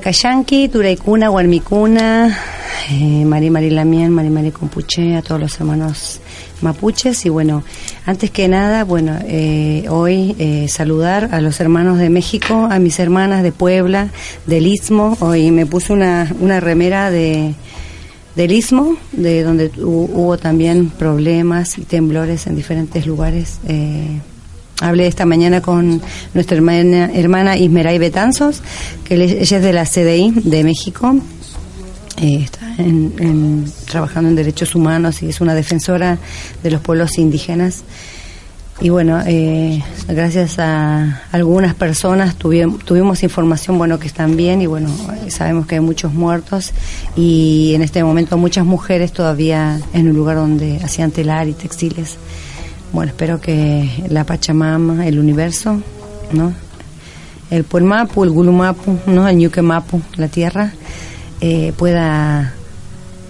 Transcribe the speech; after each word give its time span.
Cayanqui, 0.00 0.68
Turaicuna, 0.68 1.28
Guarmicuna, 1.28 2.36
eh, 2.90 3.24
Mari 3.24 3.50
Mari 3.50 3.70
Lamien, 3.70 4.10
Mari 4.10 4.50
Compuche, 4.50 5.16
a 5.16 5.22
todos 5.22 5.40
los 5.40 5.60
hermanos 5.60 6.20
mapuches. 6.62 7.24
Y 7.26 7.28
bueno, 7.28 7.62
antes 8.06 8.30
que 8.30 8.48
nada, 8.48 8.84
bueno, 8.84 9.18
eh, 9.24 9.84
hoy 9.88 10.34
eh, 10.38 10.66
saludar 10.68 11.28
a 11.32 11.40
los 11.40 11.60
hermanos 11.60 11.98
de 11.98 12.10
México, 12.10 12.68
a 12.70 12.78
mis 12.78 12.98
hermanas 12.98 13.42
de 13.42 13.52
Puebla, 13.52 14.08
del 14.46 14.66
Istmo. 14.66 15.16
Hoy 15.20 15.50
me 15.50 15.66
puse 15.66 15.92
una, 15.92 16.34
una 16.40 16.60
remera 16.60 17.10
de 17.10 17.54
del 18.34 18.52
Istmo, 18.52 18.96
de 19.12 19.42
donde 19.42 19.70
hubo 19.78 20.38
también 20.38 20.88
problemas 20.90 21.78
y 21.78 21.82
temblores 21.82 22.46
en 22.46 22.56
diferentes 22.56 23.06
lugares. 23.06 23.58
Eh, 23.66 24.20
Hablé 24.80 25.06
esta 25.06 25.26
mañana 25.26 25.60
con 25.60 26.00
nuestra 26.32 26.56
hermana, 26.56 27.10
hermana 27.12 27.56
Ismeray 27.56 27.98
Betanzos, 27.98 28.62
que 29.04 29.14
ella 29.14 29.56
es 29.58 29.62
de 29.62 29.72
la 29.72 29.84
CDI 29.84 30.32
de 30.42 30.64
México, 30.64 31.16
eh, 32.16 32.40
está 32.42 32.66
trabajando 33.86 34.30
en 34.30 34.36
derechos 34.36 34.74
humanos 34.74 35.22
y 35.22 35.28
es 35.28 35.40
una 35.40 35.54
defensora 35.54 36.18
de 36.62 36.70
los 36.70 36.80
pueblos 36.80 37.18
indígenas. 37.18 37.84
Y 38.82 38.88
bueno, 38.88 39.20
eh, 39.26 39.82
gracias 40.08 40.58
a 40.58 41.22
algunas 41.32 41.74
personas 41.74 42.36
tuvimos, 42.36 42.82
tuvimos 42.82 43.22
información 43.22 43.76
bueno 43.76 43.98
que 43.98 44.06
están 44.06 44.38
bien 44.38 44.62
y 44.62 44.66
bueno, 44.66 44.88
sabemos 45.28 45.66
que 45.66 45.74
hay 45.74 45.82
muchos 45.82 46.14
muertos 46.14 46.72
y 47.14 47.72
en 47.74 47.82
este 47.82 48.02
momento 48.02 48.38
muchas 48.38 48.64
mujeres 48.64 49.12
todavía 49.12 49.78
en 49.92 50.08
un 50.08 50.16
lugar 50.16 50.36
donde 50.36 50.78
hacían 50.82 51.10
telar 51.10 51.48
y 51.48 51.52
textiles. 51.52 52.16
Bueno, 52.92 53.10
espero 53.10 53.40
que 53.40 53.88
la 54.08 54.24
Pachamama, 54.24 55.06
el 55.06 55.18
universo, 55.18 55.80
¿no? 56.32 56.52
El 57.50 57.64
Puelmapu, 57.64 58.24
el 58.24 58.30
Gulumapu, 58.30 58.98
¿no? 59.06 59.28
El 59.28 59.36
Ñuquemapu, 59.36 60.00
la 60.16 60.28
tierra, 60.28 60.72
eh, 61.40 61.72
pueda 61.76 62.54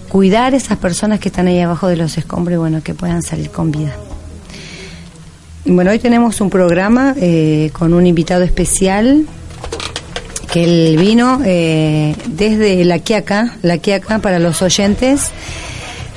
cuidar 0.08 0.54
esas 0.54 0.78
personas 0.78 1.20
que 1.20 1.28
están 1.28 1.46
ahí 1.46 1.60
abajo 1.60 1.88
de 1.88 1.96
los 1.96 2.16
escombros 2.16 2.54
y 2.54 2.58
bueno, 2.58 2.82
que 2.82 2.94
puedan 2.94 3.22
salir 3.22 3.50
con 3.50 3.70
vida. 3.70 3.94
Bueno, 5.66 5.90
hoy 5.90 5.98
tenemos 5.98 6.40
un 6.40 6.48
programa 6.48 7.14
eh, 7.18 7.70
con 7.72 7.92
un 7.92 8.06
invitado 8.06 8.42
especial 8.42 9.26
que 10.50 10.64
él 10.64 10.96
vino 10.98 11.40
eh, 11.44 12.16
desde 12.28 12.84
La 12.84 12.98
Quiaca, 12.98 13.56
La 13.62 13.78
Quiaca 13.78 14.18
para 14.18 14.38
los 14.38 14.62
oyentes 14.62 15.30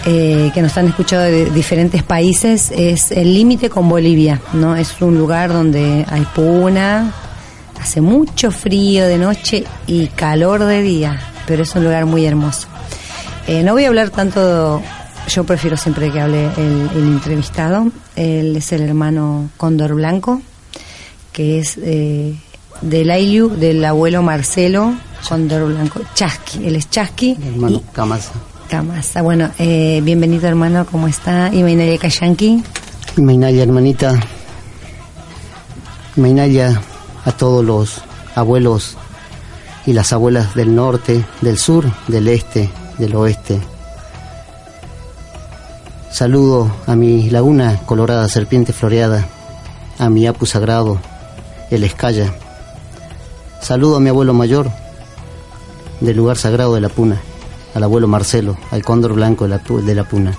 eh, 0.05 0.51
que 0.53 0.61
nos 0.61 0.77
han 0.77 0.89
escuchado 0.89 1.23
de 1.23 1.49
diferentes 1.51 2.03
países, 2.03 2.73
es 2.75 3.11
el 3.11 3.33
límite 3.33 3.69
con 3.69 3.87
Bolivia, 3.87 4.41
¿no? 4.51 4.75
Es 4.75 5.01
un 5.01 5.17
lugar 5.17 5.53
donde 5.53 6.05
hay 6.09 6.27
puna, 6.35 7.13
hace 7.79 8.01
mucho 8.01 8.51
frío 8.51 9.07
de 9.07 9.17
noche 9.17 9.63
y 9.87 10.07
calor 10.07 10.65
de 10.65 10.81
día, 10.81 11.21
pero 11.47 11.63
es 11.63 11.73
un 11.75 11.85
lugar 11.85 12.05
muy 12.05 12.25
hermoso. 12.25 12.67
Eh, 13.47 13.63
no 13.63 13.71
voy 13.71 13.85
a 13.85 13.87
hablar 13.87 14.09
tanto, 14.09 14.81
yo 15.29 15.45
prefiero 15.45 15.77
siempre 15.77 16.11
que 16.11 16.19
hable 16.19 16.49
el, 16.57 16.89
entrevistado, 16.95 17.89
él 18.17 18.57
es 18.57 18.73
el 18.73 18.81
hermano 18.81 19.51
Cóndor 19.55 19.95
Blanco, 19.95 20.41
que 21.31 21.59
es 21.59 21.77
eh, 21.81 22.35
del 22.81 23.09
Ailiu, 23.09 23.49
del 23.49 23.83
abuelo 23.85 24.21
Marcelo 24.21 24.95
Cóndor 25.27 25.71
Blanco, 25.71 26.01
Chasqui, 26.13 26.67
él 26.67 26.75
es 26.75 26.89
Chasqui. 26.89 27.37
Hermano 27.41 27.81
Camasa 27.93 28.33
Camasa. 28.69 29.21
Bueno, 29.21 29.49
eh, 29.59 30.01
bienvenido 30.03 30.47
hermano, 30.47 30.85
¿cómo 30.89 31.07
está? 31.07 31.53
Y 31.53 31.63
Mainaya 31.63 31.97
Kayanki. 31.97 32.63
Mainaya, 33.17 33.63
hermanita. 33.63 34.19
Mainaya 36.15 36.81
a 37.25 37.31
todos 37.31 37.63
los 37.63 38.01
abuelos 38.35 38.97
y 39.85 39.93
las 39.93 40.13
abuelas 40.13 40.55
del 40.55 40.75
norte, 40.75 41.25
del 41.41 41.57
sur, 41.57 41.85
del 42.07 42.27
este, 42.27 42.69
del 42.97 43.15
oeste. 43.15 43.59
Saludo 46.11 46.71
a 46.85 46.95
mi 46.95 47.29
laguna 47.29 47.79
colorada, 47.85 48.27
serpiente 48.29 48.73
floreada, 48.73 49.27
a 49.97 50.09
mi 50.09 50.27
apu 50.27 50.45
sagrado, 50.45 50.99
el 51.71 51.83
escaya. 51.83 52.33
Saludo 53.61 53.97
a 53.97 53.99
mi 53.99 54.09
abuelo 54.09 54.33
mayor 54.33 54.69
del 56.01 56.17
lugar 56.17 56.37
sagrado 56.37 56.75
de 56.75 56.81
la 56.81 56.89
Puna, 56.89 57.21
al 57.73 57.83
abuelo 57.83 58.07
Marcelo, 58.07 58.57
al 58.71 58.83
cóndor 58.83 59.13
blanco 59.13 59.47
de 59.47 59.49
la, 59.49 59.57
de 59.57 59.95
la 59.95 60.03
Puna. 60.03 60.37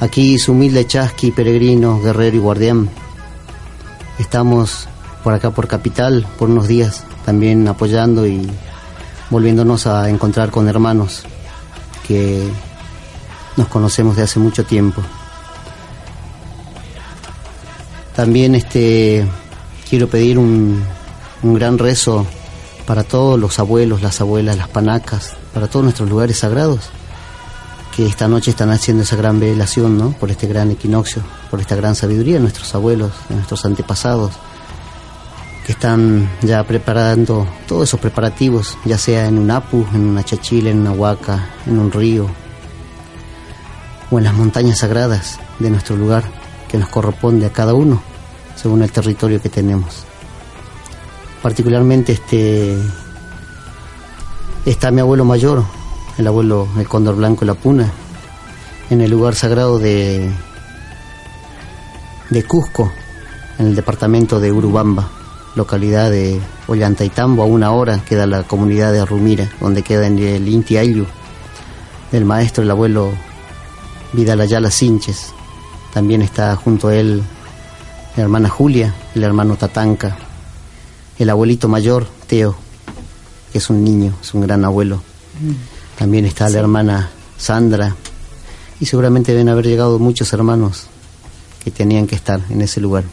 Aquí 0.00 0.38
su 0.38 0.52
humilde 0.52 0.86
chasqui, 0.86 1.30
peregrino, 1.30 2.00
guerrero 2.00 2.36
y 2.36 2.40
guardián. 2.40 2.90
Estamos 4.18 4.88
por 5.22 5.34
acá 5.34 5.50
por 5.50 5.68
Capital 5.68 6.26
por 6.38 6.48
unos 6.48 6.68
días 6.68 7.04
también 7.24 7.66
apoyando 7.66 8.26
y 8.26 8.48
volviéndonos 9.30 9.86
a 9.86 10.08
encontrar 10.08 10.50
con 10.50 10.68
hermanos 10.68 11.24
que 12.06 12.48
nos 13.56 13.68
conocemos 13.68 14.16
de 14.16 14.22
hace 14.22 14.38
mucho 14.38 14.64
tiempo. 14.64 15.02
También 18.14 18.54
este 18.54 19.26
quiero 19.90 20.08
pedir 20.08 20.38
un, 20.38 20.82
un 21.42 21.54
gran 21.54 21.78
rezo 21.78 22.26
para 22.86 23.02
todos 23.02 23.38
los 23.38 23.58
abuelos, 23.58 24.02
las 24.02 24.20
abuelas, 24.20 24.56
las 24.56 24.68
panacas, 24.68 25.34
para 25.56 25.68
todos 25.68 25.84
nuestros 25.84 26.10
lugares 26.10 26.40
sagrados, 26.40 26.90
que 27.96 28.04
esta 28.04 28.28
noche 28.28 28.50
están 28.50 28.68
haciendo 28.68 29.04
esa 29.04 29.16
gran 29.16 29.40
velación, 29.40 29.96
¿no? 29.96 30.10
Por 30.10 30.30
este 30.30 30.46
gran 30.46 30.70
equinoccio, 30.70 31.22
por 31.50 31.62
esta 31.62 31.74
gran 31.74 31.94
sabiduría 31.94 32.34
de 32.34 32.40
nuestros 32.40 32.74
abuelos, 32.74 33.12
de 33.30 33.36
nuestros 33.36 33.64
antepasados, 33.64 34.32
que 35.64 35.72
están 35.72 36.28
ya 36.42 36.62
preparando 36.64 37.48
todos 37.66 37.88
esos 37.88 37.98
preparativos, 37.98 38.76
ya 38.84 38.98
sea 38.98 39.28
en 39.28 39.38
un 39.38 39.50
apu, 39.50 39.86
en 39.94 40.06
una 40.06 40.22
chachila, 40.22 40.68
en 40.68 40.80
una 40.80 40.92
huaca, 40.92 41.48
en 41.66 41.78
un 41.78 41.90
río, 41.90 42.28
o 44.10 44.18
en 44.18 44.24
las 44.24 44.34
montañas 44.34 44.80
sagradas 44.80 45.40
de 45.58 45.70
nuestro 45.70 45.96
lugar, 45.96 46.24
que 46.68 46.76
nos 46.76 46.90
corresponde 46.90 47.46
a 47.46 47.50
cada 47.50 47.72
uno, 47.72 48.02
según 48.56 48.82
el 48.82 48.92
territorio 48.92 49.40
que 49.40 49.48
tenemos. 49.48 50.04
Particularmente 51.40 52.12
este 52.12 52.76
está 54.70 54.90
mi 54.90 55.00
abuelo 55.00 55.24
mayor, 55.24 55.64
el 56.18 56.26
abuelo 56.26 56.68
el 56.78 56.88
cóndor 56.88 57.16
blanco 57.16 57.44
la 57.44 57.54
puna, 57.54 57.90
en 58.90 59.00
el 59.00 59.10
lugar 59.10 59.34
sagrado 59.34 59.78
de 59.78 60.30
de 62.30 62.42
Cusco, 62.44 62.92
en 63.58 63.66
el 63.66 63.76
departamento 63.76 64.40
de 64.40 64.52
Urubamba 64.52 65.10
localidad 65.56 66.10
de 66.10 66.40
Ollantaytambo, 66.68 67.42
a 67.42 67.46
una 67.46 67.72
hora 67.72 68.04
queda 68.04 68.26
la 68.26 68.42
comunidad 68.44 68.92
de 68.92 69.00
Arrumira, 69.00 69.50
donde 69.58 69.82
queda 69.82 70.06
en 70.06 70.18
el 70.18 70.46
Inti 70.46 70.76
Ayllu, 70.76 71.06
del 72.12 72.24
maestro, 72.24 72.62
el 72.62 72.70
abuelo 72.70 73.10
Vidal 74.12 74.42
Ayala 74.42 74.70
Sinches. 74.70 75.32
También 75.92 76.20
está 76.20 76.54
junto 76.56 76.88
a 76.88 76.94
él 76.94 77.22
la 78.16 78.22
hermana 78.22 78.50
Julia, 78.50 78.94
el 79.14 79.24
hermano 79.24 79.56
Tatanca, 79.56 80.18
el 81.18 81.30
abuelito 81.30 81.68
mayor, 81.68 82.06
Teo, 82.26 82.54
que 83.52 83.58
es 83.58 83.70
un 83.70 83.82
niño, 83.84 84.14
es 84.20 84.34
un 84.34 84.42
gran 84.42 84.64
abuelo. 84.64 85.02
También 85.98 86.24
está 86.24 86.48
la 86.48 86.58
hermana 86.58 87.10
Sandra, 87.38 87.94
y 88.80 88.86
seguramente 88.86 89.32
deben 89.32 89.48
haber 89.48 89.66
llegado 89.66 89.98
muchos 89.98 90.32
hermanos 90.32 90.84
que 91.62 91.70
tenían 91.70 92.06
que 92.06 92.14
estar 92.14 92.40
en 92.50 92.60
ese 92.60 92.80
lugar. 92.80 93.04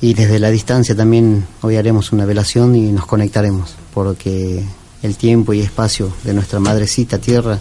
Y 0.00 0.14
desde 0.14 0.38
la 0.38 0.50
distancia 0.50 0.96
también 0.96 1.46
hoy 1.60 1.76
haremos 1.76 2.12
una 2.12 2.24
velación 2.24 2.74
y 2.74 2.90
nos 2.90 3.06
conectaremos, 3.06 3.74
porque 3.94 4.64
el 5.02 5.16
tiempo 5.16 5.52
y 5.52 5.60
espacio 5.60 6.12
de 6.24 6.34
nuestra 6.34 6.60
madrecita 6.60 7.18
tierra 7.18 7.58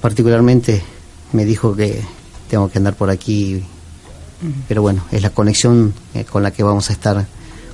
particularmente 0.00 0.82
me 1.32 1.44
dijo 1.44 1.74
que 1.76 2.02
tengo 2.48 2.70
que 2.70 2.78
andar 2.78 2.94
por 2.94 3.10
aquí, 3.10 3.62
pero 4.66 4.82
bueno, 4.82 5.04
es 5.12 5.22
la 5.22 5.30
conexión 5.30 5.94
eh, 6.14 6.24
con 6.24 6.42
la 6.42 6.50
que 6.50 6.62
vamos 6.62 6.90
a 6.90 6.92
estar 6.92 7.26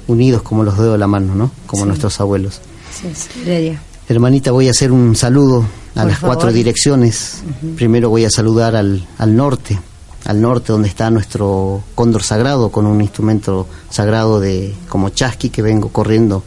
unidos 0.09 0.43
como 0.43 0.65
los 0.65 0.77
dedos 0.77 0.93
de 0.93 0.99
la 0.99 1.07
mano, 1.07 1.35
¿no? 1.35 1.53
Como 1.67 1.87
nuestros 1.87 2.21
abuelos. 2.21 2.61
Sí, 2.91 3.09
sí, 3.15 3.77
Hermanita, 4.09 4.51
voy 4.51 4.69
a 4.69 4.71
hacer 4.71 4.91
un 4.91 5.15
saludo 5.15 5.65
a 5.95 6.05
las 6.05 6.19
cuatro 6.19 6.51
direcciones. 6.51 7.43
Primero 7.77 8.09
voy 8.09 8.25
a 8.25 8.31
saludar 8.31 8.75
al, 8.75 9.07
al 9.19 9.37
norte, 9.37 9.79
al 10.25 10.41
norte 10.41 10.73
donde 10.73 10.89
está 10.89 11.11
nuestro 11.11 11.83
cóndor 11.95 12.23
sagrado 12.23 12.71
con 12.71 12.87
un 12.87 13.03
instrumento 13.03 13.67
sagrado 13.91 14.41
de 14.41 14.75
como 14.89 15.11
chasqui 15.11 15.51
que 15.51 15.61
vengo 15.61 15.91
corriendo 15.91 16.43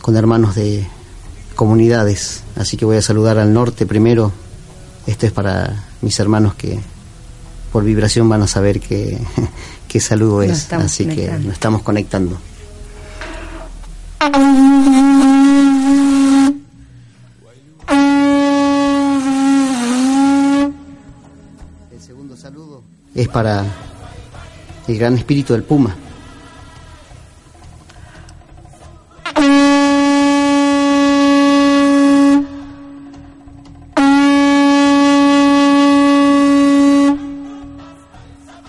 con 0.00 0.16
hermanos 0.16 0.54
de 0.54 0.86
comunidades. 1.56 2.44
Así 2.56 2.76
que 2.76 2.84
voy 2.84 2.96
a 2.96 3.02
saludar 3.02 3.38
al 3.38 3.52
norte 3.52 3.86
primero. 3.86 4.30
Esto 5.06 5.26
es 5.26 5.32
para 5.32 5.86
mis 6.00 6.18
hermanos 6.20 6.54
que 6.54 6.78
por 7.72 7.82
vibración 7.82 8.28
van 8.28 8.42
a 8.42 8.46
saber 8.46 8.78
qué, 8.78 9.18
qué 9.88 9.98
saludo 9.98 10.42
es. 10.42 10.72
así 10.72 11.06
que 11.06 11.26
nos 11.26 11.54
estamos 11.54 11.82
conectando 11.82 12.38
es 23.14 23.28
para 23.28 23.64
el 24.88 24.98
gran 24.98 25.14
espíritu 25.16 25.52
del 25.52 25.62
puma. 25.62 25.94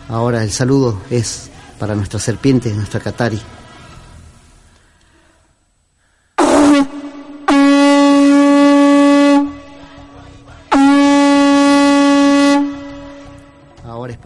Ahora 0.08 0.44
el 0.44 0.52
saludo 0.52 1.02
es 1.10 1.50
para 1.80 1.96
nuestra 1.96 2.20
serpiente, 2.20 2.74
nuestra 2.74 3.00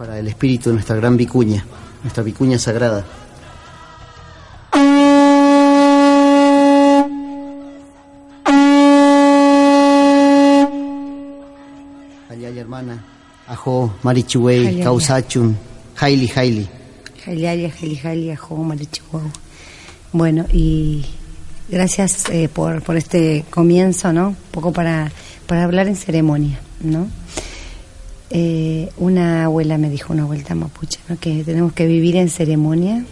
Katari. 0.00 0.28
espíritu 0.28 0.70
de 0.70 0.74
nuestra 0.74 0.96
gran 0.96 1.16
vicuña, 1.16 1.62
nuestra 2.02 2.22
vicuña 2.22 2.58
sagrada. 2.58 3.04
Ayay 12.30 12.58
hermana, 12.58 13.04
ajo, 13.46 13.92
marichuey, 14.02 14.80
causachun, 14.82 15.58
haili. 16.00 16.28
Haili, 16.34 16.66
haili, 17.26 18.00
haili, 18.02 18.30
ajo, 18.30 18.56
marichuey. 18.56 19.24
Bueno, 20.12 20.46
y 20.50 21.04
gracias 21.68 22.30
eh, 22.30 22.48
por, 22.48 22.80
por 22.82 22.96
este 22.96 23.44
comienzo, 23.50 24.14
¿no? 24.14 24.28
Un 24.28 24.36
poco 24.50 24.72
para, 24.72 25.12
para 25.46 25.64
hablar 25.64 25.88
en 25.88 25.96
ceremonia, 25.96 26.58
¿no? 26.80 27.06
Eh, 28.32 28.88
una 28.96 29.44
abuela 29.46 29.76
me 29.76 29.90
dijo, 29.90 30.12
una 30.12 30.24
vuelta 30.24 30.54
mapuche, 30.54 31.00
que 31.20 31.42
tenemos 31.42 31.72
que 31.72 31.86
vivir 31.86 32.14
en 32.14 32.28
ceremonia, 32.28 33.04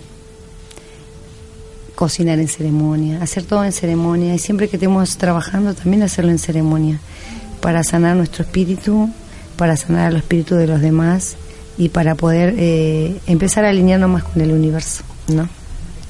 cocinar 1.97 2.39
en 2.39 2.47
ceremonia, 2.47 3.21
hacer 3.21 3.43
todo 3.43 3.65
en 3.65 3.73
ceremonia 3.73 4.33
y 4.33 4.39
siempre 4.39 4.69
que 4.69 4.77
estemos 4.77 5.17
trabajando 5.17 5.75
también 5.75 6.05
hacerlo 6.05 6.31
en 6.31 6.39
ceremonia, 6.39 7.01
para 7.61 7.83
sanar 7.83 8.15
nuestro 8.15 8.45
espíritu, 8.45 9.11
para 9.57 9.77
sanar 9.77 10.13
el 10.13 10.19
espíritu 10.19 10.55
de 10.55 10.69
los 10.69 10.81
demás 10.81 11.35
y 11.77 11.89
para 11.89 12.15
poder 12.15 12.55
eh, 12.57 13.21
empezar 13.27 13.65
a 13.65 13.71
alinearnos 13.71 14.09
más 14.09 14.23
con 14.23 14.41
el 14.41 14.53
universo, 14.53 15.03
¿no? 15.27 15.49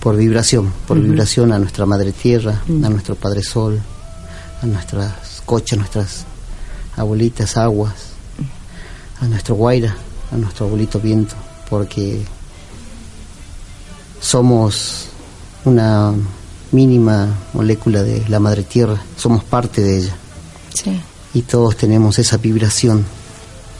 Por 0.00 0.16
vibración, 0.16 0.70
por 0.86 1.00
vibración 1.00 1.52
a 1.52 1.58
nuestra 1.58 1.86
Madre 1.86 2.12
Tierra, 2.12 2.62
a 2.68 2.88
nuestro 2.90 3.14
Padre 3.14 3.42
Sol, 3.42 3.80
a 4.62 4.66
nuestras 4.66 5.42
cochas, 5.44 5.78
nuestras 5.78 6.26
abuelitas 6.96 7.56
aguas, 7.56 8.07
a 9.20 9.26
nuestro 9.26 9.54
Guaira, 9.54 9.96
a 10.32 10.36
nuestro 10.36 10.66
abuelito 10.66 11.00
viento, 11.00 11.34
porque 11.68 12.24
somos 14.20 15.06
una 15.64 16.12
mínima 16.72 17.28
molécula 17.52 18.02
de 18.02 18.28
la 18.28 18.40
madre 18.40 18.62
tierra, 18.62 19.00
somos 19.16 19.44
parte 19.44 19.82
de 19.82 19.98
ella. 19.98 20.16
Y 21.34 21.42
todos 21.42 21.76
tenemos 21.76 22.18
esa 22.18 22.36
vibración 22.36 23.04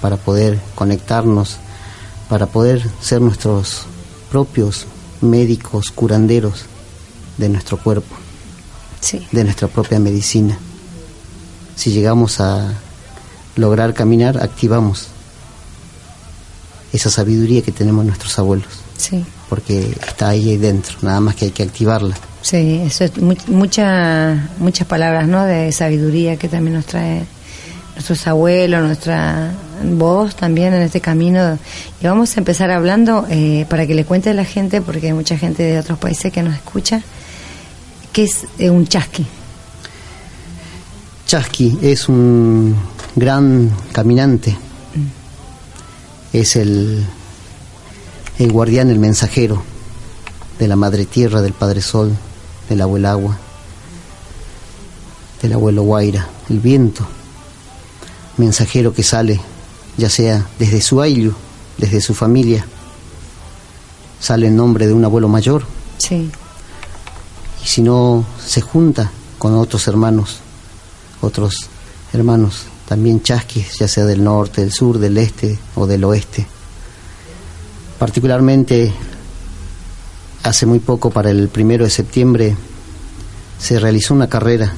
para 0.01 0.17
poder 0.17 0.59
conectarnos, 0.75 1.57
para 2.29 2.47
poder 2.47 2.83
ser 3.01 3.21
nuestros 3.21 3.83
propios 4.31 4.87
médicos, 5.21 5.91
curanderos 5.91 6.65
de 7.37 7.49
nuestro 7.49 7.79
cuerpo, 7.79 8.15
de 9.33 9.45
nuestra 9.45 9.69
propia 9.69 9.99
medicina. 9.99 10.59
si 11.77 11.93
llegamos 11.93 12.41
a 12.41 12.73
lograr 13.55 13.95
caminar, 13.95 14.43
activamos 14.43 15.09
esa 16.93 17.11
sabiduría 17.11 17.63
que 17.63 17.73
tenemos 17.73 18.05
nuestros 18.05 18.39
abuelos. 18.39 18.69
Sí. 18.97 19.25
Porque 19.49 19.97
está 20.07 20.31
ahí 20.31 20.57
dentro, 20.57 20.97
nada 21.03 21.21
más 21.21 21.35
que 21.35 21.47
hay 21.47 21.51
que 21.51 21.63
activarla. 21.63 22.17
Sí, 22.43 22.83
eso 22.85 23.05
es 23.05 23.17
mucha, 23.19 24.49
muchas 24.59 24.87
palabras, 24.87 25.29
¿no? 25.29 25.45
De 25.45 25.73
sabiduría 25.73 26.37
que 26.37 26.49
también 26.49 26.75
nos 26.75 26.87
trae 26.87 27.25
nuestros 27.95 28.27
abuelos, 28.29 28.81
nuestra 28.81 29.53
voz 29.85 30.37
también 30.37 30.73
en 30.73 30.83
este 30.83 31.01
camino. 31.01 31.59
Y 32.01 32.07
vamos 32.07 32.37
a 32.37 32.41
empezar 32.41 32.71
hablando 32.71 33.27
eh, 33.29 33.67
para 33.69 33.87
que 33.87 33.95
le 33.95 34.05
cuente 34.05 34.31
a 34.31 34.35
la 34.35 34.45
gente, 34.45 34.81
porque 34.81 35.09
hay 35.09 35.13
mucha 35.13 35.37
gente 35.37 35.63
de 35.63 35.79
otros 35.79 35.99
países 35.99 36.33
que 36.33 36.43
nos 36.43 36.55
escucha, 36.55 37.03
¿qué 38.13 38.25
es 38.25 38.47
eh, 38.59 38.71
un 38.71 38.87
chasqui? 38.87 39.27
Chasqui 41.27 41.79
es 41.83 42.09
un 42.09 42.75
gran 43.17 43.71
caminante, 43.93 44.57
es 46.33 46.57
el, 46.57 47.07
el 48.39 48.53
guardián, 48.53 48.91
el 48.91 48.99
mensajero 48.99 49.63
de 50.59 50.69
la 50.69 50.77
Madre 50.77 51.07
Tierra, 51.07 51.41
del 51.41 51.53
Padre 51.53 51.81
Sol, 51.81 52.13
del 52.69 52.81
Abuelo 52.81 53.09
Agua, 53.09 53.39
del 55.41 55.53
Abuelo 55.53 55.83
Guaira, 55.83 56.29
el 56.49 56.61
viento, 56.61 57.07
mensajero 58.37 58.93
que 58.93 59.03
sale, 59.03 59.41
ya 59.97 60.11
sea 60.11 60.47
desde 60.59 60.81
su 60.81 61.01
ayllu, 61.01 61.33
desde 61.79 62.01
su 62.01 62.15
familia, 62.15 62.67
sale 64.21 64.49
en 64.49 64.57
nombre 64.57 64.87
de 64.87 64.93
un 64.93 65.05
abuelo 65.05 65.29
mayor. 65.29 65.65
Sí. 65.99 66.31
Y 67.63 67.67
si 67.67 67.83
no, 67.83 68.25
se 68.45 68.61
junta 68.61 69.11
con 69.39 69.55
otros 69.55 69.87
hermanos, 69.89 70.39
otros 71.21 71.69
hermanos 72.13 72.65
también 72.89 73.23
chasquis, 73.23 73.79
ya 73.79 73.87
sea 73.87 74.07
del 74.07 74.25
norte, 74.25 74.63
del 74.63 74.73
sur, 74.73 74.99
del 74.99 75.19
este 75.19 75.59
o 75.75 75.87
del 75.87 76.05
oeste. 76.05 76.47
Particularmente 77.99 78.91
hace 80.43 80.65
muy 80.65 80.79
poco, 80.79 81.11
para 81.11 81.31
el 81.31 81.49
primero 81.49 81.85
de 81.85 81.91
septiembre, 81.91 82.57
se 83.59 83.79
realizó 83.79 84.15
una 84.15 84.29
carrera 84.29 84.73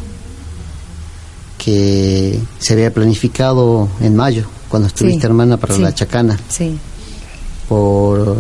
que 1.57 2.41
se 2.59 2.73
había 2.73 2.93
planificado 2.93 3.89
en 4.01 4.17
mayo, 4.17 4.47
cuando 4.69 4.89
estuviste 4.89 5.27
hermana 5.27 5.57
para 5.57 5.79
la 5.79 5.95
Chacana, 5.95 6.37
sí. 6.49 6.77
por 7.69 8.37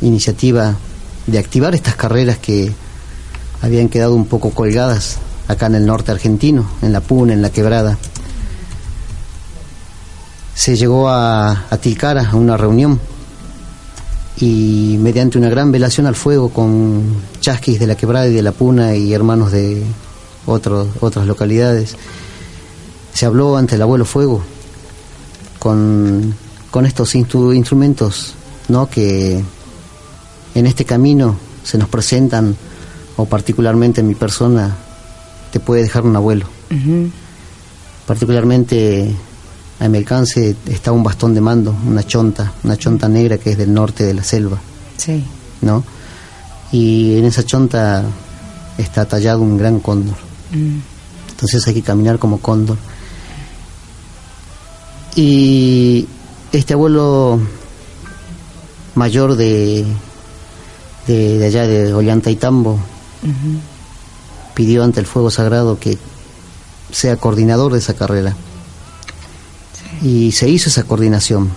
iniciativa 0.00 0.74
de 1.26 1.38
activar 1.38 1.74
estas 1.74 1.96
carreras 1.96 2.38
que 2.38 2.72
habían 3.60 3.90
quedado 3.90 4.14
un 4.14 4.24
poco 4.24 4.50
colgadas 4.50 5.18
acá 5.48 5.66
en 5.66 5.74
el 5.74 5.84
norte 5.84 6.12
argentino, 6.12 6.66
en 6.80 6.92
la 6.92 7.02
Puna, 7.02 7.34
en 7.34 7.42
la 7.42 7.50
Quebrada 7.50 7.98
se 10.54 10.76
llegó 10.76 11.08
a, 11.08 11.66
a 11.70 11.76
Tilcara 11.78 12.30
a 12.30 12.36
una 12.36 12.56
reunión 12.56 13.00
y 14.36 14.96
mediante 15.00 15.38
una 15.38 15.48
gran 15.48 15.70
velación 15.70 16.06
al 16.06 16.14
fuego 16.14 16.48
con 16.48 17.02
chasquis 17.40 17.78
de 17.78 17.86
la 17.86 17.96
Quebrada 17.96 18.26
y 18.26 18.32
de 18.32 18.42
la 18.42 18.52
Puna 18.52 18.94
y 18.94 19.12
hermanos 19.12 19.52
de 19.52 19.82
otros, 20.46 20.88
otras 21.00 21.26
localidades, 21.26 21.96
se 23.12 23.26
habló 23.26 23.56
ante 23.56 23.76
el 23.76 23.82
abuelo 23.82 24.04
fuego 24.04 24.42
con, 25.58 26.34
con 26.70 26.84
estos 26.84 27.14
instrumentos 27.14 28.34
¿no? 28.68 28.88
que 28.88 29.42
en 30.54 30.66
este 30.66 30.84
camino 30.84 31.36
se 31.62 31.78
nos 31.78 31.88
presentan, 31.88 32.56
o 33.16 33.24
particularmente 33.24 34.00
en 34.00 34.08
mi 34.08 34.14
persona, 34.14 34.76
te 35.50 35.60
puede 35.60 35.82
dejar 35.82 36.04
un 36.04 36.16
abuelo. 36.16 36.46
Particularmente 38.06 39.14
a 39.80 39.88
mi 39.88 39.98
alcance 39.98 40.56
está 40.66 40.92
un 40.92 41.02
bastón 41.02 41.34
de 41.34 41.40
mando, 41.40 41.74
una 41.86 42.02
chonta, 42.04 42.52
una 42.62 42.76
chonta 42.76 43.08
negra 43.08 43.38
que 43.38 43.50
es 43.50 43.58
del 43.58 43.72
norte 43.72 44.04
de 44.04 44.14
la 44.14 44.22
selva. 44.22 44.58
Sí. 44.96 45.24
¿No? 45.62 45.84
Y 46.72 47.18
en 47.18 47.24
esa 47.24 47.44
chonta 47.44 48.04
está 48.78 49.04
tallado 49.04 49.40
un 49.40 49.56
gran 49.56 49.80
cóndor. 49.80 50.16
Mm. 50.52 50.78
Entonces 51.30 51.66
hay 51.66 51.74
que 51.74 51.82
caminar 51.82 52.18
como 52.18 52.38
cóndor. 52.40 52.78
Y 55.16 56.06
este 56.52 56.74
abuelo 56.74 57.40
mayor 58.94 59.36
de, 59.36 59.84
de, 61.06 61.44
allá 61.44 61.66
de 61.66 61.92
Ollanta 61.92 62.30
y 62.30 62.36
Tambo 62.36 62.78
pidió 64.54 64.84
ante 64.84 65.00
el 65.00 65.06
fuego 65.06 65.30
sagrado 65.30 65.78
que 65.78 65.98
sea 66.90 67.16
coordinador 67.16 67.72
de 67.72 67.78
esa 67.78 67.94
carrera 67.94 68.36
y 70.02 70.32
se 70.32 70.48
hizo 70.48 70.68
esa 70.68 70.84
coordinación. 70.84 71.50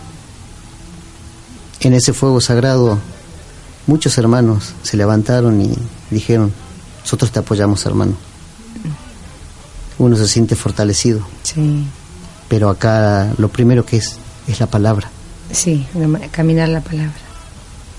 En 1.80 1.94
ese 1.94 2.14
fuego 2.14 2.42
sagrado 2.42 3.00
muchos 3.86 4.18
hermanos 4.18 4.74
se 4.84 4.98
levantaron 4.98 5.62
y 5.62 5.74
dijeron, 6.10 6.52
nosotros 7.02 7.32
te 7.32 7.40
apoyamos 7.40 7.86
hermano. 7.86 8.14
Uno 9.98 10.16
se 10.16 10.28
siente 10.28 10.56
fortalecido. 10.56 11.22
Sí. 11.44 11.86
Pero 12.50 12.70
acá 12.70 13.34
lo 13.38 13.50
primero 13.50 13.86
que 13.86 13.98
es 13.98 14.18
es 14.48 14.60
la 14.60 14.68
palabra. 14.68 15.10
Sí, 15.52 15.86
caminar 16.32 16.70
la 16.70 16.82
palabra. 16.82 17.14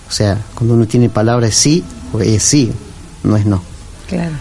O 0.09 0.13
sea, 0.13 0.39
cuando 0.55 0.75
uno 0.75 0.87
tiene 0.87 1.11
palabra 1.11 1.49
es 1.49 1.55
sí 1.55 1.85
o 2.13 2.21
es 2.21 2.43
sí, 2.43 2.73
no 3.23 3.37
es 3.37 3.45
no. 3.45 3.63
Claro. 4.09 4.35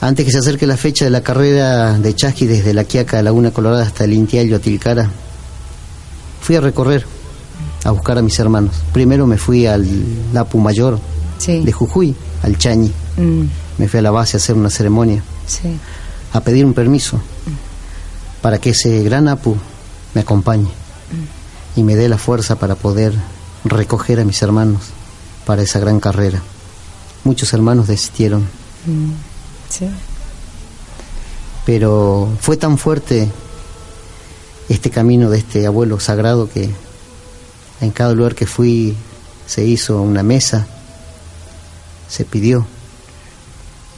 Antes 0.00 0.26
que 0.26 0.32
se 0.32 0.38
acerque 0.38 0.66
la 0.66 0.76
fecha 0.76 1.04
de 1.04 1.10
la 1.10 1.22
carrera 1.22 1.98
de 1.98 2.14
Chasqui 2.14 2.46
desde 2.46 2.74
La 2.74 2.84
Quiaca, 2.84 3.22
Laguna 3.22 3.50
Colorada 3.50 3.82
hasta 3.82 4.04
el 4.04 4.12
Intiallo, 4.12 4.60
Tilcara, 4.60 5.10
fui 6.40 6.54
a 6.56 6.60
recorrer, 6.60 7.04
a 7.84 7.90
buscar 7.90 8.18
a 8.18 8.22
mis 8.22 8.38
hermanos. 8.38 8.74
Primero 8.92 9.26
me 9.26 9.38
fui 9.38 9.66
al 9.66 9.86
Lapu 10.32 10.58
Mayor 10.58 11.00
de 11.46 11.72
Jujuy, 11.72 12.14
al 12.42 12.58
Chañi. 12.58 12.92
Mm. 13.16 13.42
Me 13.78 13.88
fui 13.88 13.98
a 13.98 14.02
la 14.02 14.10
base 14.10 14.36
a 14.36 14.38
hacer 14.38 14.54
una 14.54 14.70
ceremonia, 14.70 15.22
a 16.32 16.40
pedir 16.40 16.64
un 16.64 16.74
permiso 16.74 17.20
para 18.42 18.58
que 18.58 18.70
ese 18.70 19.02
gran 19.02 19.28
Apu 19.28 19.56
me 20.14 20.20
acompañe 20.20 20.68
mm. 20.68 21.80
y 21.80 21.82
me 21.82 21.96
dé 21.96 22.08
la 22.08 22.18
fuerza 22.18 22.56
para 22.56 22.74
poder 22.74 23.14
recoger 23.64 24.20
a 24.20 24.24
mis 24.24 24.40
hermanos 24.42 24.82
para 25.46 25.62
esa 25.62 25.78
gran 25.78 26.00
carrera. 26.00 26.42
Muchos 27.24 27.52
hermanos 27.54 27.86
desistieron. 27.86 28.42
Mm. 28.86 29.35
Sí. 29.68 29.88
Pero 31.64 32.28
fue 32.40 32.56
tan 32.56 32.78
fuerte 32.78 33.30
este 34.68 34.90
camino 34.90 35.30
de 35.30 35.38
este 35.38 35.66
abuelo 35.66 36.00
sagrado 36.00 36.48
que 36.48 36.70
en 37.80 37.90
cada 37.90 38.14
lugar 38.14 38.34
que 38.34 38.46
fui 38.46 38.96
se 39.46 39.64
hizo 39.64 40.00
una 40.00 40.22
mesa, 40.22 40.66
se 42.08 42.24
pidió 42.24 42.66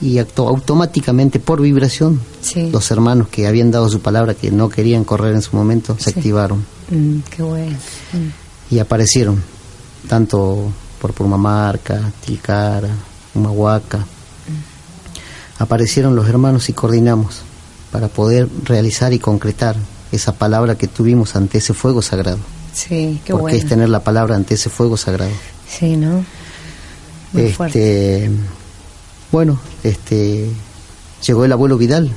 y 0.01 0.19
actuó 0.19 0.49
automáticamente 0.49 1.41
por 1.41 1.61
vibración. 1.61 2.21
Los 2.73 2.91
hermanos 2.91 3.29
que 3.29 3.47
habían 3.47 3.71
dado 3.71 3.89
su 3.89 4.01
palabra 4.01 4.35
que 4.35 4.51
no 4.51 4.69
querían 4.69 5.05
correr 5.05 5.35
en 5.35 5.43
su 5.43 5.57
momento 5.57 5.97
se 5.99 6.11
activaron. 6.11 6.65
Mm, 6.91 7.19
qué 7.31 7.43
bueno. 7.43 7.77
Mm. 8.13 8.75
y 8.75 8.79
aparecieron 8.79 9.43
tanto 10.09 10.73
por 11.01 11.13
Purmamarca, 11.13 12.13
Tilcara, 12.25 12.89
Humahuaca 13.35 14.07
aparecieron 15.59 16.15
los 16.17 16.29
hermanos 16.29 16.69
y 16.69 16.73
coordinamos 16.73 17.43
para 17.91 18.09
poder 18.09 18.49
realizar 18.65 19.13
y 19.13 19.19
concretar 19.19 19.77
esa 20.13 20.33
palabra 20.33 20.77
que 20.77 20.89
tuvimos 20.89 21.37
ante 21.37 21.59
ese 21.59 21.75
fuego 21.75 22.03
sagrado. 22.03 22.39
Sí, 22.73 23.21
qué 23.25 23.33
Porque 23.33 23.57
es 23.57 23.67
tener 23.67 23.89
la 23.89 24.01
palabra 24.01 24.37
ante 24.37 24.55
ese 24.55 24.71
fuego 24.71 24.97
sagrado. 24.97 25.33
Sí, 25.69 25.97
¿no? 25.97 26.25
este, 27.35 28.31
bueno, 29.31 29.61
este, 29.83 30.49
llegó 31.27 31.45
el 31.45 31.53
abuelo 31.53 31.77
Vidal, 31.77 32.11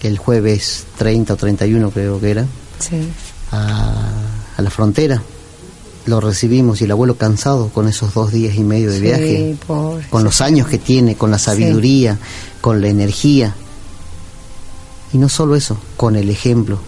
que 0.00 0.08
el 0.08 0.18
jueves 0.18 0.86
30 0.98 1.34
o 1.34 1.36
31 1.36 1.90
creo 1.90 2.20
que 2.20 2.30
era, 2.30 2.46
sí. 2.78 3.08
a, 3.50 4.08
a 4.56 4.62
la 4.62 4.70
frontera 4.70 5.22
lo 6.06 6.20
recibimos 6.20 6.80
y 6.80 6.84
el 6.84 6.90
abuelo 6.90 7.16
cansado 7.16 7.68
con 7.68 7.88
esos 7.88 8.14
dos 8.14 8.32
días 8.32 8.56
y 8.56 8.64
medio 8.64 8.90
de 8.90 9.00
viaje, 9.00 9.56
con 9.66 10.24
los 10.24 10.40
años 10.40 10.66
que 10.68 10.78
tiene, 10.78 11.16
con 11.16 11.30
la 11.30 11.38
sabiduría, 11.38 12.18
con 12.60 12.80
la 12.80 12.88
energía. 12.88 13.54
Y 15.12 15.18
no 15.18 15.28
solo 15.28 15.54
eso, 15.56 15.76
con 15.96 16.16
el 16.16 16.30
ejemplo. 16.30 16.78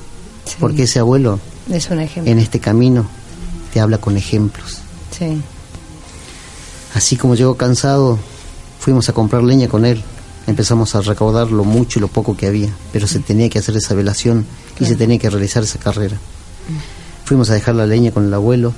Porque 0.59 0.85
ese 0.85 0.99
abuelo 0.99 1.39
es 1.71 1.91
un 1.91 2.01
ejemplo. 2.01 2.31
en 2.31 2.39
este 2.39 2.61
camino 2.61 3.07
te 3.73 3.81
habla 3.81 3.99
con 3.99 4.17
ejemplos. 4.17 4.79
Sí. 5.17 5.41
Así 6.95 7.17
como 7.17 7.35
llegó 7.35 7.57
cansado, 7.57 8.19
fuimos 8.79 9.09
a 9.09 9.13
comprar 9.13 9.43
leña 9.43 9.69
con 9.69 9.85
él. 9.85 10.03
Empezamos 10.47 10.95
a 10.95 11.01
recaudar 11.01 11.51
lo 11.51 11.65
mucho 11.65 11.99
y 11.99 12.03
lo 12.03 12.09
poco 12.09 12.37
que 12.37 12.47
había, 12.47 12.71
pero 12.93 13.07
se 13.07 13.19
tenía 13.21 13.49
que 13.49 13.59
hacer 13.59 13.77
esa 13.77 13.95
velación 13.95 14.47
y 14.79 14.85
se 14.85 14.95
tenía 14.95 15.19
que 15.19 15.31
realizar 15.31 15.63
esa 15.63 15.79
carrera. 15.79 16.17
Mm. 16.17 17.27
Fuimos 17.27 17.49
a 17.49 17.55
dejar 17.55 17.75
la 17.75 17.87
leña 17.87 18.11
con 18.11 18.27
el 18.27 18.35
abuelo, 18.35 18.75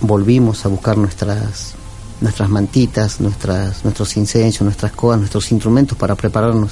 volvimos 0.00 0.64
a 0.64 0.68
buscar 0.68 0.96
nuestras 0.98 1.74
nuestras 2.20 2.50
mantitas, 2.50 3.18
nuestras, 3.20 3.82
nuestros 3.82 4.14
incensios, 4.18 4.60
nuestras 4.62 4.92
coas, 4.92 5.18
nuestros 5.18 5.50
instrumentos 5.52 5.96
para 5.96 6.14
prepararnos 6.14 6.70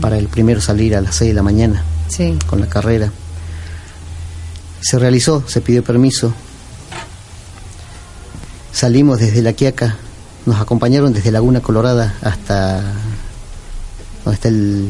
para 0.00 0.18
el 0.18 0.26
primero 0.26 0.60
salir 0.60 0.96
a 0.96 1.00
las 1.00 1.14
6 1.14 1.30
de 1.30 1.34
la 1.34 1.42
mañana 1.44 1.84
Sí. 2.08 2.36
con 2.48 2.60
la 2.60 2.66
carrera. 2.66 3.12
Se 4.80 4.98
realizó, 4.98 5.44
se 5.46 5.60
pidió 5.60 5.84
permiso. 5.84 6.32
Salimos 8.72 9.20
desde 9.20 9.42
La 9.42 9.52
Quiaca, 9.52 9.96
nos 10.46 10.60
acompañaron 10.60 11.12
desde 11.12 11.30
Laguna 11.30 11.60
Colorada 11.60 12.14
hasta 12.22 12.80
donde 14.24 14.34
está 14.34 14.48
el 14.48 14.88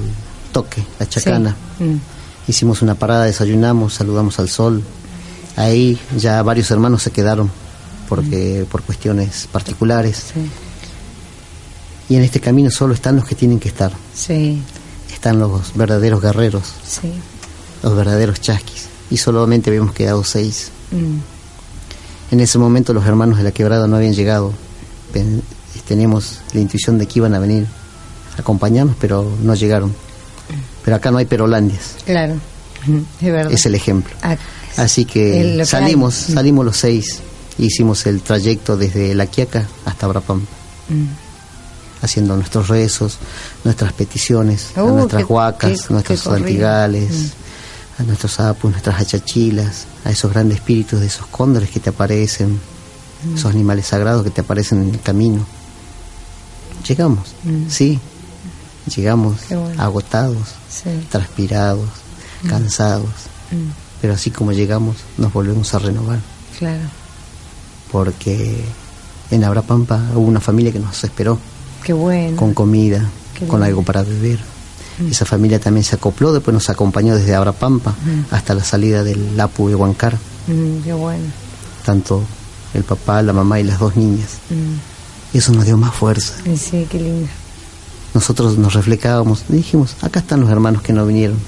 toque, 0.52 0.83
la 0.99 1.06
chacana. 1.09 1.54
Sí. 1.78 1.85
Mm. 1.85 2.00
Hicimos 2.49 2.83
una 2.83 2.94
parada, 2.94 3.25
desayunamos, 3.25 3.94
saludamos 3.94 4.38
al 4.38 4.49
sol. 4.49 4.83
Ahí 5.56 5.99
ya 6.16 6.42
varios 6.42 6.70
hermanos 6.70 7.02
se 7.02 7.11
quedaron 7.11 7.50
porque 8.08 8.66
por 8.70 8.82
cuestiones 8.82 9.49
particulares. 9.50 10.25
Sí. 10.34 10.50
Y 12.08 12.16
en 12.16 12.23
este 12.23 12.40
camino 12.40 12.70
solo 12.70 12.94
están 12.94 13.16
los 13.16 13.25
que 13.25 13.34
tienen 13.34 13.58
que 13.61 13.68
estar. 13.68 13.92
Sí. 14.14 14.61
Están 15.12 15.38
los 15.38 15.75
verdaderos 15.75 16.20
guerreros, 16.20 16.64
Sí. 16.87 17.12
los 17.82 17.96
verdaderos 17.96 18.40
chasquis. 18.40 18.87
Y 19.11 19.16
solamente 19.16 19.70
habíamos 19.70 19.94
quedado 19.94 20.23
seis. 20.25 20.70
Mm. 20.90 22.34
En 22.34 22.40
ese 22.40 22.58
momento 22.58 22.92
los 22.92 23.06
hermanos 23.06 23.38
de 23.38 23.44
la 23.44 23.52
quebrada 23.52 23.87
no 23.87 23.96
habían 23.96 24.14
llegado. 24.14 24.52
Pen- 25.12 25.42
Teníamos 25.87 26.38
la 26.54 26.61
intuición 26.61 26.96
de 26.99 27.06
que 27.06 27.18
iban 27.18 27.34
a 27.34 27.38
venir 27.38 27.66
a 28.38 28.40
acompañarnos, 28.40 28.96
pero 28.99 29.30
no 29.42 29.54
llegaron. 29.54 29.94
Pero 30.82 30.96
acá 30.96 31.11
no 31.11 31.18
hay 31.18 31.26
perolandias, 31.26 31.96
Claro. 32.06 32.34
Ujú, 32.88 33.04
Es 33.20 33.32
verdad. 33.32 33.52
es 33.52 33.66
el 33.66 33.75
ejemplo. 33.75 34.14
Ah, 34.23 34.37
Así 34.76 35.04
que 35.04 35.64
salimos, 35.64 36.14
salimos 36.14 36.64
los 36.64 36.76
seis. 36.76 37.21
Hicimos 37.59 38.07
el 38.07 38.21
trayecto 38.23 38.76
desde 38.76 39.14
La 39.14 39.26
Quiaca 39.26 39.66
hasta 39.85 40.07
Brapam, 40.09 40.40
mm. 40.40 41.04
haciendo 42.02 42.35
nuestros 42.37 42.66
rezos, 42.69 43.19
nuestras 43.62 43.93
peticiones, 43.93 44.71
a 44.76 44.83
Uh, 44.83 44.95
nuestras 44.97 45.25
qué- 45.25 45.33
huacas, 45.33 45.83
qué- 45.87 45.93
nuestros 45.95 46.21
qué 46.23 46.28
corrido. 46.28 46.47
antigales, 46.49 47.11
a 47.99 48.02
nuestros 48.02 48.33
sapos, 48.33 48.73
nuestras 48.73 49.00
achachilas, 49.00 49.85
a 50.04 50.11
esos 50.11 50.33
grandes 50.33 50.59
espíritus 50.59 50.99
de 51.00 51.07
esos 51.07 51.26
cóndores 51.28 51.71
que 51.71 51.78
te 51.78 51.90
aparecen, 51.90 52.59
Mm. 53.25 53.37
esos 53.37 53.50
animales 53.52 53.87
sagrados 53.87 54.25
que 54.25 54.31
te 54.31 54.40
aparecen 54.40 54.83
en 54.83 54.95
el 54.95 55.00
camino. 55.00 55.47
Llegamos, 56.88 57.28
sí, 57.69 58.00
llegamos 58.95 59.37
Mm. 59.37 59.49
Qué 59.49 59.57
bueno. 59.57 59.83
agotados, 59.83 60.49
Sí. 60.69 60.90
transpirados, 61.09 61.88
cansados, 62.49 63.09
Mm. 63.52 63.84
Pero 64.04 64.12
así 64.12 64.30
como 64.30 64.52
llegamos 64.52 64.96
nos 65.16 65.32
volvemos 65.32 65.73
a 65.73 65.78
renovar, 65.78 66.18
Claro. 66.58 66.82
porque 67.90 68.62
en 69.30 69.44
Abrapampa 69.44 69.99
hubo 70.14 70.26
una 70.26 70.40
familia 70.40 70.73
que 70.73 70.78
nos 70.78 71.02
esperó 71.04 71.38
Qué 71.82 71.94
bueno. 71.94 72.37
con 72.37 72.52
comida, 72.52 73.02
Qué 73.38 73.46
con 73.46 73.62
algo 73.62 73.82
para 73.82 74.02
beber. 74.02 74.38
Esa 75.11 75.25
familia 75.25 75.58
también 75.58 75.84
se 75.84 75.96
acopló, 75.96 76.34
después 76.34 76.52
nos 76.52 76.68
acompañó 76.68 77.16
desde 77.16 77.34
Abrapampa 77.34 77.94
hasta 78.30 78.52
la 78.54 78.62
salida 78.62 79.02
del 79.02 79.37
Lapu 79.38 79.68
de 79.68 79.75
Huancar, 79.75 80.18
Mm, 80.49 80.82
qué 80.84 80.92
bueno. 80.92 81.25
tanto 81.87 82.23
el 82.75 82.84
papá, 82.84 83.23
la 83.23 83.32
mamá 83.32 83.58
y 83.58 83.62
las 83.64 83.78
dos 83.78 83.96
niñas. 83.96 84.28
Mm. 84.50 85.37
Eso 85.38 85.52
nos 85.52 85.64
dio 85.64 85.78
más 85.78 85.94
fuerza. 85.94 86.34
Y 86.44 86.56
Sí, 86.58 86.87
qué 86.90 86.99
lindo. 87.00 87.28
Nosotros 88.12 88.58
nos 88.58 88.75
reflejábamos 88.75 89.44
dijimos, 89.49 89.96
acá 90.02 90.20
están 90.20 90.40
los 90.42 90.50
hermanos 90.50 90.82
que 90.82 90.92
no 90.92 91.06
vinieron. 91.06 91.38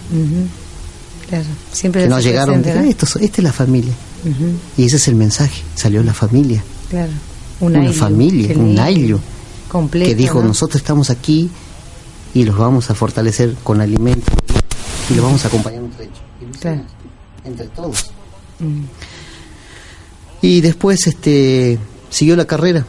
Claro. 1.29 1.45
Siempre 1.73 2.03
que 2.05 2.09
no 2.09 2.17
hace 2.17 2.29
llegaron. 2.29 2.63
presente, 2.63 2.71
Dije, 2.73 2.85
¿no? 2.85 3.05
"Esto- 3.07 3.19
esta 3.21 3.37
es 3.41 3.45
la 3.45 3.53
familia. 3.53 3.93
Y 4.77 4.85
ese 4.85 4.97
es 4.97 5.09
el 5.09 5.15
mensaje, 5.15 5.63
salió 5.75 6.03
la 6.03 6.13
familia. 6.15 6.63
Claro. 6.91 7.13
una 7.61 7.81
ayllu, 7.81 7.93
familia, 7.95 8.55
un 8.59 8.79
ayllu, 8.79 9.19
Completo. 9.69 10.09
que 10.09 10.15
dijo, 10.15 10.41
¿no? 10.43 10.49
nosotros 10.49 10.77
estamos 10.77 11.09
aquí 11.11 11.51
y 12.35 12.45
los 12.45 12.57
vamos 12.59 12.91
a 12.91 12.95
fortalecer 12.95 13.55
con 13.65 13.81
alimentos 13.81 14.35
y 15.11 15.15
los 15.15 15.25
vamos 15.25 15.43
a 15.45 15.49
acompañar. 15.49 15.81
Y 16.41 16.45
lo 16.45 16.53
Claro. 16.61 16.83
Entre 17.45 17.67
todos. 17.69 18.11
Mm. 18.59 18.83
Y 20.43 20.61
después 20.61 21.07
este 21.07 21.79
siguió 22.11 22.37
la 22.37 22.45
carrera. 22.45 22.81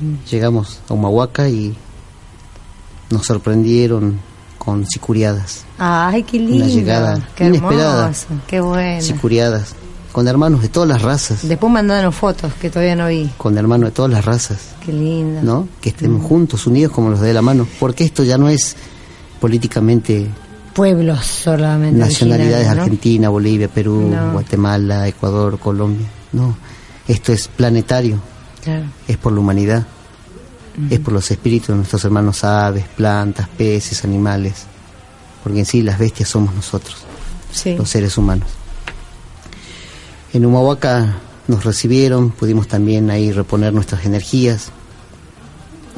Mm. 0.00 0.28
Llegamos 0.30 0.80
a 0.88 0.94
Humahuaca 0.94 1.48
y 1.48 1.74
nos 3.10 3.26
sorprendieron 3.26 4.18
con 4.64 4.86
sicuriadas. 4.86 5.64
Ay, 5.78 6.22
qué 6.22 6.38
lindo. 6.38 6.66
llegada 6.66 7.28
qué 7.34 7.46
inesperada. 7.46 8.02
hermoso. 8.02 8.26
Qué 8.46 8.60
bueno. 8.60 9.00
Sicuriadas. 9.02 9.74
Con 10.12 10.28
hermanos 10.28 10.62
de 10.62 10.68
todas 10.68 10.88
las 10.88 11.02
razas. 11.02 11.46
Después 11.46 11.72
mandaron 11.72 12.12
fotos 12.12 12.52
que 12.54 12.70
todavía 12.70 12.94
no 12.94 13.08
vi. 13.08 13.28
Con 13.36 13.58
hermanos 13.58 13.88
de 13.88 13.94
todas 13.96 14.12
las 14.12 14.24
razas. 14.24 14.58
Qué 14.84 14.92
lindo. 14.92 15.42
¿no? 15.42 15.68
Que 15.80 15.88
estemos 15.88 16.22
Mm. 16.22 16.24
juntos, 16.26 16.66
unidos 16.68 16.92
como 16.92 17.10
los 17.10 17.20
de 17.20 17.34
la 17.34 17.42
mano, 17.42 17.66
porque 17.80 18.04
esto 18.04 18.22
ya 18.22 18.38
no 18.38 18.48
es 18.48 18.76
políticamente 19.40 20.28
Pueblos 20.72 21.24
solamente. 21.26 21.98
nacionalidades 21.98 22.66
¿no? 22.66 22.82
Argentina, 22.82 23.28
Bolivia, 23.28 23.68
Perú, 23.68 24.08
No. 24.10 24.32
Guatemala, 24.32 25.06
Ecuador, 25.08 25.58
Colombia. 25.58 26.06
No, 26.32 26.56
esto 27.08 27.32
es 27.32 27.48
planetario, 27.48 28.18
Claro. 28.62 28.84
es 29.06 29.16
por 29.16 29.32
la 29.32 29.40
humanidad, 29.40 29.86
es 30.90 30.98
por 31.00 31.12
los 31.12 31.30
espíritus 31.30 31.68
de 31.68 31.76
nuestros 31.76 32.04
hermanos 32.04 32.42
aves, 32.44 32.84
plantas, 32.96 33.48
peces, 33.48 34.04
animales, 34.04 34.64
porque 35.42 35.60
en 35.60 35.66
sí 35.66 35.82
las 35.82 35.98
bestias 35.98 36.28
somos 36.28 36.54
nosotros, 36.54 36.96
Sí. 37.52 37.74
los 37.76 37.88
seres 37.88 38.16
humanos. 38.18 38.48
En 40.32 40.44
Humahuaca 40.44 41.16
nos 41.46 41.64
recibieron, 41.64 42.30
pudimos 42.30 42.66
también 42.66 43.10
ahí 43.10 43.30
reponer 43.30 43.72
nuestras 43.72 44.04
energías, 44.04 44.70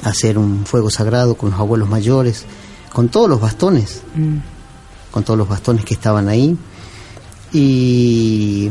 hacer 0.03 0.37
un 0.37 0.67
fuego 0.67 0.91
sagrado 0.91 1.37
con 1.37 1.51
los 1.51 1.59
abuelos 1.59 1.89
mayores, 1.89 2.45
con 2.93 3.09
todos 3.09 3.29
los 3.31 3.41
bastones, 3.41 4.03
Mm. 4.15 4.37
con 5.11 5.25
todos 5.25 5.39
los 5.39 5.49
bastones 5.49 5.85
que 5.87 5.95
estaban 5.95 6.29
ahí. 6.29 6.57
Y 7.53 8.71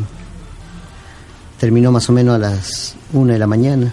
terminó 1.60 1.92
más 1.92 2.08
o 2.10 2.14
menos 2.14 2.36
a 2.36 2.38
las 2.38 2.96
una 3.14 3.34
de 3.34 3.40
la 3.40 3.48
mañana. 3.48 3.92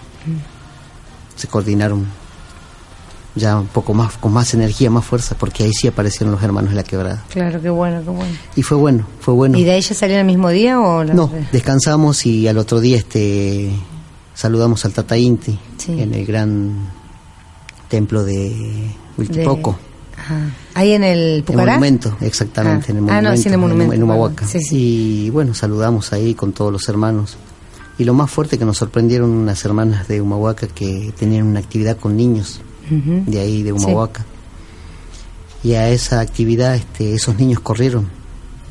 Se 1.35 1.47
coordinaron 1.47 2.05
ya 3.35 3.57
un 3.59 3.67
poco 3.67 3.93
más, 3.95 4.15
con 4.17 4.31
más 4.31 4.53
energía, 4.53 4.89
más 4.91 5.03
fuerza, 5.05 5.35
porque 5.39 5.63
ahí 5.63 5.73
sí 5.73 5.87
aparecieron 5.87 6.31
los 6.33 6.43
hermanos 6.43 6.69
de 6.69 6.75
la 6.75 6.83
quebrada. 6.83 7.23
Claro, 7.29 7.59
qué 7.61 7.69
bueno, 7.69 8.01
qué 8.03 8.09
bueno. 8.11 8.31
Y 8.55 8.61
fue 8.61 8.77
bueno, 8.77 9.05
fue 9.19 9.33
bueno. 9.33 9.57
¿Y 9.57 9.63
de 9.63 9.71
ahí 9.71 9.81
ya 9.81 9.95
salieron 9.95 10.21
el 10.21 10.27
mismo 10.27 10.49
día 10.49 10.79
o 10.79 11.03
No, 11.03 11.31
descansamos 11.51 12.25
y 12.27 12.47
al 12.47 12.57
otro 12.59 12.79
día 12.79 12.97
este 12.97 13.71
saludamos 14.35 14.85
al 14.85 14.93
Tata 14.93 15.17
Inti 15.17 15.57
Sí. 15.77 15.99
en 15.99 16.13
el 16.13 16.25
gran 16.25 16.89
templo 17.87 18.23
de 18.23 18.91
Huiltipoco. 19.17 19.77
Ajá. 20.17 20.51
Ahí 20.75 20.93
en 20.93 21.03
el 21.03 21.43
El 21.47 21.55
monumento, 21.57 22.15
exactamente, 22.21 22.87
Ah. 22.87 22.91
en 22.91 22.97
el 22.97 23.03
Ah, 23.03 23.05
monumento, 23.07 23.29
no, 23.31 23.37
sí, 23.37 23.47
en 23.47 23.53
el 23.55 23.59
monumento, 23.59 23.93
en 23.93 24.03
Humahuaca. 24.03 24.45
Sí, 24.47 24.59
sí. 24.61 24.77
Y 25.25 25.29
bueno, 25.31 25.53
saludamos 25.55 26.13
ahí 26.13 26.33
con 26.35 26.53
todos 26.53 26.71
los 26.71 26.87
hermanos. 26.87 27.35
Y 27.97 28.05
lo 28.05 28.13
más 28.13 28.31
fuerte 28.31 28.57
que 28.57 28.65
nos 28.65 28.77
sorprendieron 28.77 29.29
unas 29.29 29.63
hermanas 29.65 30.07
de 30.07 30.19
Humahuaca 30.21 30.67
que 30.67 31.13
tenían 31.17 31.45
una 31.47 31.59
actividad 31.59 31.97
con 31.97 32.17
niños 32.17 32.59
de 32.89 33.39
ahí, 33.39 33.61
de 33.63 33.69
Sí. 33.71 33.75
Humahuaca. 33.75 34.25
Y 35.63 35.73
a 35.73 35.89
esa 35.89 36.19
actividad 36.19 36.75
este, 36.75 37.13
esos 37.13 37.37
niños 37.37 37.59
corrieron 37.61 38.07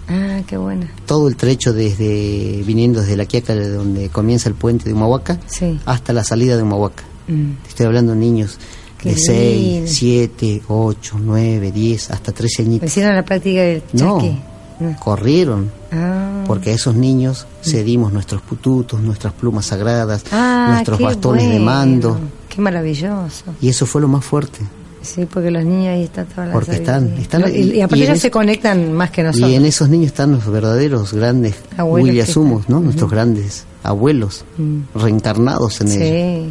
Ah, 0.08 0.40
qué 0.46 0.56
bueno. 0.56 0.86
todo 1.06 1.28
el 1.28 1.36
trecho 1.36 1.72
desde 1.72 2.62
viniendo 2.66 3.00
desde 3.00 3.16
la 3.16 3.24
Quiaca, 3.24 3.54
de 3.54 3.68
donde 3.70 4.08
comienza 4.10 4.48
el 4.48 4.54
puente 4.56 4.84
de 4.86 4.92
Humahuaca, 4.94 5.38
Sí. 5.46 5.78
hasta 5.86 6.12
la 6.12 6.24
salida 6.24 6.56
de 6.56 6.62
Humahuaca. 6.64 7.04
Mm. 7.28 7.52
Estoy 7.68 7.86
hablando 7.86 8.12
de 8.12 8.18
niños 8.18 8.58
Qué 8.98 9.10
de 9.10 9.16
6, 9.16 9.72
lindo. 9.72 9.90
7, 9.90 10.62
8, 10.68 11.16
9, 11.22 11.72
10, 11.72 12.10
hasta 12.10 12.32
13 12.32 12.62
añitos. 12.62 12.88
Hicieron 12.88 13.14
la 13.14 13.24
práctica 13.24 13.62
del 13.62 13.82
chaque. 13.96 14.02
No. 14.04 14.51
Corrieron, 15.00 15.70
Ah. 15.92 16.44
porque 16.46 16.70
a 16.70 16.74
esos 16.74 16.94
niños 16.94 17.46
cedimos 17.62 18.12
nuestros 18.12 18.42
pututos, 18.42 19.00
nuestras 19.00 19.32
plumas 19.32 19.66
sagradas, 19.66 20.24
Ah, 20.32 20.68
nuestros 20.72 20.98
bastones 21.00 21.48
de 21.48 21.58
mando, 21.60 22.18
Qué 22.48 22.60
maravilloso. 22.60 23.44
y 23.60 23.68
eso 23.68 23.86
fue 23.86 24.00
lo 24.00 24.08
más 24.08 24.24
fuerte. 24.24 24.60
Sí, 25.02 25.26
porque 25.26 25.50
los 25.50 25.64
niños 25.64 25.88
ahí 25.88 26.04
están 26.04 26.26
todas 26.26 26.46
las 26.46 26.54
Porque 26.54 26.76
están- 26.76 27.18
están- 27.18 27.42
y, 27.52 27.58
y 27.72 27.80
aparte 27.80 27.98
y 27.98 28.02
ellos 28.06 28.20
se 28.20 28.30
conectan 28.30 28.92
más 28.92 29.10
que 29.10 29.24
nosotros. 29.24 29.50
Y 29.50 29.54
en 29.56 29.64
esos 29.64 29.88
niños 29.88 30.06
están 30.08 30.30
los 30.30 30.46
verdaderos 30.46 31.12
grandes 31.12 31.56
están. 31.76 32.68
¿no? 32.68 32.78
Nuestros 32.78 33.10
grandes 33.10 33.64
abuelos 33.82 34.44
Mm. 34.58 34.82
reencarnados 34.94 35.80
en 35.80 35.88
ellos. 35.90 36.46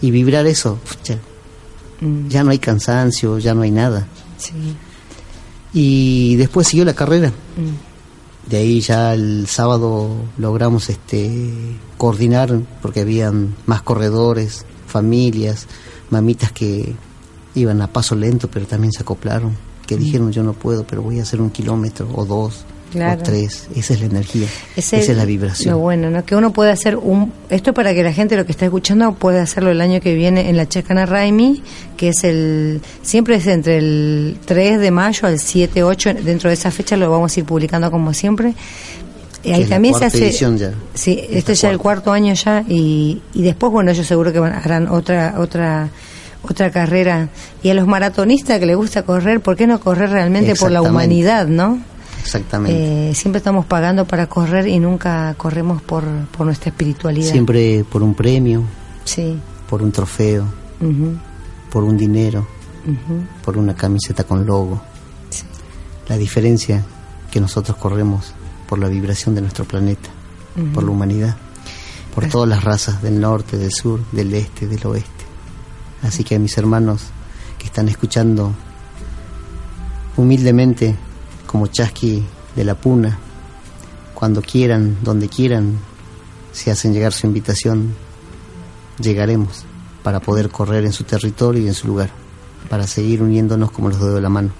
Sí. 0.00 0.06
Y 0.06 0.10
vibrar 0.12 0.46
eso, 0.46 0.78
pucha, 0.88 1.18
Mm. 2.00 2.28
ya 2.28 2.44
no 2.44 2.50
hay 2.52 2.60
cansancio, 2.60 3.38
ya 3.38 3.52
no 3.54 3.62
hay 3.62 3.72
nada. 3.72 4.06
Sí. 4.36 4.52
Y 5.72 6.36
después 6.36 6.68
siguió 6.68 6.84
la 6.84 6.94
carrera. 6.94 7.28
Mm. 7.28 8.50
De 8.50 8.56
ahí 8.56 8.80
ya 8.80 9.12
el 9.12 9.46
sábado 9.46 10.10
logramos 10.38 10.88
este 10.88 11.50
coordinar 11.98 12.60
porque 12.80 13.00
habían 13.00 13.54
más 13.66 13.82
corredores, 13.82 14.64
familias, 14.86 15.66
mamitas 16.10 16.52
que 16.52 16.94
iban 17.54 17.82
a 17.82 17.92
paso 17.92 18.14
lento 18.14 18.48
pero 18.50 18.66
también 18.66 18.92
se 18.92 19.02
acoplaron, 19.02 19.54
que 19.86 19.98
dijeron 19.98 20.32
yo 20.32 20.42
no 20.42 20.54
puedo 20.54 20.86
pero 20.86 21.02
voy 21.02 21.18
a 21.18 21.22
hacer 21.22 21.42
un 21.42 21.50
kilómetro 21.50 22.08
o 22.14 22.24
dos 22.24 22.64
Claro. 22.90 23.20
o 23.20 23.22
tres. 23.22 23.68
Esa 23.76 23.94
es 23.94 24.00
la 24.00 24.06
energía, 24.06 24.46
Ese 24.76 24.98
esa 25.00 25.12
es 25.12 25.16
la 25.18 25.24
vibración. 25.24 25.72
Lo 25.72 25.78
bueno, 25.78 26.10
¿no? 26.10 26.24
Que 26.24 26.34
uno 26.36 26.52
puede 26.52 26.70
hacer 26.72 26.96
un... 26.96 27.32
Esto 27.50 27.74
para 27.74 27.92
que 27.94 28.02
la 28.02 28.12
gente 28.12 28.36
lo 28.36 28.46
que 28.46 28.52
está 28.52 28.64
escuchando 28.64 29.12
puede 29.12 29.40
hacerlo 29.40 29.70
el 29.70 29.80
año 29.80 30.00
que 30.00 30.14
viene 30.14 30.48
en 30.48 30.56
la 30.56 30.66
Chacana 30.68 31.04
Raimi, 31.06 31.62
que 31.96 32.08
es 32.08 32.24
el... 32.24 32.80
Siempre 33.02 33.36
es 33.36 33.46
entre 33.46 33.78
el 33.78 34.38
3 34.44 34.80
de 34.80 34.90
mayo 34.90 35.28
al 35.28 35.38
7, 35.38 35.82
8, 35.82 36.14
dentro 36.24 36.48
de 36.48 36.54
esa 36.54 36.70
fecha 36.70 36.96
lo 36.96 37.10
vamos 37.10 37.36
a 37.36 37.40
ir 37.40 37.46
publicando 37.46 37.90
como 37.90 38.14
siempre. 38.14 38.54
Y 39.44 39.52
ahí 39.52 39.62
es 39.62 39.68
también 39.68 39.94
se 39.94 40.06
hace... 40.06 40.18
edición 40.26 40.56
ya. 40.58 40.72
Sí, 40.94 41.20
este 41.30 41.52
es 41.52 41.60
ya 41.60 41.70
el 41.70 41.78
cuarto 41.78 42.10
año 42.12 42.34
ya 42.34 42.64
y, 42.68 43.20
y 43.34 43.42
después, 43.42 43.70
bueno, 43.70 43.92
yo 43.92 44.02
seguro 44.04 44.32
que 44.32 44.40
van- 44.40 44.52
harán 44.54 44.88
otra... 44.88 45.34
otra 45.38 45.88
otra 46.40 46.70
carrera 46.70 47.28
y 47.64 47.68
a 47.68 47.74
los 47.74 47.88
maratonistas 47.88 48.60
que 48.60 48.64
les 48.64 48.76
gusta 48.76 49.02
correr, 49.02 49.40
¿por 49.40 49.56
qué 49.56 49.66
no 49.66 49.80
correr 49.80 50.08
realmente 50.10 50.54
por 50.54 50.70
la 50.70 50.80
humanidad, 50.80 51.48
no? 51.48 51.80
Exactamente. 52.28 53.10
Eh, 53.10 53.14
siempre 53.14 53.38
estamos 53.38 53.64
pagando 53.64 54.04
para 54.04 54.26
correr 54.26 54.66
y 54.68 54.78
nunca 54.78 55.34
corremos 55.38 55.80
por, 55.80 56.04
por 56.26 56.44
nuestra 56.44 56.68
espiritualidad. 56.68 57.30
Siempre 57.30 57.84
por 57.84 58.02
un 58.02 58.14
premio, 58.14 58.64
Sí. 59.04 59.38
por 59.68 59.82
un 59.82 59.90
trofeo, 59.90 60.44
por 61.72 61.84
un 61.84 61.96
dinero, 61.96 62.46
por 63.42 63.56
una 63.56 63.74
camiseta 63.74 64.24
con 64.24 64.44
logo. 64.44 64.80
sí. 65.30 65.44
La 66.08 66.18
diferencia 66.18 66.84
que 67.30 67.40
nosotros 67.40 67.76
corremos 67.78 68.32
por 68.68 68.78
la 68.78 68.88
vibración 68.88 69.34
de 69.34 69.40
nuestro 69.40 69.64
planeta, 69.64 70.10
por 70.74 70.84
la 70.84 70.90
humanidad, 70.90 71.36
por 72.14 72.26
todas 72.28 72.48
las 72.48 72.62
razas 72.62 73.00
del 73.02 73.18
norte, 73.20 73.56
del 73.56 73.72
sur, 73.72 74.00
del 74.12 74.34
este, 74.34 74.66
del 74.66 74.86
oeste. 74.86 75.24
Así 76.02 76.24
que 76.24 76.34
a 76.34 76.38
mis 76.38 76.56
hermanos 76.58 77.04
que 77.58 77.64
están 77.66 77.88
escuchando 77.88 78.52
humildemente 80.16 80.94
como 81.48 81.66
Chasqui 81.66 82.22
de 82.54 82.64
la 82.64 82.74
Puna, 82.74 83.18
cuando 84.14 84.42
quieran, 84.42 84.98
donde 85.02 85.28
quieran, 85.28 85.78
si 86.52 86.68
hacen 86.70 86.92
llegar 86.92 87.12
su 87.12 87.26
invitación, 87.26 87.94
llegaremos 89.00 89.64
para 90.02 90.20
poder 90.20 90.50
correr 90.50 90.84
en 90.84 90.92
su 90.92 91.04
territorio 91.04 91.62
y 91.62 91.68
en 91.68 91.74
su 91.74 91.88
lugar, 91.88 92.10
para 92.68 92.86
seguir 92.86 93.22
uniéndonos 93.22 93.70
como 93.70 93.88
los 93.88 93.98
dedos 93.98 94.16
de 94.16 94.20
la 94.20 94.28
mano. 94.28 94.50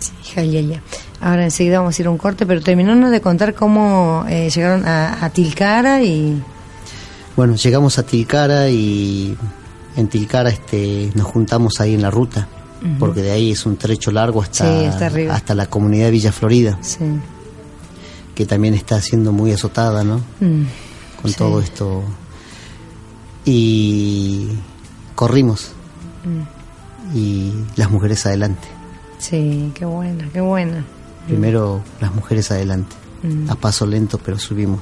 Sí, 0.00 0.50
ya, 0.50 0.60
ya. 0.60 0.82
Ahora 1.20 1.44
enseguida 1.44 1.78
vamos 1.78 1.98
a 1.98 2.02
ir 2.02 2.08
a 2.08 2.10
un 2.10 2.18
corte, 2.18 2.44
pero 2.44 2.60
terminónos 2.60 3.10
de 3.10 3.22
contar 3.22 3.54
cómo 3.54 4.26
eh, 4.28 4.50
llegaron 4.50 4.86
a, 4.86 5.24
a 5.24 5.30
Tilcara 5.30 6.02
y... 6.02 6.42
Bueno, 7.36 7.54
llegamos 7.54 7.98
a 7.98 8.02
Tilcara 8.02 8.68
y 8.68 9.34
en 9.96 10.08
Tilcara 10.08 10.50
este, 10.50 11.10
nos 11.14 11.26
juntamos 11.26 11.80
ahí 11.80 11.94
en 11.94 12.02
la 12.02 12.10
ruta, 12.10 12.48
porque 12.98 13.22
de 13.22 13.30
ahí 13.30 13.52
es 13.52 13.64
un 13.66 13.76
trecho 13.76 14.10
largo 14.10 14.42
hasta, 14.42 14.90
Sí, 15.10 15.26
hasta 15.30 15.54
la 15.54 15.66
comunidad 15.66 16.06
de 16.06 16.10
Villa 16.10 16.32
Florida, 16.32 16.78
Sí. 16.82 17.04
que 18.34 18.44
también 18.46 18.74
está 18.74 19.00
siendo 19.00 19.32
muy 19.32 19.52
azotada, 19.52 20.04
¿no? 20.04 20.18
Mm, 20.40 20.64
Con 21.22 21.30
sí. 21.30 21.36
todo 21.38 21.60
esto. 21.60 22.02
Y 23.44 24.48
corrimos. 25.14 25.72
Mm. 26.24 27.16
Y 27.16 27.52
las 27.76 27.90
mujeres 27.90 28.24
adelante. 28.26 28.66
Sí, 29.18 29.70
qué 29.74 29.84
buena, 29.84 30.28
qué 30.32 30.40
buena. 30.40 30.84
Primero 31.26 31.82
las 32.00 32.14
mujeres 32.14 32.50
adelante. 32.50 32.94
Mm. 33.22 33.50
A 33.50 33.54
paso 33.54 33.86
lento, 33.86 34.18
pero 34.22 34.38
subimos. 34.38 34.80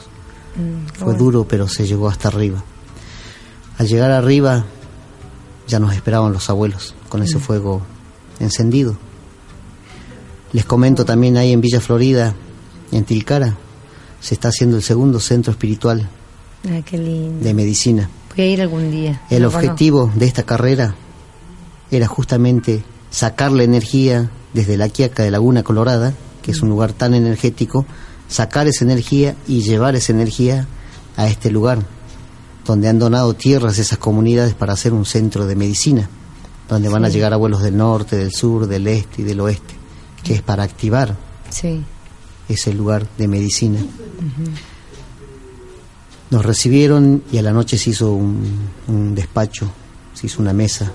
Fue 0.94 1.04
bueno. 1.06 1.18
duro, 1.18 1.44
pero 1.48 1.66
se 1.68 1.86
llegó 1.86 2.08
hasta 2.08 2.28
arriba. 2.28 2.62
Al 3.78 3.86
llegar 3.86 4.10
arriba, 4.10 4.64
ya 5.72 5.78
nos 5.80 5.94
esperaban 5.94 6.32
los 6.34 6.50
abuelos 6.50 6.94
con 7.08 7.22
ese 7.22 7.38
fuego 7.38 7.80
encendido. 8.40 8.94
Les 10.52 10.66
comento 10.66 11.04
también 11.06 11.38
ahí 11.38 11.50
en 11.52 11.62
Villa 11.62 11.80
Florida, 11.80 12.34
en 12.90 13.04
Tilcara, 13.04 13.56
se 14.20 14.34
está 14.34 14.48
haciendo 14.48 14.76
el 14.76 14.82
segundo 14.82 15.18
centro 15.18 15.50
espiritual 15.50 16.08
Ah, 16.68 16.80
qué 16.84 16.98
lindo. 16.98 17.42
de 17.42 17.54
medicina. 17.54 18.10
Voy 18.36 18.44
a 18.44 18.48
ir 18.50 18.60
algún 18.60 18.90
día. 18.90 19.22
El 19.30 19.46
objetivo 19.46 20.12
de 20.14 20.26
esta 20.26 20.42
carrera 20.42 20.94
era 21.90 22.06
justamente 22.06 22.84
sacar 23.10 23.50
la 23.50 23.62
energía 23.64 24.30
desde 24.52 24.76
la 24.76 24.90
Quiaca 24.90 25.22
de 25.22 25.30
Laguna 25.30 25.62
Colorada, 25.62 26.12
que 26.42 26.50
es 26.50 26.60
un 26.60 26.68
lugar 26.68 26.92
tan 26.92 27.14
energético, 27.14 27.86
sacar 28.28 28.68
esa 28.68 28.84
energía 28.84 29.34
y 29.48 29.62
llevar 29.62 29.96
esa 29.96 30.12
energía 30.12 30.66
a 31.16 31.26
este 31.28 31.50
lugar, 31.50 31.78
donde 32.64 32.88
han 32.88 32.98
donado 32.98 33.34
tierras 33.34 33.78
esas 33.78 33.98
comunidades 33.98 34.54
para 34.54 34.72
hacer 34.74 34.92
un 34.92 35.04
centro 35.04 35.46
de 35.46 35.56
medicina, 35.56 36.08
donde 36.68 36.88
van 36.88 37.04
a 37.04 37.08
llegar 37.08 37.32
abuelos 37.32 37.62
del 37.62 37.76
norte, 37.76 38.16
del 38.16 38.32
sur, 38.32 38.66
del 38.66 38.86
este 38.86 39.22
y 39.22 39.24
del 39.24 39.40
oeste, 39.40 39.74
que 40.22 40.34
es 40.34 40.42
para 40.42 40.62
activar. 40.62 41.16
Sí. 41.50 41.82
ese 42.48 42.72
lugar 42.74 43.06
de 43.18 43.28
medicina. 43.28 43.78
Nos 46.30 46.44
recibieron 46.44 47.22
y 47.30 47.38
a 47.38 47.42
la 47.42 47.52
noche 47.52 47.76
se 47.76 47.90
hizo 47.90 48.12
un, 48.12 48.42
un 48.88 49.14
despacho, 49.14 49.70
se 50.14 50.26
hizo 50.26 50.40
una 50.40 50.52
mesa 50.54 50.92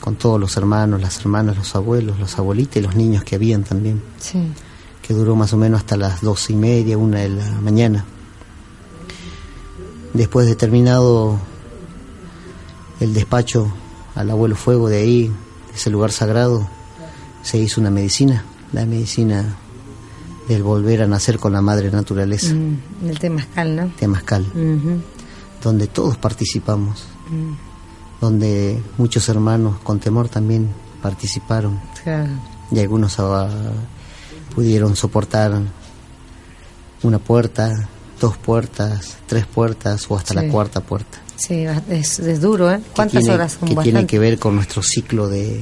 con 0.00 0.16
todos 0.16 0.38
los 0.38 0.56
hermanos, 0.56 1.00
las 1.00 1.18
hermanas, 1.20 1.56
los 1.56 1.74
abuelos, 1.74 2.18
los 2.18 2.38
abuelitas 2.38 2.76
y 2.76 2.80
los 2.82 2.94
niños 2.94 3.24
que 3.24 3.34
habían 3.36 3.64
también, 3.64 4.02
Sí. 4.20 4.38
que 5.02 5.14
duró 5.14 5.34
más 5.34 5.52
o 5.54 5.56
menos 5.56 5.80
hasta 5.80 5.96
las 5.96 6.20
doce 6.20 6.52
y 6.52 6.56
media, 6.56 6.98
una 6.98 7.20
de 7.20 7.30
la 7.30 7.50
mañana. 7.62 8.04
Después 10.16 10.46
de 10.46 10.56
terminado 10.56 11.38
el 13.00 13.12
despacho 13.12 13.70
al 14.14 14.30
abuelo 14.30 14.56
fuego 14.56 14.88
de 14.88 14.98
ahí, 14.98 15.28
de 15.28 15.74
ese 15.74 15.90
lugar 15.90 16.10
sagrado, 16.10 16.66
se 17.42 17.58
hizo 17.58 17.80
una 17.80 17.90
medicina, 17.90 18.44
la 18.72 18.86
medicina 18.86 19.56
del 20.48 20.62
volver 20.62 21.02
a 21.02 21.06
nacer 21.06 21.38
con 21.38 21.52
la 21.52 21.60
madre 21.60 21.90
naturaleza, 21.90 22.54
Mm, 22.54 23.08
el 23.08 23.18
temazcal, 23.18 23.76
¿no? 23.76 23.88
Temascal, 23.98 24.46
Ujú, 24.54 25.00
donde 25.62 25.86
todos 25.88 26.16
participamos, 26.16 27.04
mm, 27.28 27.52
donde 28.20 28.80
muchos 28.96 29.28
hermanos 29.28 29.76
con 29.82 29.98
temor 30.00 30.28
también 30.28 30.68
participaron. 31.02 31.78
Claro. 32.02 32.30
y 32.70 32.80
algunos 32.80 33.20
ah, 33.20 33.48
pudieron 34.54 34.96
soportar 34.96 35.52
una 37.04 37.18
puerta, 37.20 37.88
dos 38.20 38.36
puertas, 38.36 39.16
tres 39.26 39.46
puertas 39.46 40.06
o 40.08 40.16
hasta 40.16 40.34
Sí. 40.34 40.46
la 40.46 40.52
cuarta 40.52 40.80
puerta. 40.80 41.18
Sí, 41.36 41.64
es, 41.90 42.18
es 42.18 42.40
duro, 42.40 42.70
¿eh? 42.70 42.80
¿Cuántas 42.94 43.20
tiene, 43.20 43.34
horas 43.34 43.56
son? 43.60 43.68
que 43.68 43.76
tiene 43.76 44.06
que 44.06 44.18
ver 44.18 44.38
con 44.38 44.54
nuestro 44.56 44.82
ciclo 44.82 45.28
de, 45.28 45.60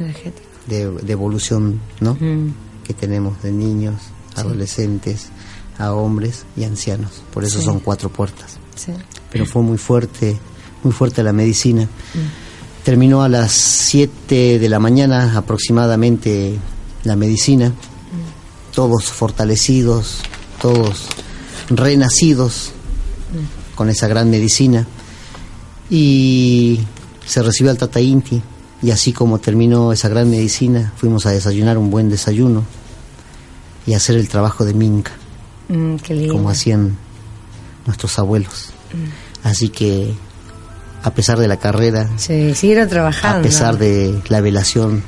energético. 0.00 0.48
de, 0.66 0.90
de 0.90 1.12
evolución, 1.12 1.80
¿no? 2.00 2.14
Mm, 2.18 2.52
Que 2.82 2.94
tenemos 2.94 3.40
de 3.42 3.52
niños, 3.52 3.94
adolescentes, 4.36 5.26
a 5.78 5.92
hombres 5.92 6.44
y 6.56 6.64
ancianos. 6.64 7.22
Por 7.32 7.44
eso 7.44 7.58
Sí. 7.60 7.64
son 7.64 7.80
cuatro 7.80 8.08
puertas. 8.10 8.58
sí. 8.76 8.92
Pero 9.30 9.46
fue 9.46 9.62
muy 9.62 9.78
fuerte, 9.78 10.38
muy 10.84 10.92
fuerte 10.92 11.22
la 11.24 11.32
medicina. 11.32 11.82
Mm. 11.84 12.84
Terminó 12.84 13.22
a 13.22 13.28
las 13.28 13.50
7 13.52 14.58
de 14.60 14.68
la 14.68 14.78
mañana 14.78 15.36
aproximadamente 15.36 16.56
la 17.04 17.16
medicina. 17.16 17.70
Mm. 17.70 18.74
Todos 18.74 19.06
fortalecidos, 19.06 20.20
todos 20.60 21.06
renacidos 21.68 22.72
Mm. 23.32 23.74
con 23.76 23.88
esa 23.90 24.06
gran 24.08 24.30
medicina. 24.30 24.86
Y 25.90 26.80
se 27.26 27.42
recibió 27.42 27.70
al 27.70 27.78
Tata 27.78 28.00
Inti. 28.00 28.42
Y 28.82 28.90
así 28.90 29.12
como 29.12 29.38
terminó 29.38 29.92
esa 29.92 30.08
gran 30.08 30.28
medicina, 30.30 30.92
fuimos 30.96 31.24
a 31.26 31.30
desayunar 31.30 31.78
un 31.78 31.90
buen 31.90 32.10
desayuno 32.10 32.64
y 33.86 33.94
a 33.94 33.96
hacer 33.96 34.16
el 34.16 34.28
trabajo 34.28 34.64
de 34.64 34.74
Minca, 34.74 35.12
Mm, 35.68 35.96
como 36.30 36.50
hacían 36.50 36.96
nuestros 37.86 38.18
abuelos. 38.18 38.70
Así 39.42 39.70
que, 39.70 40.12
a 41.02 41.10
pesar 41.14 41.38
de 41.38 41.48
la 41.48 41.56
carrera, 41.56 42.10
Sí, 42.18 42.54
siguieron 42.54 42.88
trabajando. 42.90 43.38
a 43.38 43.42
pesar 43.42 43.78
de 43.78 44.20
la 44.28 44.40
velación 44.42 45.02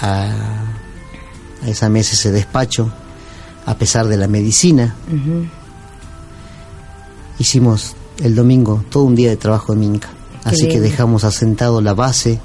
a, 0.00 0.32
a 1.62 1.68
esa 1.68 1.90
mesa, 1.90 2.14
ese 2.14 2.32
despacho, 2.32 2.90
a 3.66 3.74
pesar 3.76 4.06
de 4.08 4.16
la 4.16 4.28
medicina, 4.28 4.94
hicimos 7.38 7.94
el 8.22 8.34
domingo 8.34 8.84
todo 8.90 9.04
un 9.04 9.14
día 9.14 9.30
de 9.30 9.36
trabajo 9.36 9.72
de 9.72 9.78
Minca. 9.80 10.08
Así 10.44 10.68
que 10.68 10.80
dejamos 10.80 11.24
asentado 11.24 11.80
la 11.80 11.94
base, 11.94 12.38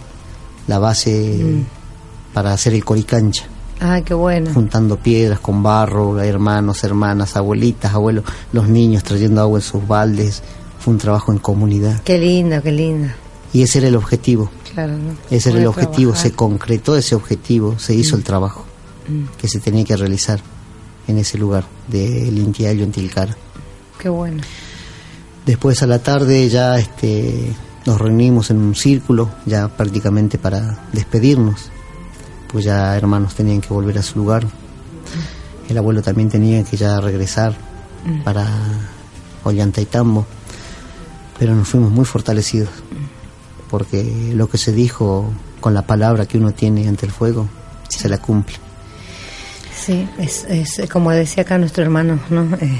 la 0.68 0.80
base 0.80 1.40
Mm. 1.44 2.34
para 2.34 2.52
hacer 2.54 2.74
el 2.74 2.84
coricancha, 2.84 3.46
Ah, 3.80 4.02
qué 4.04 4.14
bueno. 4.14 4.52
juntando 4.54 4.98
piedras 4.98 5.40
con 5.40 5.62
barro, 5.64 6.20
hermanos, 6.22 6.84
hermanas, 6.84 7.36
abuelitas, 7.38 7.94
abuelos, 7.94 8.24
los 8.52 8.68
niños 8.68 9.04
trayendo 9.04 9.42
agua 9.42 9.60
en 9.60 9.64
sus 9.64 9.88
baldes. 9.88 10.42
Fue 10.80 10.94
un 10.94 11.00
trabajo 11.00 11.32
en 11.32 11.38
comunidad. 11.40 12.02
Qué 12.04 12.18
lindo, 12.18 12.62
qué 12.62 12.72
lindo. 12.72 13.10
Y 13.54 13.62
ese 13.62 13.80
era 13.80 13.88
el 13.88 13.96
objetivo. 13.96 14.50
Claro, 14.74 14.94
¿no? 14.98 15.14
Ese 15.30 15.50
era 15.52 15.60
el 15.60 15.68
objetivo, 15.68 16.12
trabajar. 16.12 16.32
se 16.32 16.36
concretó 16.36 16.98
ese 16.98 17.16
objetivo, 17.16 17.78
se 17.80 17.94
hizo 17.94 18.16
el 18.16 18.24
trabajo 18.24 18.66
Mm, 19.08 19.26
que 19.38 19.48
se 19.50 19.60
tenía 19.60 19.84
que 19.84 19.96
realizar 19.98 20.40
en 21.08 21.18
ese 21.18 21.38
lugar 21.38 21.66
del 21.88 22.38
Intiayo 22.38 22.84
en 22.84 22.92
Tilcara. 22.92 23.36
qué 24.00 24.10
bueno. 24.10 24.42
Después 25.46 25.84
a 25.84 25.88
la 25.88 26.00
tarde 26.00 26.48
ya 26.50 26.78
este, 26.80 27.54
nos 27.86 28.00
reunimos 28.00 28.50
en 28.50 28.58
un 28.58 28.76
círculo, 28.76 29.30
ya 29.46 29.68
prácticamente 29.68 30.38
para 30.38 30.80
despedirnos, 30.94 31.70
pues 32.52 32.66
ya 32.66 32.96
hermanos 32.96 33.36
tenían 33.36 33.62
que 33.62 33.70
volver 33.70 33.98
a 33.98 34.04
su 34.04 34.20
lugar. 34.20 34.46
el 35.70 35.78
abuelo 35.78 36.02
también 36.02 36.30
tenía 36.30 36.64
que 36.64 36.78
ya 36.78 37.00
regresar 37.00 37.56
Mm. 38.06 38.24
para 38.24 38.46
Ollantaytambo, 39.44 40.26
pero 41.40 41.56
nos 41.56 41.68
fuimos 41.68 41.92
muy 41.92 42.06
fortalecidos, 42.06 42.70
porque 43.70 44.32
lo 44.36 44.50
que 44.50 44.58
se 44.58 44.72
dijo 44.74 45.32
con 45.60 45.74
la 45.74 45.84
palabra 45.84 46.26
que 46.26 46.38
uno 46.38 46.52
tiene 46.52 46.88
ante 46.88 47.06
el 47.06 47.12
fuego, 47.12 47.48
se 47.88 48.10
la 48.10 48.18
cumple. 48.18 48.56
Sí, 49.76 50.08
es, 50.18 50.46
es 50.46 50.90
como 50.90 51.12
decía 51.12 51.44
acá 51.44 51.58
nuestro 51.58 51.84
hermano, 51.84 52.20
¿no? 52.30 52.44
Eh, 52.58 52.78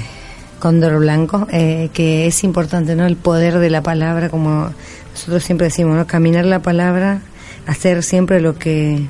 Cóndor 0.58 0.98
Blanco, 0.98 1.46
eh, 1.50 1.90
que 1.92 2.26
es 2.26 2.44
importante, 2.44 2.96
¿no? 2.96 3.06
El 3.06 3.16
poder 3.16 3.58
de 3.58 3.70
la 3.70 3.82
palabra, 3.82 4.28
como 4.28 4.70
nosotros 5.12 5.44
siempre 5.44 5.66
decimos, 5.66 5.96
¿no? 5.96 6.06
Caminar 6.06 6.44
la 6.46 6.60
palabra, 6.60 7.22
hacer 7.66 8.02
siempre 8.02 8.40
lo 8.40 8.58
que 8.58 9.06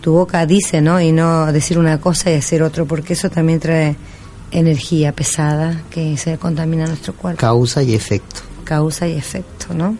tu 0.00 0.12
boca 0.12 0.46
dice, 0.46 0.80
¿no? 0.80 1.00
Y 1.00 1.12
no 1.12 1.52
decir 1.52 1.78
una 1.78 2.00
cosa 2.00 2.30
y 2.30 2.34
hacer 2.34 2.62
otro, 2.62 2.86
porque 2.86 3.12
eso 3.12 3.30
también 3.30 3.60
trae 3.60 3.96
energía 4.50 5.12
pesada 5.12 5.82
que 5.90 6.16
se 6.16 6.38
contamina 6.38 6.86
nuestro 6.86 7.14
cuerpo. 7.14 7.40
Causa 7.40 7.82
y 7.82 7.94
efecto. 7.94 8.40
Causa 8.64 9.06
y 9.06 9.16
efecto, 9.16 9.74
¿no? 9.74 9.96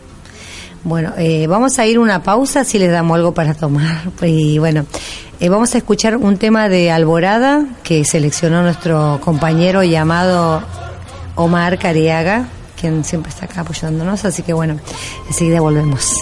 Bueno, 0.85 1.13
eh, 1.19 1.47
vamos 1.47 1.79
a 1.79 1.87
ir 1.87 1.99
una 1.99 2.23
pausa 2.23 2.65
si 2.65 2.79
les 2.79 2.91
damos 2.91 3.17
algo 3.17 3.35
para 3.35 3.55
tomar. 3.55 4.11
Y 4.23 4.59
bueno, 4.59 4.87
eh, 5.41 5.49
vamos 5.49 5.75
a 5.75 5.79
escuchar 5.79 6.17
un 6.17 6.37
tema 6.37 6.69
de 6.69 6.91
Alborada 6.91 7.65
que 7.83 8.05
seleccionó 8.05 8.63
nuestro 8.63 9.21
compañero 9.23 9.85
llamado 9.85 10.63
Omar 11.37 11.79
Cariaga, 11.79 12.49
quien 12.81 13.05
siempre 13.05 13.31
está 13.31 13.47
acá 13.47 13.61
apoyándonos. 13.61 14.25
Así 14.25 14.43
que 14.43 14.53
bueno, 14.53 14.79
enseguida 15.29 15.61
volvemos. 15.61 16.17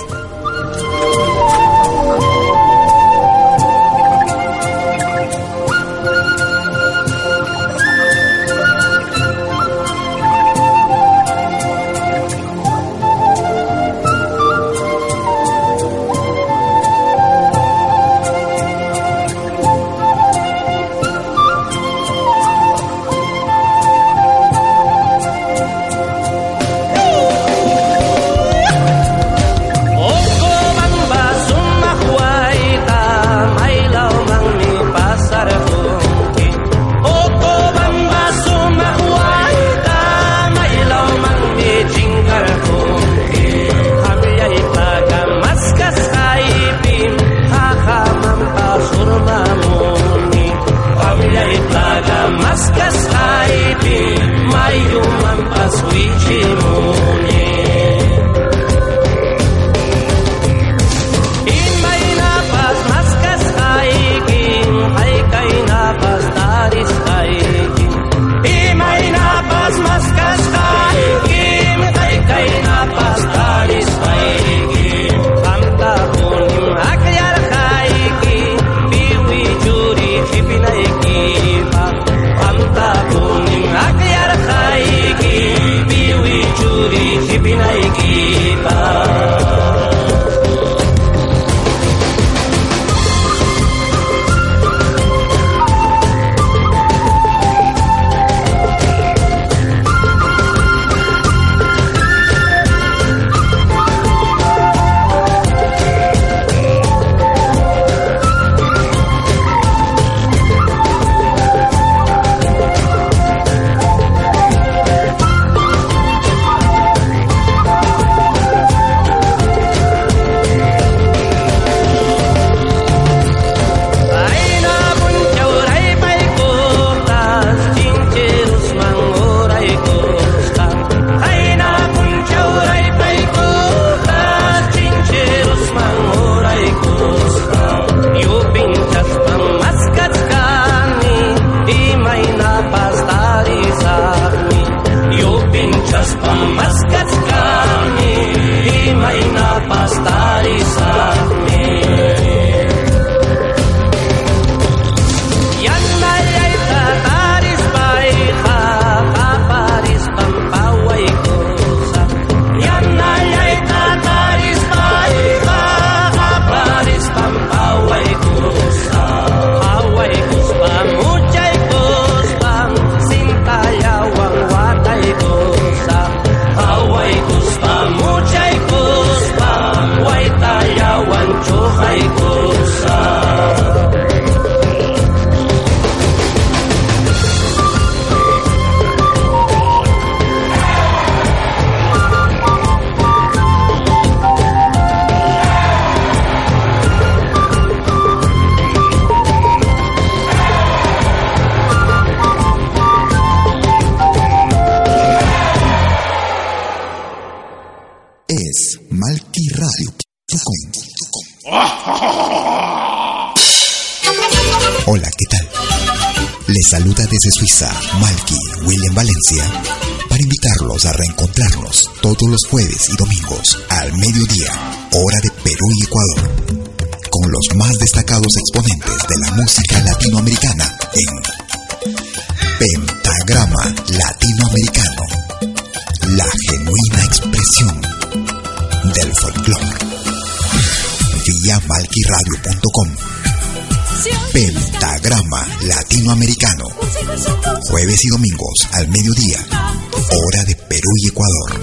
Y 248.07 248.09
domingos 248.09 248.69
al 248.73 248.88
mediodía. 248.88 249.38
Hora 249.51 250.45
de 250.47 250.55
Perú 250.55 250.90
y 251.03 251.09
Ecuador. 251.09 251.61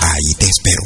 Ahí 0.00 0.34
te 0.38 0.46
espero. 0.46 0.82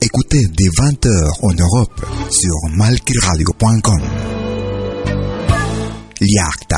Écoutez 0.00 0.50
des 0.56 0.70
20h 0.70 1.52
en 1.52 1.58
Europe 1.58 2.02
sur 2.30 2.70
malkiradio.com. 2.76 4.02
Liakta 6.20 6.71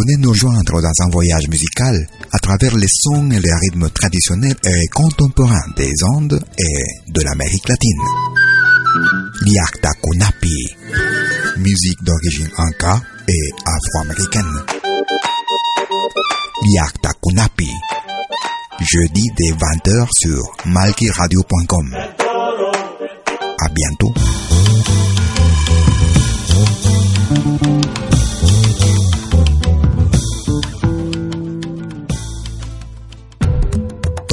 Venez 0.00 0.16
nous 0.18 0.34
joindre 0.34 0.80
dans 0.80 1.04
un 1.06 1.10
voyage 1.10 1.48
musical 1.48 2.06
à 2.30 2.38
travers 2.38 2.76
les 2.76 2.86
sons 2.88 3.30
et 3.32 3.40
les 3.40 3.54
rythmes 3.54 3.90
traditionnels 3.90 4.54
et 4.64 4.86
contemporains 4.94 5.66
des 5.76 5.90
Andes 6.04 6.40
et 6.56 7.10
de 7.10 7.20
l'Amérique 7.22 7.68
latine. 7.68 8.02
Liakta 9.44 9.90
Kunapi. 10.00 10.76
Musique 11.56 12.02
d'origine 12.04 12.48
inca 12.58 13.02
et 13.26 13.50
afro-américaine. 13.66 14.52
Liakta 16.64 17.10
Kunapi. 17.20 17.70
Jeudi 18.80 19.24
dès 19.36 19.52
20h 19.52 20.06
sur 20.16 20.42
malkiradio.com. 20.66 21.96
À 23.58 23.68
bientôt. 23.70 24.14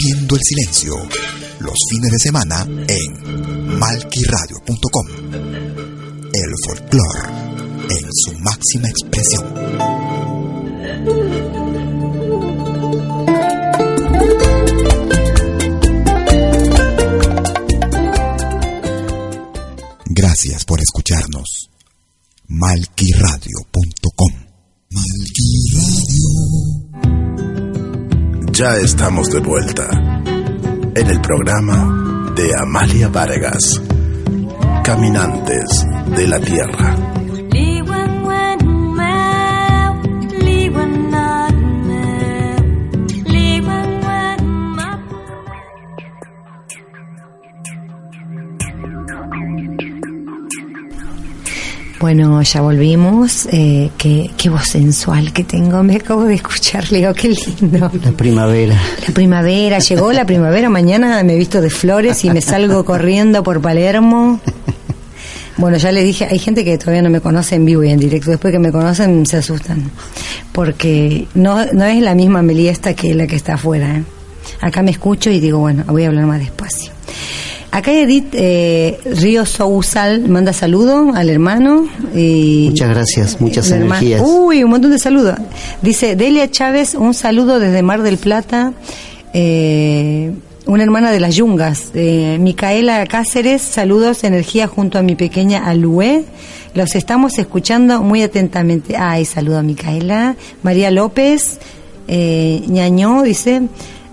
el 0.00 0.28
Silencio. 0.42 0.94
Los 1.58 1.74
fines 1.90 2.12
de 2.12 2.18
semana 2.18 2.64
en 2.86 3.78
malquiradio.com. 3.78 5.06
El 6.32 6.52
folclore 6.64 7.28
en 7.90 8.08
su 8.12 8.32
máxima 8.38 8.88
expresión. 8.88 9.44
Gracias 20.06 20.64
por 20.64 20.80
escucharnos. 20.80 21.70
malquiradio.com. 22.46 24.32
Malquiradio. 24.90 26.28
Ya 28.58 28.74
estamos 28.74 29.30
de 29.30 29.38
vuelta 29.38 29.88
en 29.88 31.06
el 31.06 31.20
programa 31.20 32.32
de 32.34 32.50
Amalia 32.60 33.06
Vargas, 33.06 33.80
Caminantes 34.82 35.84
de 36.16 36.26
la 36.26 36.40
Tierra. 36.40 37.07
Bueno, 52.00 52.40
ya 52.42 52.60
volvimos. 52.60 53.48
Eh, 53.50 53.90
qué, 53.98 54.30
qué 54.36 54.48
voz 54.48 54.66
sensual 54.68 55.32
que 55.32 55.42
tengo. 55.42 55.82
Me 55.82 55.96
acabo 55.96 56.24
de 56.24 56.34
escuchar, 56.34 56.90
Leo, 56.92 57.12
qué 57.12 57.28
lindo. 57.28 57.90
La 58.04 58.12
primavera. 58.12 58.80
La 59.06 59.14
primavera, 59.14 59.78
llegó 59.80 60.12
la 60.12 60.24
primavera. 60.24 60.68
Mañana 60.70 61.22
me 61.24 61.34
he 61.34 61.36
visto 61.36 61.60
de 61.60 61.70
flores 61.70 62.24
y 62.24 62.30
me 62.30 62.40
salgo 62.40 62.84
corriendo 62.84 63.42
por 63.42 63.60
Palermo. 63.60 64.40
Bueno, 65.56 65.76
ya 65.76 65.90
le 65.90 66.04
dije, 66.04 66.24
hay 66.30 66.38
gente 66.38 66.64
que 66.64 66.78
todavía 66.78 67.02
no 67.02 67.10
me 67.10 67.20
conoce 67.20 67.56
en 67.56 67.64
vivo 67.64 67.82
y 67.82 67.90
en 67.90 67.98
directo. 67.98 68.30
Después 68.30 68.52
que 68.52 68.60
me 68.60 68.70
conocen 68.70 69.26
se 69.26 69.38
asustan. 69.38 69.90
Porque 70.52 71.26
no, 71.34 71.66
no 71.72 71.84
es 71.84 72.00
la 72.00 72.14
misma 72.14 72.42
Meliesta 72.42 72.94
que 72.94 73.12
la 73.12 73.26
que 73.26 73.34
está 73.34 73.54
afuera. 73.54 73.96
¿eh? 73.96 74.04
Acá 74.60 74.82
me 74.82 74.92
escucho 74.92 75.30
y 75.30 75.40
digo, 75.40 75.58
bueno, 75.58 75.82
voy 75.88 76.04
a 76.04 76.08
hablar 76.08 76.26
más 76.26 76.38
despacio. 76.38 76.92
Acá 77.70 77.92
Edith 77.92 78.28
eh, 78.32 78.98
Río 79.04 79.44
Sousal 79.44 80.28
manda 80.28 80.52
saludo 80.52 81.12
al 81.14 81.28
hermano. 81.28 81.86
Y 82.14 82.68
Muchas 82.70 82.88
gracias, 82.88 83.40
muchas 83.40 83.70
energías. 83.70 84.22
Uy, 84.24 84.64
un 84.64 84.70
montón 84.70 84.90
de 84.90 84.98
saludos. 84.98 85.36
Dice 85.82 86.16
Delia 86.16 86.50
Chávez, 86.50 86.94
un 86.94 87.14
saludo 87.14 87.60
desde 87.60 87.82
Mar 87.82 88.02
del 88.02 88.16
Plata. 88.16 88.72
Eh, 89.34 90.32
una 90.66 90.82
hermana 90.82 91.10
de 91.10 91.20
las 91.20 91.34
Yungas. 91.34 91.90
Eh, 91.94 92.38
Micaela 92.40 93.04
Cáceres, 93.06 93.62
saludos, 93.62 94.24
energía 94.24 94.66
junto 94.66 94.98
a 94.98 95.02
mi 95.02 95.14
pequeña 95.14 95.66
Alué. 95.66 96.24
Los 96.74 96.94
estamos 96.94 97.38
escuchando 97.38 98.02
muy 98.02 98.22
atentamente. 98.22 98.96
Ay, 98.96 99.24
saludo 99.24 99.58
a 99.58 99.62
Micaela. 99.62 100.36
María 100.62 100.90
López, 100.90 101.58
eh, 102.06 102.62
Ñañó, 102.66 103.22
dice. 103.22 103.62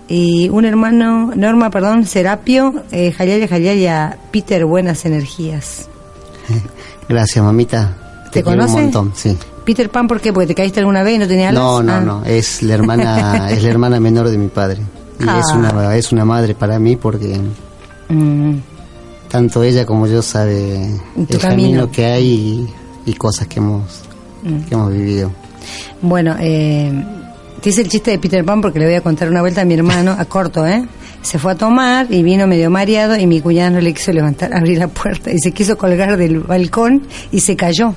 Y 0.08 0.48
un 0.50 0.64
hermano, 0.64 1.32
Norma, 1.34 1.70
perdón, 1.70 2.06
Serapio, 2.06 2.84
eh, 2.92 3.10
Jalialia, 3.12 4.18
Peter, 4.30 4.64
buenas 4.64 5.04
energías. 5.04 5.88
Gracias, 7.08 7.44
mamita. 7.44 7.96
¿Te 8.32 8.42
conoce? 8.42 8.74
un 8.76 8.82
montón, 8.82 9.12
sí. 9.14 9.36
Peter 9.64 9.90
Pan, 9.90 10.06
¿por 10.06 10.20
qué? 10.20 10.32
¿Porque 10.32 10.46
te 10.48 10.54
caíste 10.54 10.78
alguna 10.80 11.02
vez 11.02 11.16
y 11.16 11.18
no 11.18 11.26
tenías? 11.26 11.52
No, 11.52 11.82
no, 11.82 11.92
Ah. 11.94 12.00
no, 12.00 12.24
es 12.24 12.62
la 12.62 12.74
hermana, 12.74 13.48
es 13.50 13.62
la 13.64 13.70
hermana 13.70 13.98
menor 13.98 14.28
de 14.28 14.38
mi 14.38 14.48
padre. 14.48 14.80
Y 15.18 15.22
es 15.24 15.28
Ah. 15.52 15.56
una 15.56 15.96
es 15.96 16.12
una 16.12 16.24
madre 16.24 16.54
para 16.54 16.78
mí 16.78 16.94
porque 16.96 17.40
Mm. 18.08 18.58
tanto 19.28 19.62
ella 19.64 19.84
como 19.84 20.06
yo 20.06 20.22
sabe 20.22 20.84
el 20.84 21.26
camino. 21.26 21.38
camino. 21.40 21.90
que 21.90 22.04
hay 22.06 22.68
y, 23.04 23.10
y 23.10 23.14
cosas 23.14 23.48
que 23.48 23.58
hemos 23.58 23.82
Mm. 24.44 24.60
que 24.68 24.74
hemos 24.74 24.92
vivido. 24.92 25.32
Bueno, 26.00 26.36
eh, 26.38 26.92
te 27.60 27.70
hice 27.70 27.82
el 27.82 27.88
chiste 27.88 28.10
de 28.12 28.18
Peter 28.18 28.44
Pan 28.44 28.60
porque 28.60 28.78
le 28.78 28.86
voy 28.86 28.94
a 28.94 29.00
contar 29.00 29.28
una 29.28 29.40
vuelta 29.40 29.62
a 29.62 29.64
mi 29.64 29.74
hermano, 29.74 30.14
a 30.18 30.24
corto, 30.26 30.66
¿eh? 30.66 30.84
Se 31.22 31.38
fue 31.38 31.52
a 31.52 31.54
tomar 31.56 32.06
y 32.10 32.22
vino 32.22 32.46
medio 32.46 32.70
mareado 32.70 33.16
y 33.16 33.26
mi 33.26 33.40
cuñada 33.40 33.70
no 33.70 33.80
le 33.80 33.92
quiso 33.92 34.12
levantar, 34.12 34.54
abrir 34.54 34.78
la 34.78 34.88
puerta 34.88 35.32
y 35.32 35.38
se 35.38 35.50
quiso 35.52 35.76
colgar 35.76 36.16
del 36.16 36.40
balcón 36.40 37.02
y 37.32 37.40
se 37.40 37.56
cayó. 37.56 37.94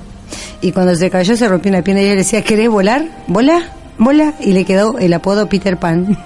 Y 0.60 0.72
cuando 0.72 0.94
se 0.96 1.10
cayó 1.10 1.36
se 1.36 1.46
rompió 1.48 1.70
una 1.70 1.82
pierna 1.82 2.02
y 2.02 2.06
ella 2.06 2.14
le 2.14 2.18
decía, 2.22 2.42
¿querés 2.42 2.68
volar? 2.68 3.04
¿Vola? 3.28 3.62
¿Vola? 3.98 4.34
Y 4.40 4.52
le 4.52 4.64
quedó 4.64 4.98
el 4.98 5.12
apodo 5.12 5.48
Peter 5.48 5.76
Pan. 5.76 6.18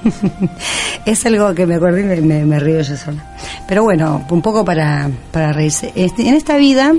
es 1.07 1.27
algo 1.27 1.55
que 1.55 1.67
me 1.67 1.75
acordé 1.75 2.17
y 2.17 2.21
me, 2.23 2.45
me- 2.45 2.61
río 2.61 2.81
yo 2.81 2.97
sola. 2.97 3.23
Pero 3.69 3.83
bueno, 3.83 4.25
un 4.31 4.41
poco 4.43 4.65
para, 4.65 5.11
para 5.33 5.53
reírse. 5.53 5.93
Este, 5.95 6.29
en 6.29 6.35
esta 6.35 6.57
vida 6.57 6.93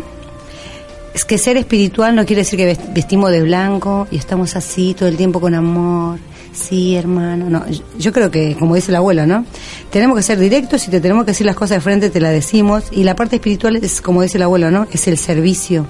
es 1.16 1.26
que 1.26 1.38
ser 1.40 1.58
espiritual 1.58 2.16
no 2.16 2.26
quiere 2.26 2.42
decir 2.44 2.58
que 2.60 2.76
vest- 2.78 2.94
vestimos 2.94 3.32
de 3.32 3.42
blanco 3.42 4.08
y 4.12 4.18
estamos 4.18 4.56
así 4.56 4.94
todo 4.94 5.10
el 5.10 5.18
tiempo 5.18 5.40
con 5.42 5.56
amor. 5.56 6.20
Sí, 6.54 6.96
hermano. 6.96 7.50
No, 7.50 7.68
yo- 7.70 7.82
yo 7.98 8.12
creo 8.14 8.30
que, 8.30 8.56
como 8.60 8.76
dice 8.76 8.92
el 8.92 8.96
abuelo, 8.98 9.26
¿no? 9.26 9.44
Tenemos 9.92 10.16
que 10.18 10.24
ser 10.24 10.38
directos 10.40 10.88
y 10.88 10.92
te 10.92 11.02
tenemos 11.02 11.26
que 11.26 11.32
decir 11.32 11.46
las 11.46 11.56
cosas 11.56 11.78
de 11.78 11.82
frente, 11.82 12.10
te 12.10 12.20
las 12.22 12.32
decimos. 12.32 12.84
Y 12.92 13.04
la 13.04 13.16
parte 13.16 13.38
espiritual 13.38 13.76
es, 13.78 14.00
como 14.02 14.22
dice 14.22 14.38
el 14.38 14.44
abuelo, 14.44 14.70
¿no? 14.72 14.88
Es 14.92 15.08
el 15.08 15.18
servicio. 15.18 15.86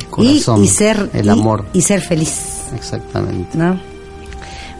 Y, 0.00 0.04
Corazón, 0.10 0.64
y 0.64 0.68
ser 0.68 1.10
el 1.12 1.26
y- 1.26 1.28
amor. 1.28 1.66
y 1.72 1.80
ser 1.82 2.00
feliz. 2.00 2.40
Exactamente. 2.74 3.56
¿no? 3.58 3.78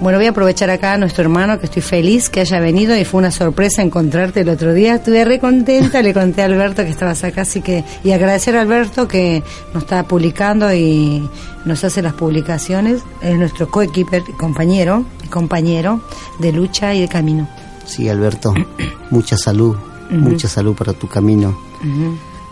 Bueno, 0.01 0.19
voy 0.19 0.27
a 0.27 0.31
aprovechar 0.31 0.71
acá 0.71 0.95
a 0.95 0.99
nuestro 0.99 1.23
hermano, 1.23 1.59
que 1.59 1.67
estoy 1.67 1.83
feliz 1.83 2.29
que 2.29 2.41
haya 2.41 2.59
venido 2.59 2.97
y 2.97 3.05
fue 3.05 3.19
una 3.19 3.31
sorpresa 3.31 3.81
encontrarte 3.81 4.41
el 4.41 4.49
otro 4.49 4.75
día. 4.75 4.97
Estuve 4.97 5.25
re 5.25 5.39
contenta, 5.39 6.03
le 6.03 6.13
conté 6.13 6.43
a 6.43 6.47
Alberto 6.47 6.83
que 6.83 6.91
estabas 6.91 7.23
acá, 7.23 7.43
así 7.43 7.63
que, 7.63 7.85
y 8.03 8.11
agradecer 8.11 8.57
a 8.57 8.63
Alberto 8.63 9.07
que 9.07 9.43
nos 9.73 9.85
está 9.85 10.03
publicando 10.03 10.73
y 10.75 11.29
nos 11.65 11.85
hace 11.85 12.03
las 12.03 12.15
publicaciones. 12.15 13.03
Es 13.23 13.39
nuestro 13.39 13.71
coequiper, 13.71 14.23
compañero, 14.37 15.05
compañero 15.31 16.01
de 16.41 16.53
lucha 16.53 16.95
y 16.95 17.01
de 17.01 17.09
camino. 17.09 17.49
Sí, 17.87 18.09
Alberto. 18.09 18.53
mucha 19.11 19.37
salud, 19.37 19.77
mucha 20.11 20.49
salud 20.49 20.75
para 20.75 20.93
tu 20.93 21.09
camino. 21.09 21.57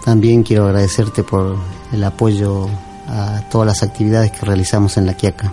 También 0.05 0.43
quiero 0.43 0.67
agradecerte 0.67 1.23
por 1.25 1.57
el 1.93 2.05
apoyo 2.05 2.69
a 3.09 3.43
todas 3.51 3.67
las 3.67 3.83
actividades 3.83 4.31
que 4.31 4.47
realizamos 4.47 4.97
en 4.97 5.07
la 5.07 5.15
Quiaca. 5.15 5.53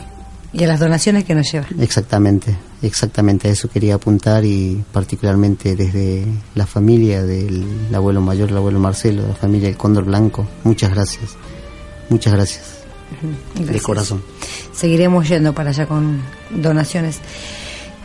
Y 0.52 0.64
a 0.64 0.68
las 0.68 0.80
donaciones 0.80 1.26
que 1.26 1.36
nos 1.36 1.52
lleva. 1.52 1.68
Exactamente, 1.80 2.56
exactamente 2.82 3.48
a 3.48 3.52
eso 3.52 3.70
quería 3.70 3.96
apuntar 3.96 4.44
y 4.46 4.84
particularmente 4.92 5.76
desde 5.76 6.26
la 6.56 6.66
familia 6.66 7.24
del 7.24 7.66
abuelo 7.94 8.22
mayor, 8.22 8.50
el 8.50 8.58
abuelo 8.58 8.80
Marcelo, 8.80 9.28
la 9.28 9.36
familia 9.36 9.68
del 9.68 9.78
Cóndor 9.78 10.06
Blanco. 10.06 10.48
Muchas 10.64 10.92
gracias, 10.92 11.36
muchas 12.10 12.34
gracias. 12.34 12.80
De 13.56 13.82
corazón. 13.82 14.24
Seguiremos 14.74 15.28
yendo 15.28 15.54
para 15.54 15.72
allá 15.72 15.86
con 15.88 16.22
donaciones. 16.50 17.20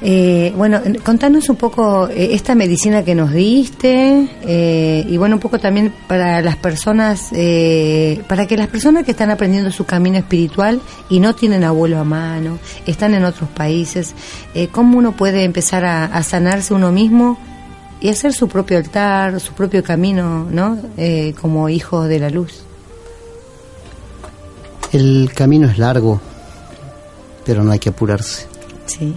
Eh, 0.07 0.53
bueno, 0.55 0.83
contanos 1.03 1.49
un 1.49 1.57
poco 1.57 2.09
eh, 2.09 2.29
esta 2.33 2.55
medicina 2.55 3.03
que 3.03 3.15
nos 3.15 3.33
diste 3.33 4.29
eh, 4.43 5.07
y 5.09 5.17
bueno, 5.17 5.37
un 5.37 5.41
poco 5.41 5.59
también 5.59 5.95
para 6.07 6.43
las 6.43 6.57
personas, 6.57 7.29
eh, 7.33 8.23
para 8.29 8.47
que 8.47 8.59
las 8.59 8.69
personas 8.69 9.05
que 9.05 9.13
están 9.13 9.31
aprendiendo 9.31 9.73
su 9.73 9.87
camino 9.87 10.19
espiritual 10.19 10.81
y 11.09 11.21
no 11.21 11.35
tienen 11.35 11.65
abuelo 11.65 11.99
a 11.99 12.05
mano, 12.05 12.59
están 12.87 13.15
en 13.15 13.25
otros 13.25 13.49
países, 13.49 14.15
¿cómo 14.73 14.99
uno 14.99 15.13
puede 15.13 15.45
empezar 15.45 15.87
a, 15.87 16.05
a 16.05 16.23
sanarse 16.23 16.75
uno 16.75 16.93
mismo 16.93 17.39
y 18.05 18.11
hacer 18.11 18.35
su 18.35 18.49
propio 18.49 18.77
altar, 18.77 19.41
su 19.41 19.55
propio 19.55 19.83
camino, 19.83 20.47
¿no? 20.51 20.79
Eh, 20.99 21.35
como 21.41 21.71
hijo 21.71 22.05
de 22.05 22.19
la 22.19 22.29
luz. 22.29 22.61
El 24.93 25.31
camino 25.35 25.69
es 25.69 25.79
largo, 25.79 26.21
pero 27.47 27.65
no 27.65 27.73
hay 27.73 27.79
que 27.79 27.89
apurarse, 27.89 28.47
Sí, 28.85 29.15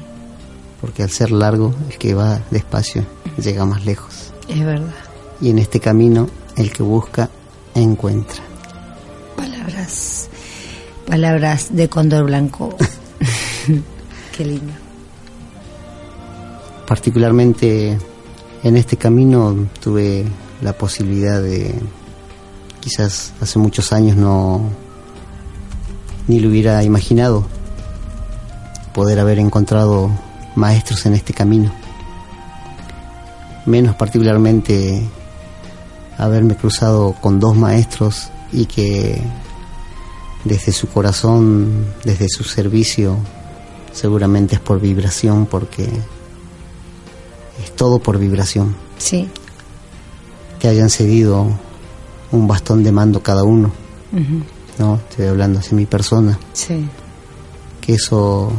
porque 0.81 1.03
al 1.03 1.09
ser 1.09 1.31
largo, 1.31 1.73
el 1.89 1.97
que 1.97 2.13
va 2.13 2.41
despacio 2.51 3.05
llega 3.37 3.65
más 3.65 3.85
lejos. 3.85 4.33
es 4.47 4.63
verdad. 4.63 4.93
Y 5.39 5.49
en 5.49 5.59
este 5.59 5.79
camino, 5.79 6.29
el 6.55 6.71
que 6.71 6.83
busca, 6.83 7.29
encuentra. 7.75 8.41
Palabras, 9.35 10.29
palabras 11.05 11.75
de 11.75 11.87
Cóndor 11.89 12.25
Blanco. 12.25 12.75
Qué 14.37 14.45
lindo. 14.45 14.73
Particularmente 16.87 17.97
en 18.63 18.77
este 18.77 18.97
camino 18.97 19.67
tuve 19.81 20.25
la 20.61 20.73
posibilidad 20.73 21.41
de, 21.41 21.75
quizás 22.79 23.33
hace 23.41 23.59
muchos 23.59 23.93
años 23.93 24.15
no, 24.15 24.61
ni 26.27 26.39
lo 26.39 26.49
hubiera 26.49 26.83
imaginado, 26.83 27.45
poder 28.93 29.19
haber 29.19 29.39
encontrado 29.39 30.09
maestros 30.57 31.05
en 31.05 31.13
este 31.13 31.33
camino. 31.33 31.71
Menos 33.65 33.95
particularmente 33.95 35.07
haberme 36.17 36.55
cruzado 36.55 37.13
con 37.21 37.39
dos 37.39 37.55
maestros 37.55 38.29
y 38.51 38.65
que 38.65 39.21
desde 40.43 40.71
su 40.71 40.87
corazón, 40.87 41.85
desde 42.03 42.27
su 42.29 42.43
servicio, 42.43 43.17
seguramente 43.91 44.55
es 44.55 44.61
por 44.61 44.79
vibración, 44.79 45.45
porque 45.45 45.83
es 47.63 47.75
todo 47.75 47.99
por 47.99 48.17
vibración. 48.17 48.75
Sí. 48.97 49.29
Que 50.59 50.69
hayan 50.69 50.89
cedido 50.89 51.47
un 52.31 52.47
bastón 52.47 52.83
de 52.83 52.91
mando 52.91 53.21
cada 53.21 53.43
uno, 53.43 53.71
¿no? 54.79 54.95
Estoy 55.09 55.27
hablando 55.27 55.59
hacia 55.59 55.75
mi 55.75 55.85
persona, 55.85 56.39
Sí. 56.53 56.87
que 57.81 57.93
eso 57.95 58.51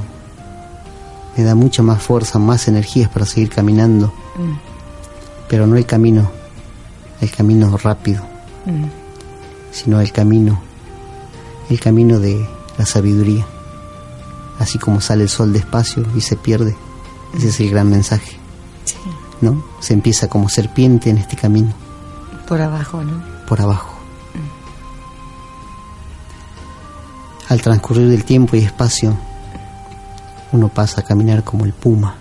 me 1.39 1.45
da 1.45 1.55
mucha 1.55 1.83
más 1.85 2.03
fuerza, 2.03 2.39
más 2.41 2.67
energías 2.69 3.09
para 3.09 3.25
seguir 3.25 3.49
caminando, 3.49 4.09
mm, 4.37 4.53
pero 5.49 5.67
no 5.69 5.77
el 5.77 5.87
camino, 5.87 6.29
el 7.21 7.31
camino 7.31 7.77
rápido, 7.77 8.23
mm, 8.67 8.85
sino 9.71 10.01
el 10.01 10.11
camino, 10.13 10.61
el 11.71 11.79
camino 11.81 12.19
de 12.19 12.45
la 12.77 12.85
sabiduría. 12.85 13.47
Así 14.59 14.79
como 14.81 15.01
sale 15.01 15.23
el 15.23 15.29
sol 15.29 15.53
despacio 15.53 16.05
y 16.17 16.21
se 16.21 16.35
pierde, 16.37 16.77
ese 17.35 17.49
es 17.49 17.61
el 17.61 17.71
gran 17.71 17.89
mensaje, 17.89 18.37
Sí. 18.85 18.97
¿no? 19.41 19.63
Se 19.79 19.95
empieza 19.95 20.29
como 20.29 20.49
serpiente 20.49 21.09
en 21.11 21.19
este 21.19 21.37
camino, 21.37 21.73
Por 22.49 22.61
abajo, 22.61 23.03
¿no? 23.05 23.23
por 23.47 23.61
abajo. 23.61 23.95
Al 27.49 27.63
transcurrir 27.63 28.09
del 28.09 28.25
tiempo 28.25 28.57
y 28.57 28.61
espacio, 28.61 29.17
uno 30.53 30.69
pasa 30.69 31.01
a 31.01 31.05
caminar 31.05 31.45
como 31.45 31.65
el 31.65 31.73
puma. 31.73 32.17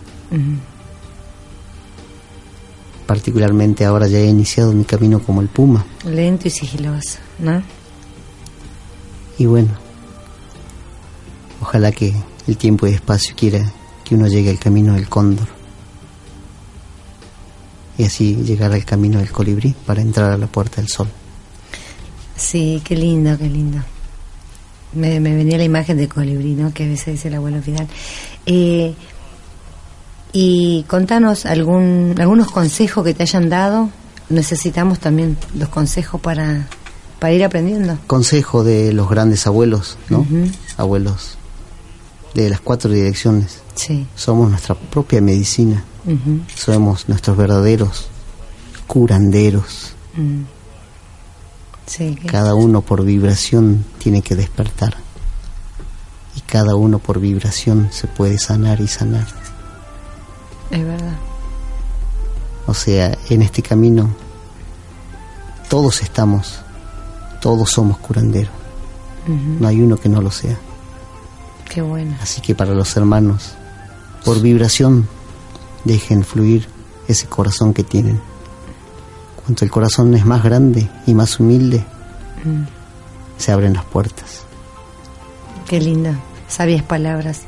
Particularmente 3.05 3.86
ahora 3.86 4.07
ya 4.07 4.19
he 4.19 4.28
iniciado 4.28 4.73
mi 4.73 4.84
camino 4.84 5.19
como 5.21 5.41
el 5.41 5.47
puma. 5.47 5.86
Lento 6.05 6.47
y 6.47 6.51
sigiloso, 6.51 7.19
¿no? 7.39 7.61
Y 9.38 9.45
bueno, 9.45 9.69
ojalá 11.61 11.91
que 11.91 12.13
el 12.47 12.57
tiempo 12.57 12.88
y 12.88 12.91
espacio 12.91 13.36
quiera 13.36 13.71
que 14.03 14.15
uno 14.15 14.28
llegue 14.28 14.49
al 14.49 14.59
camino 14.59 14.93
del 14.93 15.07
cóndor. 15.07 15.47
Y 17.97 18.03
así 18.03 18.36
llegar 18.36 18.73
al 18.73 18.86
camino 18.86 19.19
del 19.19 19.32
colibrí 19.32 19.73
para 19.86 20.01
entrar 20.01 20.32
a 20.32 20.38
la 20.38 20.47
puerta 20.47 20.82
del 20.82 20.89
sol. 20.89 21.07
Sí, 22.36 22.82
qué 22.84 22.95
lindo, 22.95 23.38
qué 23.38 23.49
lindo. 23.49 23.80
Me, 24.94 25.20
me 25.20 25.36
venía 25.36 25.58
la 25.58 25.64
imagen 25.64 25.98
de 25.98 26.08
colibrí, 26.08 26.54
¿no? 26.54 26.74
Que 26.74 26.86
a 26.86 26.88
veces 26.88 27.16
dice 27.16 27.28
el 27.28 27.36
abuelo 27.36 27.62
Fidal. 27.62 27.88
Eh, 28.46 28.94
y 30.34 30.84
contanos 30.88 31.46
algún, 31.46 32.16
algunos 32.20 32.52
consejos 32.52 33.04
que 33.04 33.14
te 33.14 33.24
hayan 33.24 33.50
dado. 33.50 33.90
Necesitamos 34.30 35.00
también 35.00 35.38
los 35.56 35.70
consejos 35.70 36.20
para, 36.22 36.68
para 37.20 37.34
ir 37.34 37.44
aprendiendo. 37.44 37.98
Consejo 38.08 38.64
de 38.64 38.94
los 38.94 39.10
grandes 39.10 39.48
abuelos, 39.48 39.98
¿no? 40.10 40.26
Abuelos 40.78 41.38
de 42.34 42.50
las 42.50 42.60
cuatro 42.60 42.92
direcciones. 42.92 43.62
Sí. 43.76 44.06
Somos 44.16 44.50
nuestra 44.50 44.76
propia 44.76 45.22
medicina. 45.22 45.84
Somos 46.56 47.10
nuestros 47.10 47.36
verdaderos 47.38 48.08
curanderos. 48.88 49.94
mm. 50.16 50.57
Sí, 51.88 52.16
Cada 52.28 52.54
uno 52.54 52.82
por 52.82 53.04
vibración 53.04 53.86
tiene 53.98 54.22
que 54.22 54.36
despertar. 54.36 54.98
Y 56.36 56.42
cada 56.42 56.76
uno 56.76 57.00
por 57.00 57.20
vibración 57.20 57.90
se 57.92 58.08
puede 58.08 58.38
sanar 58.38 58.80
y 58.82 58.88
sanar. 58.88 59.26
es 60.70 60.86
verdad. 60.86 61.16
O 62.68 62.74
sea, 62.74 63.18
en 63.30 63.42
este 63.42 63.62
camino 63.62 64.10
todos 65.70 66.02
estamos, 66.02 66.60
todos 67.42 67.72
somos 67.72 67.98
curanderos. 67.98 68.52
No 69.28 69.68
hay 69.68 69.82
uno 69.82 69.98
que 69.98 70.08
no 70.10 70.22
lo 70.22 70.32
sea. 70.32 70.58
Qué 71.70 71.82
bueno. 71.82 72.16
Así 72.22 72.40
que 72.42 72.56
para 72.56 72.74
los 72.74 72.96
hermanos, 72.96 73.54
por 74.24 74.42
vibración, 74.42 75.08
dejen 75.84 76.24
fluir 76.24 76.68
ese 77.08 77.28
corazón 77.28 77.74
que 77.74 77.84
tienen. 77.84 78.22
Cuanto 79.48 79.64
el 79.64 79.72
corazón 79.72 80.14
es 80.14 80.26
más 80.26 80.43
grande 80.43 80.89
y 81.06 81.14
más 81.14 81.39
humilde, 81.39 81.82
Mm. 82.43 82.64
se 83.38 83.52
abren 83.54 83.74
las 83.76 83.86
puertas. 83.86 84.41
Qué 85.70 85.80
linda, 85.80 86.20
sabias 86.50 86.84
palabras. 86.84 87.43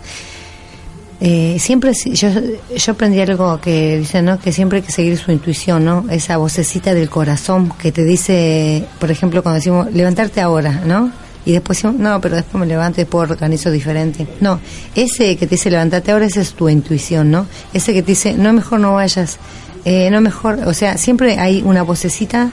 Eh, 1.20 1.58
siempre, 1.60 1.94
si- 1.94 2.14
yo, 2.16 2.30
yo 2.74 2.92
aprendí 2.94 3.20
algo 3.20 3.60
que 3.60 3.98
dice, 3.98 4.22
¿no? 4.22 4.40
Que 4.40 4.54
siempre 4.54 4.78
hay 4.80 4.84
que 4.86 4.94
seguir 4.94 5.18
su 5.18 5.34
intuición, 5.34 5.84
¿no? 5.84 6.06
Esa 6.10 6.38
vocecita 6.38 6.94
del 6.94 7.10
corazón 7.10 7.70
que 7.78 7.92
te 7.92 8.06
dice, 8.06 8.86
por 9.00 9.12
ejemplo, 9.12 9.44
cuando 9.44 9.58
decimos, 9.58 9.92
levantarte 9.94 10.40
ahora, 10.40 10.82
¿no? 10.86 11.12
Y 11.46 11.52
después 11.52 11.78
decimos, 11.80 11.98
no, 12.00 12.22
pero 12.22 12.38
después 12.38 12.58
me 12.62 12.66
levanto 12.66 13.02
y 13.02 13.04
después 13.04 13.30
organizo 13.30 13.70
diferente. 13.72 14.26
No, 14.40 14.62
ese 14.96 15.36
que 15.36 15.46
te 15.48 15.56
dice, 15.56 15.70
levantarte 15.70 16.14
ahora, 16.14 16.26
esa 16.28 16.40
es 16.40 16.54
tu 16.54 16.70
intuición, 16.70 17.30
¿no? 17.32 17.46
Ese 17.74 17.94
que 17.94 18.02
te 18.02 18.14
dice, 18.14 18.34
no, 18.36 18.54
mejor 18.54 18.80
no 18.80 18.94
vayas, 18.94 19.38
eh, 19.86 20.10
no, 20.12 20.22
mejor, 20.22 20.60
o 20.66 20.74
sea, 20.74 20.98
siempre 20.98 21.38
hay 21.40 21.62
una 21.66 21.84
vocecita 21.84 22.52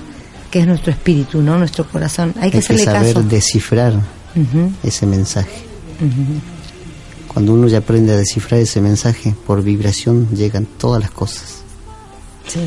que 0.50 0.60
es 0.60 0.66
nuestro 0.66 0.92
espíritu, 0.92 1.42
¿no? 1.42 1.58
Nuestro 1.58 1.88
corazón. 1.88 2.34
Hay 2.40 2.50
que 2.50 2.58
Hay 2.58 2.62
que 2.62 2.78
saber 2.78 3.14
caso. 3.14 3.22
descifrar 3.22 3.94
ese 4.82 5.06
mensaje. 5.06 5.64
Cuando 7.28 7.52
uno 7.54 7.68
ya 7.68 7.78
aprende 7.78 8.12
a 8.12 8.16
descifrar 8.16 8.60
ese 8.60 8.80
mensaje, 8.80 9.34
por 9.46 9.62
vibración 9.62 10.28
llegan 10.34 10.66
todas 10.78 11.02
las 11.02 11.10
cosas. 11.10 11.62
Sí. 12.46 12.60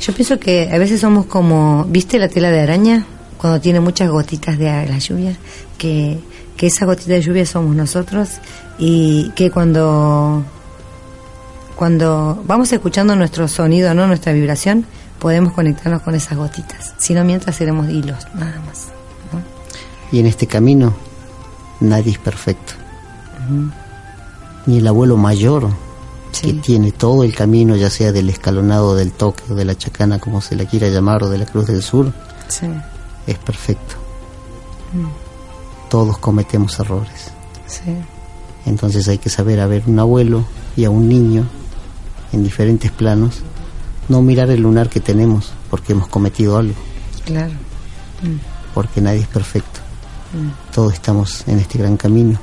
Yo 0.00 0.12
pienso 0.14 0.38
que 0.38 0.70
a 0.72 0.78
veces 0.78 1.00
somos 1.00 1.26
como, 1.26 1.84
¿viste 1.88 2.18
la 2.18 2.28
tela 2.28 2.50
de 2.50 2.60
araña? 2.60 3.06
Cuando 3.38 3.60
tiene 3.60 3.80
muchas 3.80 4.10
gotitas 4.10 4.58
de 4.58 4.64
la 4.66 4.98
lluvia, 4.98 5.36
que, 5.78 6.18
que 6.56 6.66
esa 6.66 6.84
gotita 6.86 7.12
de 7.12 7.22
lluvia 7.22 7.46
somos 7.46 7.74
nosotros 7.74 8.28
y 8.78 9.30
que 9.34 9.50
cuando 9.50 10.44
cuando 11.80 12.38
vamos 12.46 12.70
escuchando 12.74 13.16
nuestro 13.16 13.48
sonido, 13.48 13.94
no 13.94 14.06
nuestra 14.06 14.34
vibración, 14.34 14.84
podemos 15.18 15.54
conectarnos 15.54 16.02
con 16.02 16.14
esas 16.14 16.36
gotitas. 16.36 16.92
Si 16.98 17.14
no, 17.14 17.24
mientras 17.24 17.56
seremos 17.56 17.88
hilos, 17.88 18.26
nada 18.34 18.60
más. 18.66 18.88
¿no? 19.32 19.40
Y 20.12 20.20
en 20.20 20.26
este 20.26 20.46
camino 20.46 20.92
nadie 21.80 22.12
es 22.12 22.18
perfecto. 22.18 22.74
Ni 24.66 24.76
el 24.76 24.86
abuelo 24.86 25.16
mayor, 25.16 25.70
que 26.38 26.52
tiene 26.52 26.92
todo 26.92 27.24
el 27.24 27.34
camino, 27.34 27.74
ya 27.76 27.88
sea 27.88 28.12
del 28.12 28.28
escalonado 28.28 28.94
del 28.94 29.12
toque 29.12 29.42
o 29.48 29.54
de 29.54 29.64
la 29.64 29.74
chacana, 29.74 30.18
como 30.18 30.42
se 30.42 30.56
la 30.56 30.66
quiera 30.66 30.88
llamar, 30.88 31.22
o 31.22 31.30
de 31.30 31.38
la 31.38 31.46
Cruz 31.46 31.66
del 31.66 31.82
Sur, 31.82 32.12
Sí. 32.48 32.66
es 33.26 33.38
perfecto. 33.38 33.94
todos 35.88 36.18
cometemos 36.18 36.78
errores. 36.78 37.30
Sí. 37.66 37.96
Entonces 38.66 39.08
hay 39.08 39.16
que 39.16 39.30
saber 39.30 39.60
a 39.60 39.66
ver 39.66 39.84
un 39.86 39.98
abuelo 39.98 40.44
y 40.76 40.84
a 40.84 40.90
un 40.90 41.08
niño 41.08 41.46
en 42.32 42.42
diferentes 42.44 42.90
planos, 42.90 43.40
no 44.08 44.22
mirar 44.22 44.50
el 44.50 44.62
lunar 44.62 44.88
que 44.88 45.00
tenemos 45.00 45.52
porque 45.70 45.92
hemos 45.92 46.08
cometido 46.08 46.56
algo, 46.58 46.74
Claro. 47.24 47.52
porque 48.74 49.00
nadie 49.00 49.20
es 49.20 49.26
perfecto. 49.28 49.80
Todos 50.74 50.92
estamos 50.94 51.46
en 51.48 51.58
este 51.58 51.78
gran 51.78 51.96
camino. 51.96 52.38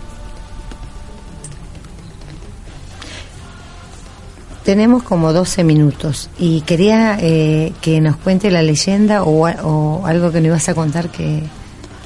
Tenemos 4.63 5.03
como 5.03 5.31
12 5.31 5.63
minutos 5.63 6.29
y 6.37 6.59
quería 6.61 7.17
eh, 7.21 7.71
que 7.79 8.01
nos 8.01 8.17
cuente 8.17 8.51
la 8.51 8.61
leyenda 8.61 9.23
o, 9.23 9.47
o 9.47 10.05
algo 10.05 10.29
que 10.31 10.39
nos 10.41 10.47
ibas 10.47 10.67
a 10.67 10.73
contar 10.75 11.09
que, 11.09 11.41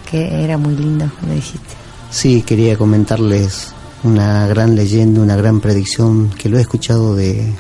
que 0.10 0.44
era 0.44 0.58
muy 0.60 0.76
lindo, 0.76 1.10
me 1.28 1.34
dijiste. 1.36 1.74
Sí, 2.12 2.44
quería 2.44 2.78
comentarles 2.78 3.74
una 4.04 4.46
gran 4.46 4.76
leyenda, 4.76 5.22
una 5.22 5.36
gran 5.36 5.60
predicción 5.60 6.30
que 6.30 6.50
lo 6.50 6.60
he 6.60 6.62
escuchado 6.62 7.16
de 7.16 7.52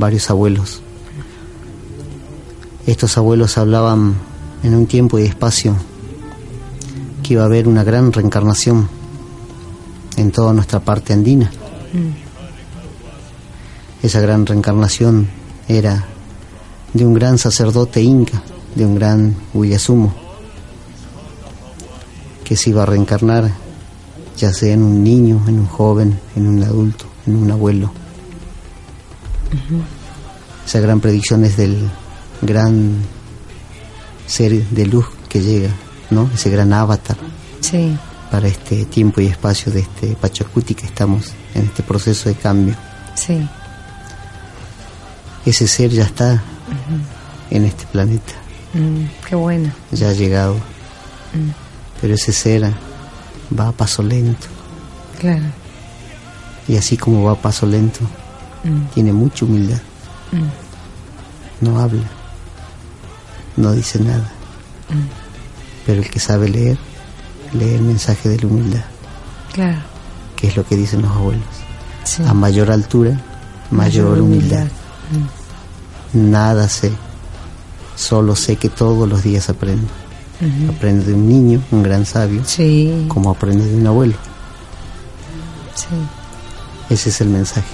varios 0.00 0.30
abuelos. 0.30 0.80
Estos 2.86 3.16
abuelos 3.18 3.58
hablaban 3.58 4.14
en 4.64 4.74
un 4.74 4.86
tiempo 4.86 5.18
y 5.18 5.24
espacio 5.24 5.76
que 7.22 7.34
iba 7.34 7.42
a 7.42 7.46
haber 7.46 7.68
una 7.68 7.84
gran 7.84 8.12
reencarnación 8.12 8.88
en 10.16 10.32
toda 10.32 10.52
nuestra 10.54 10.80
parte 10.80 11.12
andina. 11.12 11.52
Esa 14.02 14.20
gran 14.20 14.46
reencarnación 14.46 15.28
era 15.68 16.06
de 16.94 17.04
un 17.04 17.14
gran 17.14 17.36
sacerdote 17.38 18.02
inca, 18.02 18.42
de 18.74 18.86
un 18.86 18.94
gran 18.94 19.36
Huillasumo, 19.52 20.14
que 22.42 22.56
se 22.56 22.70
iba 22.70 22.82
a 22.82 22.86
reencarnar 22.86 23.50
ya 24.36 24.54
sea 24.54 24.72
en 24.72 24.82
un 24.82 25.04
niño, 25.04 25.42
en 25.46 25.60
un 25.60 25.66
joven, 25.66 26.18
en 26.34 26.46
un 26.46 26.62
adulto, 26.62 27.04
en 27.26 27.36
un 27.36 27.50
abuelo. 27.50 27.99
Esa 30.66 30.80
gran 30.80 31.00
predicción 31.00 31.44
es 31.44 31.56
del 31.56 31.88
gran 32.42 32.96
ser 34.26 34.52
de 34.68 34.86
luz 34.86 35.06
que 35.28 35.40
llega, 35.40 35.70
¿no? 36.10 36.30
Ese 36.34 36.50
gran 36.50 36.72
avatar. 36.72 37.16
Sí, 37.60 37.96
para 38.30 38.46
este 38.48 38.84
tiempo 38.84 39.20
y 39.20 39.26
espacio 39.26 39.72
de 39.72 39.80
este 39.80 40.14
Pachacuti 40.14 40.74
que 40.74 40.86
estamos 40.86 41.32
en 41.54 41.64
este 41.64 41.82
proceso 41.82 42.28
de 42.28 42.34
cambio. 42.36 42.74
sí, 43.16 43.48
Ese 45.44 45.66
ser 45.66 45.90
ya 45.90 46.04
está 46.04 46.42
en 47.50 47.64
este 47.64 47.86
planeta, 47.86 48.34
Mm, 48.72 49.04
qué 49.28 49.34
bueno. 49.34 49.72
ya 49.90 50.10
ha 50.10 50.12
llegado, 50.12 50.54
pero 52.00 52.14
ese 52.14 52.32
ser 52.32 52.72
va 53.58 53.68
a 53.68 53.72
paso 53.72 54.02
lento. 54.02 54.46
Claro. 55.18 55.42
y 56.68 56.76
así 56.76 56.96
como 56.96 57.24
va 57.24 57.32
a 57.32 57.34
paso 57.42 57.66
lento, 57.66 58.00
tiene 58.94 59.12
mucha 59.12 59.44
humildad. 59.44 59.80
No 61.60 61.78
habla, 61.80 62.04
no 63.56 63.72
dice 63.72 63.98
nada, 64.00 64.30
pero 65.86 66.00
el 66.02 66.08
que 66.10 66.18
sabe 66.20 66.48
leer, 66.48 66.78
lee 67.52 67.74
el 67.74 67.82
mensaje 67.82 68.28
de 68.30 68.38
la 68.38 68.46
humildad, 68.46 68.84
Claro. 69.52 69.78
que 70.36 70.46
es 70.48 70.56
lo 70.56 70.64
que 70.64 70.76
dicen 70.76 71.02
los 71.02 71.10
abuelos. 71.10 71.44
Sí. 72.04 72.22
A 72.26 72.32
mayor 72.32 72.70
altura, 72.70 73.20
mayor, 73.70 74.20
humildad. 74.20 74.66
Nada 76.12 76.68
sé, 76.68 76.92
solo 77.94 78.34
sé 78.36 78.56
que 78.56 78.68
todos 78.68 79.08
los 79.08 79.22
días 79.22 79.48
aprendo. 79.50 79.86
Aprendo 80.74 81.04
de 81.04 81.12
un 81.12 81.28
niño, 81.28 81.62
un 81.70 81.82
gran 81.82 82.06
sabio, 82.06 82.42
Sí, 82.46 83.04
como 83.08 83.30
aprendo 83.30 83.62
de 83.64 83.74
un 83.74 83.86
abuelo. 83.86 84.14
sí. 85.74 85.86
Ese 86.88 87.10
es 87.10 87.20
el 87.20 87.28
mensaje. 87.28 87.68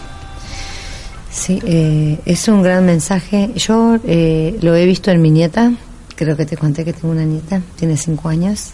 Sí, 1.36 1.60
eh, 1.66 2.18
es 2.24 2.48
un 2.48 2.62
gran 2.62 2.86
mensaje. 2.86 3.50
Yo 3.54 3.98
eh, 4.04 4.58
lo 4.62 4.74
he 4.74 4.86
visto 4.86 5.10
en 5.10 5.20
mi 5.20 5.30
nieta, 5.30 5.70
creo 6.16 6.34
que 6.34 6.46
te 6.46 6.56
conté 6.56 6.82
que 6.82 6.94
tengo 6.94 7.10
una 7.10 7.26
nieta, 7.26 7.60
tiene 7.76 7.98
cinco 7.98 8.30
años, 8.30 8.70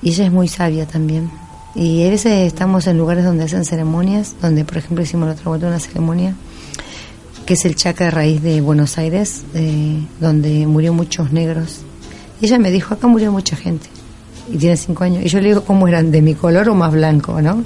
y 0.00 0.08
ella 0.08 0.24
es 0.24 0.32
muy 0.32 0.48
sabia 0.48 0.86
también. 0.86 1.30
Y 1.74 2.04
a 2.06 2.10
veces 2.10 2.46
estamos 2.46 2.86
en 2.86 2.96
lugares 2.96 3.26
donde 3.26 3.44
hacen 3.44 3.66
ceremonias, 3.66 4.34
donde 4.40 4.64
por 4.64 4.78
ejemplo 4.78 5.04
hicimos 5.04 5.26
la 5.28 5.34
otra 5.34 5.50
vuelta 5.50 5.66
una 5.66 5.78
ceremonia, 5.78 6.34
que 7.44 7.52
es 7.52 7.66
el 7.66 7.76
chakra 7.76 8.06
de 8.06 8.10
raíz 8.12 8.42
de 8.42 8.62
Buenos 8.62 8.96
Aires, 8.96 9.42
eh, 9.54 10.02
donde 10.20 10.66
murió 10.66 10.94
muchos 10.94 11.32
negros. 11.32 11.82
Y 12.40 12.46
ella 12.46 12.58
me 12.58 12.70
dijo, 12.70 12.94
acá 12.94 13.08
murió 13.08 13.30
mucha 13.30 13.56
gente, 13.56 13.88
y 14.50 14.56
tiene 14.56 14.78
cinco 14.78 15.04
años. 15.04 15.22
Y 15.22 15.28
yo 15.28 15.38
le 15.38 15.48
digo, 15.48 15.64
¿cómo 15.64 15.86
eran? 15.86 16.10
¿De 16.10 16.22
mi 16.22 16.34
color 16.34 16.70
o 16.70 16.74
más 16.74 16.92
blanco? 16.92 17.42
¿no? 17.42 17.62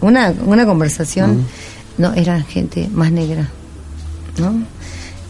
Una, 0.00 0.32
una 0.46 0.64
conversación, 0.64 1.44
no, 1.98 2.14
eran 2.14 2.44
gente 2.46 2.88
más 2.90 3.12
negra. 3.12 3.50
¿No? 4.38 4.54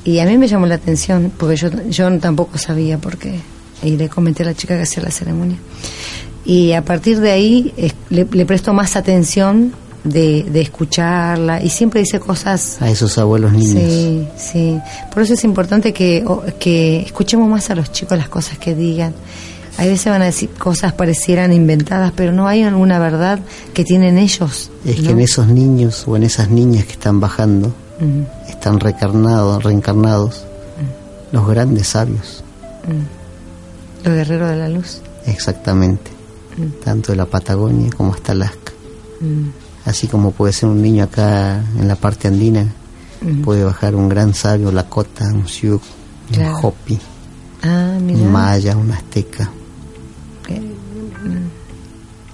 Y 0.05 0.19
a 0.19 0.27
mí 0.27 0.37
me 0.37 0.49
llamó 0.49 0.67
la 0.67 0.75
atención, 0.75 1.33
porque 1.37 1.57
yo, 1.57 1.69
yo 1.89 2.19
tampoco 2.19 2.59
sabía 2.59 2.99
por 2.99 3.17
qué. 3.17 3.41
Y 3.83 3.97
le 3.97 4.09
comenté 4.09 4.43
a 4.43 4.47
la 4.47 4.55
chica 4.55 4.77
que 4.77 4.83
hacía 4.83 5.03
la 5.03 5.11
ceremonia. 5.11 5.57
Y 6.45 6.73
a 6.73 6.85
partir 6.85 7.21
de 7.21 7.31
ahí 7.33 7.73
es- 7.77 7.95
le, 8.11 8.27
le 8.31 8.45
presto 8.47 8.73
más 8.75 8.97
atención 8.97 9.73
de, 10.05 10.43
de 10.45 10.61
escucharla. 10.61 11.63
Y 11.63 11.71
siempre 11.71 12.01
dice 12.01 12.21
cosas... 12.21 12.83
A 12.83 12.91
esos 12.91 13.17
abuelos 13.17 13.53
niños. 13.53 13.83
Sí, 13.91 14.29
sí. 14.37 14.79
Por 15.13 15.23
eso 15.23 15.33
es 15.35 15.45
importante 15.45 15.95
que, 15.95 16.23
que 16.61 17.01
escuchemos 17.01 17.49
más 17.49 17.71
a 17.71 17.75
los 17.75 17.91
chicos 17.91 18.19
las 18.19 18.29
cosas 18.29 18.59
que 18.59 18.75
digan. 18.75 19.15
A 19.79 19.85
veces 19.87 20.05
van 20.07 20.21
a 20.23 20.27
decir 20.27 20.51
cosas 20.51 20.93
parecieran 20.93 21.53
inventadas, 21.53 22.13
pero 22.15 22.33
no 22.33 22.47
hay 22.47 22.63
alguna 22.63 22.99
verdad 22.99 23.41
que 23.73 23.85
tienen 23.85 24.19
ellos. 24.19 24.71
Es 24.85 24.99
¿no? 24.99 25.07
que 25.07 25.11
en 25.13 25.21
esos 25.21 25.49
niños 25.49 26.05
o 26.07 26.15
en 26.17 26.23
esas 26.25 26.49
niñas 26.51 26.85
que 26.85 26.93
están 26.93 27.19
bajando, 27.21 27.75
Mm, 28.01 28.23
están 28.51 28.81
reencarnados, 28.81 29.63
reencarnados 29.63 30.45
los 31.33 31.47
grandes 31.49 31.89
sabios, 31.89 32.43
Los 34.05 34.15
guerreros 34.15 34.49
de 34.51 34.57
la 34.57 34.69
luz. 34.69 35.01
exactamente, 35.27 36.11
tanto 36.85 37.13
de 37.13 37.17
la 37.17 37.27
Patagonia 37.27 37.91
como 37.97 38.13
hasta 38.15 38.33
Alaska. 38.33 38.73
Mm, 39.21 39.49
Así 39.87 40.07
como 40.09 40.31
puede 40.31 40.53
ser 40.55 40.71
un 40.71 40.81
niño 40.81 41.05
acá 41.05 41.57
en 41.79 41.87
la 41.87 41.95
parte 41.97 42.27
andina, 42.29 42.67
mm. 43.21 43.43
puede 43.43 43.65
bajar 43.65 43.95
un 43.95 44.09
gran 44.09 44.33
sabio, 44.35 44.73
Lakota, 44.73 45.27
un 45.27 45.47
Sioux, 45.47 45.81
Claro. 46.33 46.57
un 46.59 46.65
Hopi, 46.65 46.99
Ah, 47.63 47.97
un 47.99 48.33
Maya, 48.33 48.77
un 48.77 48.91
Azteca. 48.91 49.51
Eh, 50.49 50.61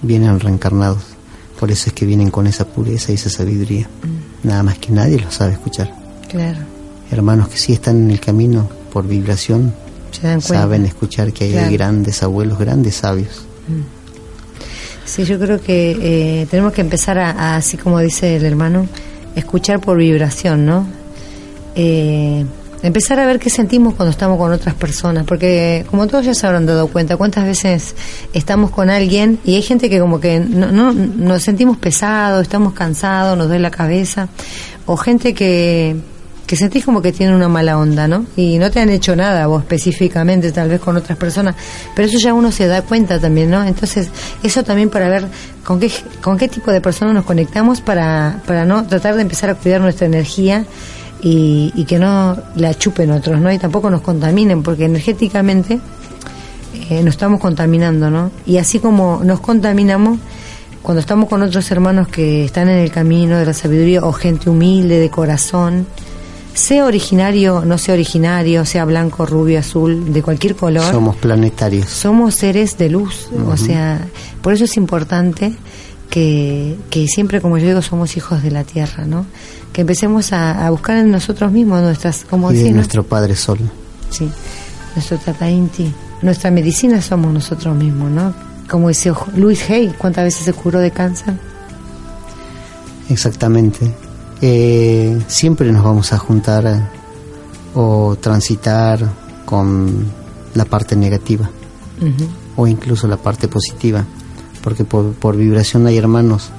Vienen 0.03 0.41
reencarnados. 0.41 1.03
Por 1.59 1.71
eso 1.71 1.89
es 1.89 1.93
que 1.93 2.07
vienen 2.07 2.31
con 2.31 2.47
esa 2.47 2.65
pureza 2.67 3.13
y 3.13 3.17
esa 3.17 3.29
sabiduría. 3.31 3.87
Nada 4.43 4.63
más 4.63 4.79
que 4.79 4.91
nadie 4.93 5.19
lo 5.21 5.31
sabe 5.31 5.53
escuchar. 5.53 5.93
Claro. 6.29 6.59
Hermanos 7.11 7.49
que 7.49 7.57
sí 7.59 7.73
están 7.73 7.97
en 8.05 8.11
el 8.13 8.21
camino 8.21 8.69
por 8.93 9.07
vibración, 9.07 9.75
saben 10.41 10.85
escuchar 10.87 11.33
que 11.33 11.45
hay 11.45 11.53
Claro. 11.53 11.73
grandes 11.73 12.23
abuelos, 12.23 12.59
grandes 12.59 12.95
sabios. 12.97 13.43
Sí, 15.05 15.25
yo 15.25 15.39
creo 15.41 15.61
que 15.61 15.97
eh, 16.43 16.47
tenemos 16.51 16.73
que 16.73 16.81
empezar 16.83 17.19
a, 17.19 17.31
a, 17.31 17.57
así 17.57 17.77
como 17.77 17.99
dice 17.99 18.37
el 18.37 18.45
hermano, 18.45 18.87
escuchar 19.35 19.81
por 19.81 19.99
vibración, 19.99 20.65
¿no? 20.67 20.87
Eh, 21.75 22.45
empezar 22.83 23.19
a 23.19 23.27
ver 23.27 23.39
qué 23.39 23.51
sentimos 23.51 23.95
cuando 23.95 24.11
estamos 24.11 24.39
con 24.39 24.53
otras 24.53 24.75
personas, 24.75 25.25
porque 25.25 25.85
como 25.91 26.07
todos 26.07 26.25
ya 26.25 26.35
se 26.35 26.47
habrán 26.47 26.67
dado 26.67 26.89
cuenta, 26.89 27.17
cuántas 27.17 27.45
veces 27.45 27.95
estamos 28.33 28.71
con 28.71 28.91
alguien 28.91 29.39
y 29.45 29.55
hay 29.55 29.63
gente 29.63 29.91
que 29.91 30.01
como 30.01 30.21
que 30.21 30.41
no, 30.41 30.71
no 30.73 30.93
nos 30.93 31.43
sentimos 31.43 31.77
pesados, 31.77 32.43
estamos 32.43 32.73
cansados, 32.73 33.37
nos 33.37 33.49
duele 33.49 33.63
la 33.63 33.71
cabeza, 33.71 34.29
o 34.87 34.97
gente 34.97 35.35
que 35.35 35.97
que 36.51 36.57
sentís 36.57 36.85
como 36.85 37.01
que 37.01 37.13
tienen 37.13 37.37
una 37.37 37.47
mala 37.47 37.79
onda, 37.79 38.09
¿no? 38.09 38.27
Y 38.35 38.59
no 38.59 38.73
te 38.73 38.81
han 38.81 38.91
hecho 38.91 39.15
nada 39.15 39.47
vos 39.47 39.63
específicamente, 39.63 40.51
tal 40.51 40.69
vez 40.69 40.81
con 40.81 40.97
otras 40.97 41.17
personas, 41.17 41.55
pero 41.95 42.09
eso 42.09 42.19
ya 42.19 42.35
uno 42.35 42.51
se 42.51 42.67
da 42.67 42.83
cuenta 42.83 43.21
también, 43.21 43.51
¿no? 43.53 43.63
Entonces, 43.63 44.09
eso 44.43 44.65
también 44.65 44.91
para 44.91 45.09
ver 45.09 45.29
con 45.65 45.79
qué, 45.79 45.93
con 46.21 46.37
qué 46.37 46.49
tipo 46.49 46.73
de 46.73 46.81
personas 46.81 47.15
nos 47.15 47.25
conectamos 47.25 47.81
para, 47.81 48.43
para 48.49 48.65
no 48.65 48.85
tratar 48.85 49.15
de 49.15 49.23
empezar 49.23 49.49
a 49.51 49.55
cuidar 49.55 49.81
nuestra 49.81 50.09
energía 50.09 50.67
y, 51.23 51.73
y 51.75 51.85
que 51.85 51.99
no 51.99 52.37
la 52.57 52.75
chupen 52.75 53.11
otros, 53.11 53.41
¿no? 53.41 53.53
Y 53.53 53.59
tampoco 53.59 53.91
nos 53.91 54.01
contaminen, 54.01 54.63
porque 54.63 54.85
energéticamente 54.87 55.81
eh, 56.89 57.03
nos 57.03 57.15
estamos 57.15 57.41
contaminando, 57.41 58.11
¿no? 58.11 58.31
Y 58.47 58.57
así 58.59 58.79
como 58.79 59.21
nos 59.25 59.41
contaminamos, 59.41 60.19
cuando 60.83 61.01
estamos 61.01 61.29
con 61.29 61.43
otros 61.43 61.71
hermanos 61.71 62.09
que 62.09 62.45
están 62.45 62.69
en 62.69 62.79
el 62.79 62.91
camino 62.91 63.37
de 63.39 63.45
la 63.47 63.53
sabiduría 63.53 64.03
o 64.03 64.13
gente 64.13 64.49
humilde, 64.49 64.99
de 64.99 65.11
corazón, 65.11 65.87
sea 66.55 66.85
originario, 66.85 67.65
no 67.65 67.79
sea 67.79 67.95
originario, 67.95 68.65
sea 68.65 68.85
blanco, 68.85 69.25
rubio, 69.27 69.59
azul, 69.61 70.13
de 70.13 70.23
cualquier 70.23 70.57
color, 70.57 70.85
Somos 70.91 71.17
planetarios. 71.17 71.89
somos 71.89 72.35
seres 72.35 72.77
de 72.79 72.89
luz. 72.91 73.29
O 73.47 73.57
sea, 73.57 74.01
por 74.43 74.53
eso 74.53 74.65
es 74.65 74.77
importante 74.77 75.53
que, 76.09 76.77
que 76.91 77.07
siempre, 77.07 77.41
como 77.41 77.57
yo 77.59 77.67
digo, 77.69 77.83
somos 77.83 78.17
hijos 78.17 78.43
de 78.43 78.51
la 78.51 78.65
tierra, 78.65 79.05
¿no? 79.05 79.27
Que 79.81 79.83
empecemos 79.83 80.35
a, 80.35 80.67
a 80.67 80.69
buscar 80.69 80.99
en 80.99 81.11
nosotros 81.11 81.51
mismos 81.51 81.81
nuestras, 81.81 82.27
como 82.29 82.53
nuestro 82.53 83.03
Padre 83.03 83.35
Sol. 83.35 83.59
Sí, 84.11 84.31
nuestro 84.95 85.17
Tata 85.17 85.49
Inti. 85.49 85.91
Nuestra 86.21 86.51
medicina 86.51 87.01
somos 87.01 87.33
nosotros 87.33 87.75
mismos, 87.75 88.11
¿no? 88.11 88.35
como 88.69 88.89
dice 88.89 89.11
Luis 89.37 89.71
Hay, 89.71 89.89
¿cuántas 89.97 90.25
veces 90.25 90.45
se 90.45 90.53
curó 90.53 90.81
de 90.81 90.91
cáncer? 90.91 91.33
Exactamente. 93.09 93.91
Eh, 94.43 95.19
siempre 95.29 95.73
nos 95.73 95.83
vamos 95.83 96.13
a 96.13 96.19
juntar 96.19 96.91
o 97.75 98.19
transitar 98.21 99.01
con 99.47 100.05
la 100.53 100.67
parte 100.67 100.95
negativa 100.95 101.49
o 102.55 102.67
incluso 102.67 103.09
la 103.09 103.17
parte 103.17 103.49
positiva, 103.49 104.05
porque 104.63 104.85
por, 104.85 105.15
por, 105.15 105.39
vibración 105.39 105.87
hay 105.87 105.97
hermanos 105.97 106.51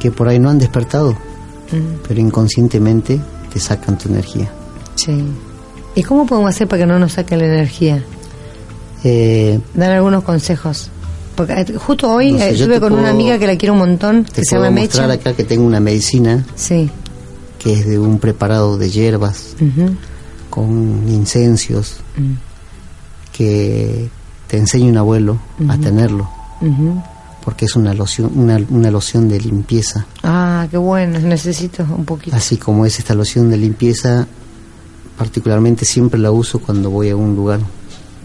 que 0.00 0.10
por 0.10 0.26
ahí 0.26 0.40
no 0.40 0.50
han 0.50 0.58
despertado, 0.58 1.16
pero 2.06 2.20
inconscientemente 2.20 3.20
te 3.52 3.60
sacan 3.60 3.98
tu 3.98 4.08
energía. 4.08 4.50
Sí. 4.94 5.24
¿Y 5.94 6.02
cómo 6.02 6.26
podemos 6.26 6.50
hacer 6.50 6.68
para 6.68 6.82
que 6.82 6.86
no 6.86 6.98
nos 6.98 7.12
saquen 7.12 7.38
la 7.38 7.46
energía? 7.46 8.02
Eh, 9.04 9.60
Dar 9.74 9.92
algunos 9.92 10.22
consejos. 10.24 10.90
Porque 11.34 11.52
eh, 11.52 11.74
justo 11.76 12.10
hoy 12.10 12.32
No 12.32 12.38
sé, 12.38 12.56
yo 12.56 12.64
estuve 12.64 12.80
con 12.80 12.92
una 12.94 13.10
amiga 13.10 13.38
que 13.38 13.46
la 13.46 13.56
quiero 13.56 13.74
un 13.74 13.80
montón, 13.80 14.24
te 14.24 14.32
que 14.40 14.42
se 14.44 14.56
llama 14.56 14.70
mostrar 14.70 15.08
Mecha. 15.08 15.20
acá 15.20 15.36
que 15.36 15.44
tengo 15.44 15.66
una 15.66 15.80
medicina 15.80 16.44
Sí. 16.54 16.90
que 17.58 17.74
es 17.74 17.86
de 17.86 17.98
un 17.98 18.18
preparado 18.18 18.78
de 18.78 18.90
hierbas 18.90 19.54
con 20.50 21.06
incensios 21.08 21.96
Mm. 22.16 22.32
que 23.32 24.08
te 24.48 24.56
enseña 24.56 24.86
un 24.90 24.96
abuelo 24.96 25.38
a 25.68 25.76
tenerlo. 25.76 26.28
Porque 27.46 27.64
es 27.66 27.76
una 27.76 27.94
loción 27.94 28.30
una, 28.34 28.60
una 28.70 28.90
loción 28.90 29.28
de 29.28 29.38
limpieza 29.40 30.04
Ah, 30.24 30.66
qué 30.70 30.76
bueno, 30.76 31.18
necesito 31.20 31.84
un 31.96 32.04
poquito. 32.04 32.34
así 32.36 32.56
como 32.58 32.84
es 32.84 32.98
esta 32.98 33.14
loción 33.14 33.48
de 33.48 33.56
limpieza 33.56 34.26
particularmente 35.16 35.84
siempre 35.84 36.18
la 36.20 36.30
uso 36.32 36.58
cuando 36.58 36.90
voy 36.90 37.08
a 37.10 37.16
un 37.16 37.34
lugar 37.36 37.60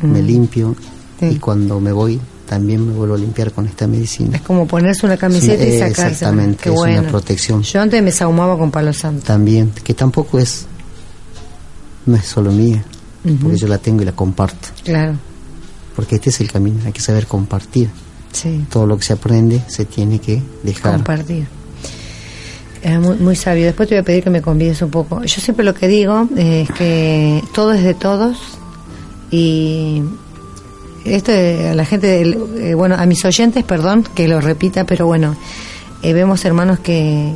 me 0.01 0.22
Mm. 0.22 0.26
limpio 0.26 0.76
Sí. 1.19 1.28
y 1.28 1.36
cuando 1.36 1.80
me 1.80 1.91
voy 1.91 2.19
también 2.47 2.86
me 2.86 2.93
vuelvo 2.93 3.13
a 3.13 3.17
limpiar 3.17 3.51
con 3.53 3.65
esta 3.67 3.88
medicina 3.88 4.36
Es 4.38 4.41
como 4.41 4.67
ponerse 4.67 5.05
una 5.05 5.15
camiseta 5.17 5.63
y 5.63 5.67
Eh, 5.67 5.80
sacarse. 5.80 6.07
exactamente, 6.13 6.63
Qué 6.63 6.74
es 6.74 6.80
una 6.80 7.03
protección. 7.07 7.61
Yo 7.61 7.80
antes 7.80 8.03
me 8.03 8.11
sahumaba 8.11 8.57
con 8.57 8.72
palo 8.72 8.91
santo. 8.91 9.24
también 9.24 9.72
que 9.84 9.93
tampoco 9.93 10.39
es 10.39 10.65
no 12.07 12.15
es 12.15 12.26
solo 12.26 12.51
mía 12.51 12.84
porque 13.41 13.57
yo 13.57 13.67
la 13.67 13.78
tengo 13.78 14.01
y 14.01 14.05
la 14.05 14.13
comparto 14.13 14.69
Claro, 14.84 15.13
porque 15.95 16.15
este 16.15 16.32
es 16.32 16.41
el 16.41 16.51
camino 16.51 16.80
hay 16.84 16.91
que 16.91 16.99
saber 17.01 17.28
compartir 17.28 17.89
sí. 18.32 18.66
todo 18.70 18.86
lo 18.86 18.98
que 18.98 19.04
se 19.04 19.14
aprende 19.14 19.62
se 19.68 19.86
tiene 19.86 20.20
que 20.20 20.42
dejar 20.64 20.94
Compartir. 20.94 21.48
Es 22.82 23.00
muy, 23.00 23.16
muy 23.18 23.36
sabio. 23.36 23.66
Después 23.66 23.88
te 23.88 23.96
voy 23.96 24.02
a 24.02 24.04
pedir 24.04 24.24
que 24.24 24.30
me 24.32 24.42
convides 24.42 24.82
un 24.82 24.90
poco. 24.90 25.24
Yo 25.24 25.42
siempre 25.42 25.64
lo 25.64 25.74
que 25.76 25.88
digo 25.88 26.28
eh, 26.36 26.66
es 26.68 26.72
que 26.72 27.44
todo 27.54 27.74
es 27.74 27.84
de 27.84 27.94
todos 27.94 28.38
y 29.30 30.02
esto 31.06 31.32
eh, 31.32 31.70
a 31.70 31.76
la 31.76 31.86
gente, 31.86 32.22
eh, 32.22 32.74
bueno, 32.76 32.96
a 32.96 33.06
mis 33.06 33.24
oyentes, 33.26 33.64
perdón 33.64 34.04
que 34.16 34.28
lo 34.28 34.42
repita, 34.42 34.86
pero 34.86 35.06
bueno, 35.06 35.36
eh, 36.04 36.14
vemos 36.14 36.44
hermanos 36.46 36.80
que 36.80 37.34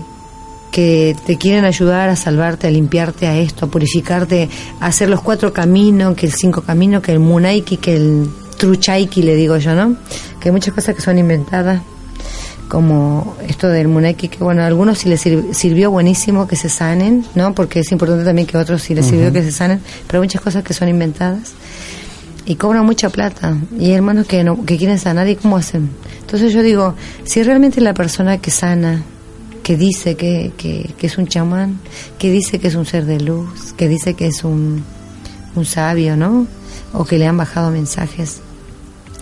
que 0.72 1.16
te 1.26 1.38
quieren 1.38 1.64
ayudar 1.64 2.10
a 2.10 2.18
salvarte, 2.18 2.68
a 2.68 2.70
limpiarte, 2.70 3.28
a 3.28 3.38
esto, 3.38 3.68
a 3.68 3.70
purificarte, 3.70 4.50
a 4.82 4.88
hacer 4.88 5.10
los 5.10 5.22
cuatro 5.22 5.54
caminos, 5.54 6.18
que 6.18 6.26
el 6.26 6.34
cinco 6.34 6.64
caminos, 6.64 7.02
que 7.02 7.14
el 7.14 7.20
munaiki, 7.20 7.78
que 7.78 7.96
el 7.96 8.28
truchaiki, 8.58 9.22
le 9.22 9.36
digo 9.36 9.58
yo, 9.58 9.76
¿no? 9.76 9.96
Que 10.40 10.50
hay 10.50 10.54
muchas 10.54 10.74
cosas 10.74 10.96
que 10.96 11.02
son 11.02 11.18
inventadas, 11.18 11.82
como 12.68 13.36
esto 13.48 13.68
del 13.70 13.88
munaiki, 13.88 14.28
que 14.28 14.44
bueno, 14.44 14.64
a 14.64 14.66
algunos 14.68 14.98
sí 15.00 15.10
les 15.10 15.22
sir- 15.22 15.54
sirvió 15.54 15.92
buenísimo 15.92 16.48
que 16.48 16.56
se 16.56 16.70
sanen, 16.70 17.24
¿no? 17.36 17.54
Porque 17.54 17.82
es 17.82 17.92
importante 17.92 18.24
también 18.26 18.48
que 18.48 18.58
a 18.58 18.62
otros 18.62 18.82
sí 18.82 18.96
les 18.96 19.06
sirvió 19.06 19.32
que 19.32 19.44
se 19.44 19.52
sanen, 19.52 19.82
pero 20.08 20.20
hay 20.22 20.28
muchas 20.28 20.42
cosas 20.42 20.64
que 20.64 20.74
son 20.74 20.90
inventadas. 20.90 21.54
Y 22.48 22.56
cobran 22.56 22.86
mucha 22.86 23.10
plata. 23.10 23.58
Y 23.80 23.86
hay 23.86 23.94
hermanos 23.94 24.28
que 24.28 24.44
no 24.44 24.66
que 24.66 24.78
quieren 24.78 25.00
sanar 25.00 25.28
y 25.28 25.36
cómo 25.36 25.58
hacen 25.58 25.90
entonces 26.22 26.54
yo 26.54 26.62
digo 26.64 26.96
si 27.24 27.42
realmente 27.44 27.82
la 27.82 27.94
persona 27.94 28.40
que 28.40 28.50
sana 28.52 29.04
que 29.64 29.78
dice 29.78 30.16
que, 30.16 30.52
que, 30.58 30.92
que 30.98 31.08
es 31.08 31.18
un 31.20 31.28
chamán 31.28 31.80
que 32.20 32.32
dice 32.32 32.60
que 32.60 32.68
es 32.68 32.76
un 32.76 32.86
ser 32.86 33.06
de 33.06 33.20
luz 33.20 33.74
que 33.78 33.88
dice 33.88 34.16
que 34.16 34.28
es 34.28 34.44
un, 34.44 34.84
un 35.56 35.66
sabio 35.66 36.16
no 36.18 36.46
o 36.94 37.06
que 37.06 37.18
le 37.20 37.26
han 37.28 37.38
bajado 37.38 37.70
mensajes 37.72 38.42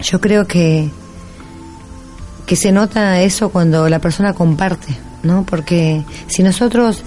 yo 0.04 0.22
creo 0.22 0.46
que 0.46 0.90
que 2.46 2.56
se 2.56 2.72
nota 2.72 3.22
eso 3.22 3.50
cuando 3.50 3.90
la 3.90 4.00
persona 4.00 4.34
comparte 4.34 4.96
no 5.24 5.46
porque 5.46 6.04
si 6.28 6.44
nosotros 6.44 7.04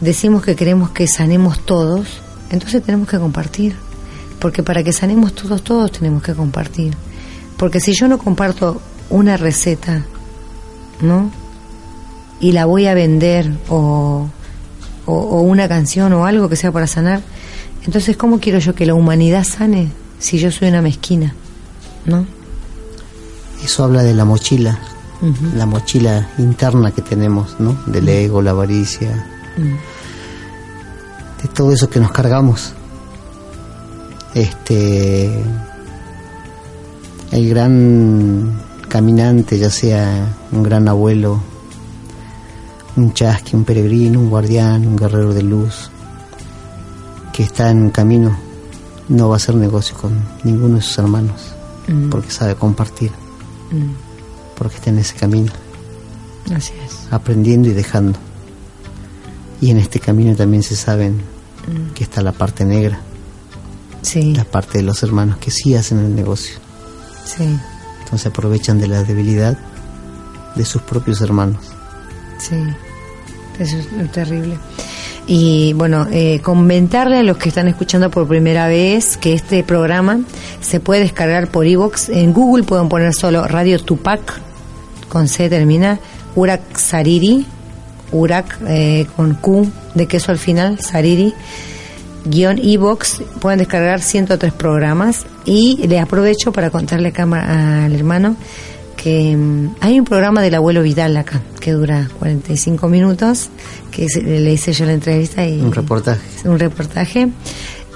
decimos 0.00 0.42
que 0.42 0.56
queremos 0.56 0.90
que 0.90 1.06
sanemos 1.06 1.64
todos 1.64 2.20
entonces 2.50 2.82
tenemos 2.82 3.08
que 3.08 3.18
compartir 3.18 3.74
porque 4.42 4.64
para 4.64 4.82
que 4.82 4.92
sanemos 4.92 5.34
todos, 5.36 5.62
todos 5.62 5.92
tenemos 5.92 6.20
que 6.20 6.34
compartir. 6.34 6.96
Porque 7.56 7.78
si 7.78 7.92
yo 7.92 8.08
no 8.08 8.18
comparto 8.18 8.82
una 9.08 9.36
receta, 9.36 10.04
¿no? 11.00 11.30
Y 12.40 12.50
la 12.50 12.64
voy 12.64 12.88
a 12.88 12.94
vender 12.94 13.52
o, 13.68 14.26
o, 15.06 15.14
o 15.14 15.40
una 15.42 15.68
canción 15.68 16.12
o 16.12 16.26
algo 16.26 16.48
que 16.48 16.56
sea 16.56 16.72
para 16.72 16.88
sanar, 16.88 17.22
entonces 17.86 18.16
¿cómo 18.16 18.40
quiero 18.40 18.58
yo 18.58 18.74
que 18.74 18.84
la 18.84 18.94
humanidad 18.94 19.44
sane 19.44 19.92
si 20.18 20.38
yo 20.38 20.50
soy 20.50 20.70
una 20.70 20.82
mezquina? 20.82 21.36
¿No? 22.04 22.26
eso 23.62 23.84
habla 23.84 24.02
de 24.02 24.12
la 24.12 24.24
mochila 24.24 24.78
la 25.54 25.66
mochila 25.66 26.30
interna 26.38 26.90
que 26.90 27.00
tenemos 27.00 27.60
no 27.60 27.76
del 27.86 28.08
ego 28.08 28.42
la 28.42 28.50
avaricia. 28.50 29.24
De 31.40 31.48
todo 31.48 31.72
eso 31.72 31.88
que 31.88 32.00
nos 32.00 32.10
cargamos. 32.10 32.72
Este 34.34 35.44
el 37.30 37.48
gran 37.48 38.60
caminante 38.88 39.58
ya 39.58 39.70
sea 39.70 40.26
un 40.50 40.62
gran 40.62 40.88
abuelo 40.88 41.40
un 42.96 43.14
chasqui 43.14 43.56
un 43.56 43.64
peregrino 43.64 44.20
un 44.20 44.28
guardián 44.28 44.86
un 44.86 44.96
guerrero 44.96 45.32
de 45.32 45.42
luz 45.42 45.90
que 47.32 47.42
está 47.42 47.70
en 47.70 47.88
camino 47.88 48.36
no 49.08 49.28
va 49.28 49.36
a 49.36 49.38
hacer 49.38 49.54
negocio 49.54 49.96
con 49.96 50.12
ninguno 50.44 50.76
de 50.76 50.82
sus 50.82 50.98
hermanos 50.98 51.51
Mm. 51.88 52.10
porque 52.10 52.30
sabe 52.30 52.54
compartir 52.54 53.10
Mm. 53.70 53.94
porque 54.56 54.76
está 54.76 54.90
en 54.90 54.98
ese 54.98 55.14
camino 55.16 55.50
Así 56.54 56.72
es. 56.86 57.12
aprendiendo 57.12 57.68
y 57.68 57.72
dejando. 57.72 58.18
Y 59.60 59.70
en 59.70 59.78
este 59.78 59.98
camino 60.00 60.34
también 60.36 60.62
se 60.62 60.76
saben 60.76 61.20
que 61.94 62.02
está 62.04 62.20
la 62.22 62.32
parte 62.32 62.64
negra, 62.64 62.98
Sí, 64.02 64.34
la 64.34 64.44
parte 64.44 64.78
de 64.78 64.84
los 64.84 65.02
hermanos 65.04 65.38
que 65.38 65.50
sí 65.52 65.74
hacen 65.76 65.98
el 66.00 66.14
negocio. 66.14 66.56
sí, 67.24 67.44
Entonces 68.02 68.26
aprovechan 68.26 68.78
de 68.80 68.88
la 68.88 69.04
debilidad 69.04 69.56
de 70.56 70.64
sus 70.64 70.82
propios 70.82 71.20
hermanos. 71.20 71.60
sí. 72.38 72.56
Eso 73.58 73.76
es 73.76 74.10
terrible. 74.12 74.58
Y 75.26 75.72
bueno, 75.74 76.06
eh, 76.10 76.40
comentarle 76.42 77.18
a 77.18 77.22
los 77.22 77.36
que 77.36 77.48
están 77.48 77.68
escuchando 77.68 78.10
por 78.10 78.26
primera 78.26 78.66
vez 78.66 79.16
que 79.16 79.32
este 79.34 79.62
programa 79.62 80.20
se 80.60 80.80
puede 80.80 81.02
descargar 81.02 81.48
por 81.48 81.66
iVoox. 81.66 82.08
En 82.08 82.32
Google 82.32 82.64
pueden 82.64 82.88
poner 82.88 83.14
solo 83.14 83.44
Radio 83.46 83.78
Tupac, 83.78 84.20
con 85.08 85.28
C 85.28 85.48
termina, 85.48 86.00
Urak 86.34 86.76
Sariri, 86.76 87.46
Urak 88.10 88.58
eh, 88.66 89.06
con 89.16 89.34
Q 89.34 89.70
de 89.94 90.06
queso 90.06 90.32
al 90.32 90.38
final, 90.38 90.80
Sariri, 90.80 91.32
guion 92.24 92.58
iVoox, 92.58 93.20
pueden 93.40 93.58
descargar 93.60 94.00
103 94.00 94.52
programas 94.52 95.24
y 95.44 95.86
le 95.86 95.98
aprovecho 96.00 96.52
para 96.52 96.70
contarle 96.70 97.08
acá 97.08 97.26
ma- 97.26 97.84
al 97.84 97.94
hermano 97.94 98.36
que 99.02 99.36
mm, 99.36 99.76
hay 99.80 99.98
un 99.98 100.04
programa 100.04 100.42
del 100.42 100.54
abuelo 100.54 100.82
Vidal 100.82 101.16
acá 101.16 101.40
que 101.60 101.72
dura 101.72 102.08
45 102.18 102.88
minutos 102.88 103.48
que 103.90 104.06
le 104.22 104.52
hice 104.52 104.72
yo 104.72 104.84
la 104.86 104.92
entrevista 104.92 105.46
y 105.46 105.60
Un 105.60 105.72
reportaje. 105.72 106.20
un 106.44 106.58
reportaje. 106.58 107.28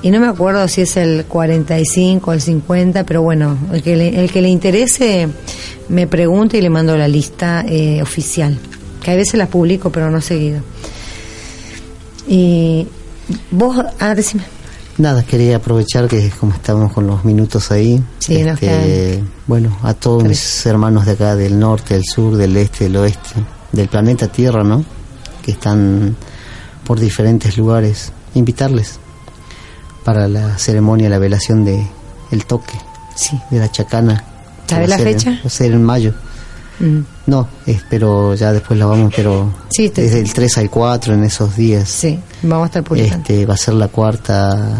Y 0.03 0.11
no 0.11 0.21
me 0.21 0.27
acuerdo 0.27 0.69
si 0.69 0.83
es 0.83 0.97
el 0.97 1.25
45 1.25 2.31
o 2.31 2.35
el 2.35 2.41
50 2.41 3.05
pero 3.05 3.23
bueno 3.23 3.57
el 3.73 3.83
que 3.83 3.97
le, 3.97 4.21
el 4.21 4.31
que 4.31 4.43
le 4.43 4.49
interese 4.49 5.29
me 5.89 6.07
pregunta 6.07 6.57
y 6.57 6.61
le 6.61 6.71
mando 6.71 6.97
la 6.97 7.09
lista 7.09 7.65
eh, 7.67 8.03
oficial 8.03 8.59
que 9.03 9.11
a 9.13 9.15
veces 9.15 9.35
la 9.35 9.47
publico 9.47 9.91
pero 9.91 10.11
no 10.11 10.21
seguido. 10.21 10.61
Y 12.29 12.87
vos 13.51 13.77
ah 14.01 14.15
decime 14.15 14.43
Nada, 14.99 15.23
quería 15.25 15.57
aprovechar 15.57 16.09
que 16.09 16.31
como 16.31 16.53
estamos 16.53 16.93
con 16.93 17.07
los 17.07 17.25
minutos 17.25 17.71
ahí, 17.71 18.03
Sí, 18.19 18.37
quedan 18.59 19.31
bueno, 19.47 19.77
a 19.83 19.93
todos 19.95 20.25
mis 20.25 20.65
hermanos 20.67 21.05
de 21.07 21.13
acá, 21.13 21.37
del 21.37 21.59
norte, 21.59 21.95
del 21.95 22.05
sur, 22.05 22.37
del 22.37 22.57
este, 22.57 22.85
del 22.85 22.97
oeste, 22.97 23.35
del 23.73 23.89
planeta 23.89 24.29
Tierra, 24.29 24.65
¿no? 24.65 24.85
Que 25.43 25.53
están 25.53 26.17
por 26.85 26.99
diferentes 26.99 27.59
lugares, 27.59 28.13
invitarles 28.35 28.99
para 30.05 30.29
la 30.29 30.57
ceremonia, 30.57 31.09
la 31.09 31.19
velación 31.19 31.65
de 31.65 31.87
el 32.31 32.47
toque 32.47 32.79
sí 33.17 33.41
de 33.51 33.59
la 33.59 33.71
chacana. 33.71 34.23
¿Sabe 34.67 34.87
la 34.87 34.99
fecha? 34.99 35.31
va 35.31 35.47
a 35.47 35.51
ser 35.51 35.73
en 35.73 35.83
mayo. 35.83 36.15
Mm, 36.79 37.01
No, 37.27 37.49
es, 37.67 37.83
pero 37.89 38.35
ya 38.35 38.53
después 38.53 38.79
la 38.79 38.87
vamos, 38.87 39.13
pero 39.17 39.51
Sí, 39.71 39.89
desde 39.89 40.21
el 40.21 40.33
3 40.33 40.59
al 40.59 40.71
4 40.71 41.15
en 41.15 41.25
esos 41.25 41.57
días. 41.57 41.89
sí 41.89 42.19
vamos 42.43 42.65
a 42.65 42.67
estar 42.67 42.83
publicando 42.85 43.17
Este, 43.19 43.47
va 43.47 43.55
a 43.55 43.57
ser 43.57 43.75
la 43.75 43.89
cuarta 43.89 44.75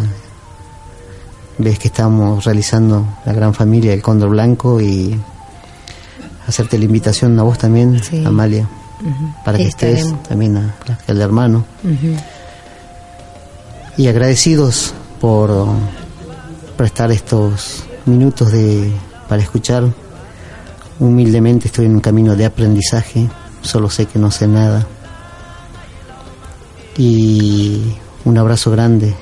vez 1.59 1.79
que 1.79 1.89
estamos 1.89 2.45
realizando 2.45 3.07
la 3.25 3.33
gran 3.33 3.55
familia 3.55 3.93
del 3.93 4.03
Cóndor 4.03 4.29
Blanco 4.31 4.79
y 4.81 5.19
hacerte 6.47 6.79
la 6.79 6.85
invitación 6.85 7.39
a 7.41 7.43
vos 7.45 7.57
también, 7.59 8.03
Sí. 8.03 8.23
Amalia, 8.25 8.69
para 9.45 9.57
que 9.57 9.69
estés, 9.69 10.15
también 10.29 10.57
a- 10.59 10.75
al 11.09 11.21
hermano. 11.21 11.65
Y 13.97 14.09
agradecidos 14.09 14.93
por 15.21 15.51
prestar 16.77 17.11
estos 17.11 17.85
minutos 18.05 18.53
de 18.53 18.93
para 19.29 19.41
escuchar. 19.43 19.85
Humildemente 20.99 21.69
estoy 21.69 21.87
en 21.87 21.95
un 21.95 22.01
camino 22.01 22.37
de 22.37 22.47
aprendizaje, 22.47 23.29
solo 23.61 23.91
sé 23.91 24.07
que 24.07 24.19
no 24.19 24.31
sé 24.31 24.49
nada. 24.49 24.87
Y 26.97 27.83
un 28.25 28.39
abrazo 28.39 28.71
grande 28.71 29.15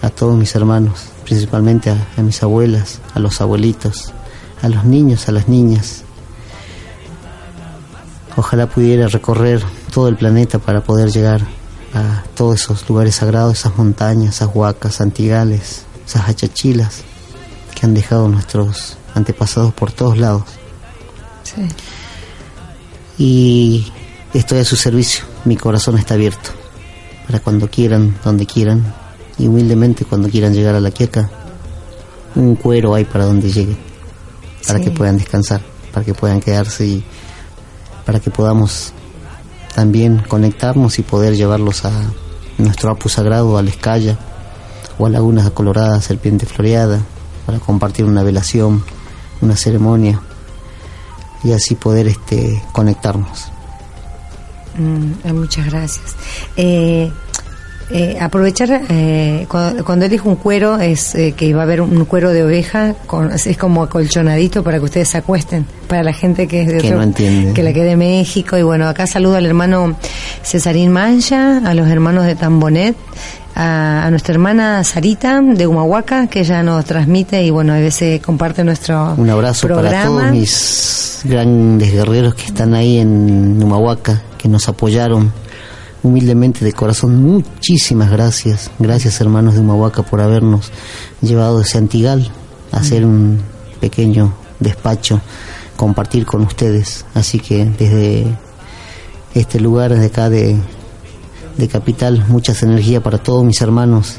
a 0.00 0.08
todos 0.08 0.36
mis 0.38 0.54
hermanos, 0.54 1.08
principalmente 1.24 1.90
a, 1.90 2.22
mis 2.22 2.42
abuelas, 2.42 3.00
a 3.14 3.18
los 3.18 3.40
abuelitos, 3.42 4.12
a 4.62 4.68
los 4.70 4.84
niños, 4.84 5.28
a 5.28 5.32
las 5.32 5.48
niñas. 5.48 6.02
Ojalá 8.36 8.66
pudiera 8.66 9.08
recorrer 9.08 9.62
todo 9.92 10.08
el 10.08 10.16
planeta 10.16 10.58
para 10.58 10.80
poder 10.80 11.10
llegar 11.10 11.42
a 11.92 12.22
todos 12.34 12.62
esos 12.62 12.88
lugares 12.88 13.16
sagrados, 13.16 13.58
esas 13.58 13.76
montañas, 13.76 14.36
esas 14.36 14.50
huacas, 14.54 15.00
antigales, 15.02 15.82
esas 16.06 16.28
achachilas 16.28 17.02
que 17.74 17.84
han 17.84 17.92
dejado 17.92 18.28
nuestros 18.28 18.96
antepasados 19.14 19.74
por 19.74 19.92
todos 19.92 20.16
lados. 20.16 20.44
Sí. 21.58 23.22
Y 23.22 23.92
estoy 24.34 24.58
a 24.60 24.64
su 24.64 24.76
servicio, 24.76 25.24
mi 25.44 25.56
corazón 25.56 25.98
está 25.98 26.14
abierto 26.14 26.50
para 27.26 27.40
cuando 27.40 27.68
quieran, 27.68 28.16
donde 28.24 28.46
quieran, 28.46 28.94
y 29.38 29.46
humildemente 29.48 30.04
cuando 30.04 30.28
quieran 30.28 30.54
llegar 30.54 30.74
a 30.74 30.80
la 30.80 30.90
Quiaca, 30.90 31.28
un 32.34 32.54
cuero 32.56 32.94
hay 32.94 33.04
para 33.04 33.24
donde 33.26 33.50
lleguen, 33.50 33.76
para 34.66 34.78
Sí. 34.78 34.86
que 34.86 34.90
puedan 34.92 35.18
descansar, 35.18 35.60
para 35.92 36.06
que 36.06 36.14
puedan 36.14 36.40
quedarse 36.40 36.86
y 36.86 37.04
para 38.06 38.20
que 38.20 38.30
podamos 38.30 38.92
también 39.74 40.22
conectarnos 40.26 40.98
y 40.98 41.02
poder 41.02 41.34
llevarlos 41.36 41.84
a 41.84 41.92
nuestro 42.56 42.90
apu 42.90 43.08
sagrado, 43.08 43.58
a 43.58 43.62
la 43.62 43.70
Escaya 43.70 44.18
o 44.98 45.06
a 45.06 45.10
Lagunas 45.10 45.50
Coloradas, 45.50 46.04
Serpiente 46.04 46.46
Floreada, 46.46 47.00
para 47.44 47.58
compartir 47.58 48.04
una 48.06 48.22
velación, 48.22 48.82
una 49.40 49.56
ceremonia 49.56 50.20
y 51.44 51.52
así 51.52 51.74
poder 51.74 52.06
este 52.08 52.62
conectarnos. 52.72 53.50
Mm, 54.76 55.12
eh, 55.28 55.32
muchas 55.32 55.66
gracias. 55.66 56.14
Eh, 56.56 57.10
eh, 57.90 58.18
aprovechar, 58.20 58.82
eh, 58.90 59.46
cuando, 59.48 59.82
cuando 59.84 60.04
él 60.04 60.10
dijo 60.10 60.28
un 60.28 60.36
cuero, 60.36 60.78
es 60.78 61.14
eh, 61.14 61.32
que 61.32 61.54
va 61.54 61.60
a 61.60 61.64
haber 61.64 61.80
un 61.80 62.04
cuero 62.04 62.30
de 62.30 62.44
oveja, 62.44 62.94
con, 63.06 63.32
es 63.32 63.56
como 63.56 63.82
acolchonadito 63.82 64.62
para 64.62 64.78
que 64.78 64.84
ustedes 64.84 65.08
se 65.08 65.16
acuesten, 65.18 65.64
para 65.88 66.02
la 66.02 66.12
gente 66.12 66.46
que 66.46 66.62
es 66.62 66.68
de 66.68 66.78
Que 66.78 66.86
otro- 66.88 66.98
no 66.98 67.02
entiende. 67.04 67.54
que 67.54 67.62
la 67.62 67.72
que 67.72 67.82
de 67.82 67.96
México. 67.96 68.58
Y 68.58 68.62
bueno, 68.62 68.86
acá 68.88 69.06
saludo 69.06 69.36
al 69.36 69.46
hermano 69.46 69.96
Cesarín 70.44 70.92
Mancha, 70.92 71.58
a 71.66 71.72
los 71.74 71.88
hermanos 71.88 72.26
de 72.26 72.34
Tambonet, 72.36 72.94
a, 73.58 74.06
a 74.06 74.10
nuestra 74.10 74.32
hermana 74.34 74.84
Sarita 74.84 75.42
de 75.42 75.66
Humahuaca, 75.66 76.28
que 76.28 76.40
ella 76.40 76.62
nos 76.62 76.84
transmite 76.84 77.42
y 77.42 77.50
bueno, 77.50 77.72
a 77.72 77.78
veces 77.78 78.22
comparte 78.22 78.62
nuestro 78.62 79.14
Un 79.16 79.28
abrazo 79.28 79.66
programa. 79.66 79.90
para 79.90 80.04
todos 80.06 80.30
mis 80.30 81.20
grandes 81.24 81.92
guerreros 81.92 82.34
que 82.34 82.46
están 82.46 82.72
ahí 82.74 82.98
en 82.98 83.60
Humahuaca, 83.60 84.22
que 84.38 84.48
nos 84.48 84.68
apoyaron 84.68 85.32
humildemente 86.04 86.64
de 86.64 86.72
corazón. 86.72 87.20
Muchísimas 87.20 88.10
gracias. 88.10 88.70
Gracias 88.78 89.20
hermanos 89.20 89.54
de 89.54 89.60
Humahuaca 89.60 90.04
por 90.04 90.20
habernos 90.20 90.70
llevado 91.20 91.60
ese 91.60 91.78
Antigal 91.78 92.30
a 92.70 92.76
hacer 92.78 93.04
un 93.04 93.40
pequeño 93.80 94.32
despacho, 94.60 95.20
compartir 95.76 96.24
con 96.24 96.42
ustedes. 96.42 97.04
Así 97.14 97.40
que 97.40 97.64
desde 97.64 98.24
este 99.34 99.58
lugar, 99.58 99.94
de 99.94 100.06
acá 100.06 100.30
de, 100.30 100.56
de 101.58 101.68
Capital, 101.68 102.24
muchas 102.28 102.62
energías 102.62 103.02
para 103.02 103.18
todos 103.18 103.44
mis 103.44 103.60
hermanos 103.60 104.16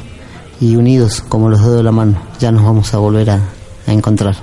y 0.62 0.76
unidos 0.76 1.24
como 1.28 1.50
los 1.50 1.62
dedos 1.62 1.78
de 1.78 1.84
la 1.84 1.92
mano. 1.92 2.22
Ya 2.40 2.52
nos 2.52 2.64
vamos 2.64 2.94
a 2.94 2.98
volver 2.98 3.32
a, 3.32 3.40
a 3.88 3.92
encontrar. 3.92 4.36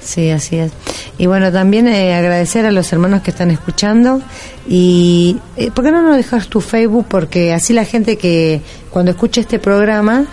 Sí, 0.00 0.30
así 0.30 0.56
es. 0.56 0.72
Y 1.18 1.26
bueno, 1.26 1.52
también 1.52 1.88
eh, 1.88 2.14
agradecer 2.14 2.66
a 2.66 2.70
los 2.70 2.92
hermanos 2.92 3.22
que 3.22 3.30
están 3.30 3.50
escuchando. 3.50 4.20
Y, 4.68 5.38
eh, 5.56 5.70
¿por 5.70 5.84
qué 5.84 5.92
no 5.92 6.02
nos 6.02 6.16
dejas 6.16 6.48
tu 6.48 6.60
Facebook? 6.60 7.06
Porque 7.08 7.52
así 7.52 7.72
la 7.72 7.84
gente 7.84 8.16
que 8.16 8.60
cuando 8.90 9.12
escucha 9.12 9.40
este 9.40 9.58
programa 9.58 10.26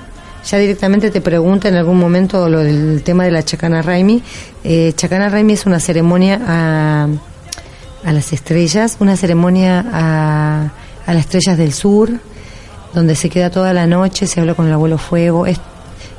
ya 0.46 0.58
directamente 0.58 1.12
te 1.12 1.22
pregunta 1.22 1.68
en 1.68 1.76
algún 1.76 2.00
momento 2.00 2.50
lo 2.50 2.60
del 2.60 3.04
tema 3.04 3.26
de 3.26 3.32
la 3.32 3.44
Chacana 3.44 3.82
Raimi. 3.82 4.24
Eh, 4.64 4.94
Chacana 4.96 5.30
Raimi 5.30 5.54
es 5.54 5.66
una 5.66 5.80
ceremonia 5.80 6.40
a, 6.46 7.08
a 8.04 8.14
las 8.14 8.34
estrellas, 8.34 8.98
una 9.00 9.18
ceremonia 9.18 9.86
a, 9.92 10.72
a 11.10 11.14
las 11.14 11.26
estrellas 11.26 11.58
del 11.58 11.74
sur, 11.74 12.12
donde 12.94 13.16
se 13.16 13.30
queda 13.30 13.50
toda 13.50 13.74
la 13.74 13.88
noche, 13.88 14.28
se 14.28 14.40
habla 14.40 14.54
con 14.54 14.68
el 14.68 14.74
abuelo 14.74 14.98
fuego. 14.98 15.46
Es 15.46 15.60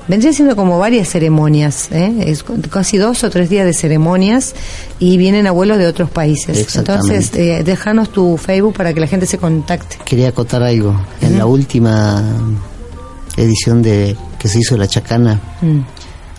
Vendría 0.08 0.32
siendo 0.32 0.56
como 0.56 0.76
varias 0.80 1.08
ceremonias, 1.08 1.88
¿eh? 1.92 2.12
es 2.26 2.42
casi 2.68 2.96
dos 2.98 3.22
o 3.22 3.30
tres 3.30 3.48
días 3.48 3.64
de 3.64 3.72
ceremonias 3.72 4.54
y 4.98 5.16
vienen 5.18 5.46
abuelos 5.46 5.78
de 5.78 5.86
otros 5.86 6.10
países. 6.10 6.74
Entonces, 6.74 7.32
eh, 7.34 7.62
déjanos 7.64 8.10
tu 8.10 8.36
Facebook 8.36 8.74
para 8.74 8.92
que 8.92 8.98
la 8.98 9.06
gente 9.06 9.26
se 9.26 9.38
contacte. 9.38 9.98
Quería 10.04 10.30
acotar 10.30 10.64
algo. 10.64 11.00
En 11.20 11.38
la 11.38 11.46
última 11.46 12.24
edición 13.36 13.82
de 13.82 14.16
que 14.40 14.48
se 14.48 14.58
hizo 14.58 14.76
la 14.76 14.88
Chacana 14.88 15.40
Mm. 15.60 15.80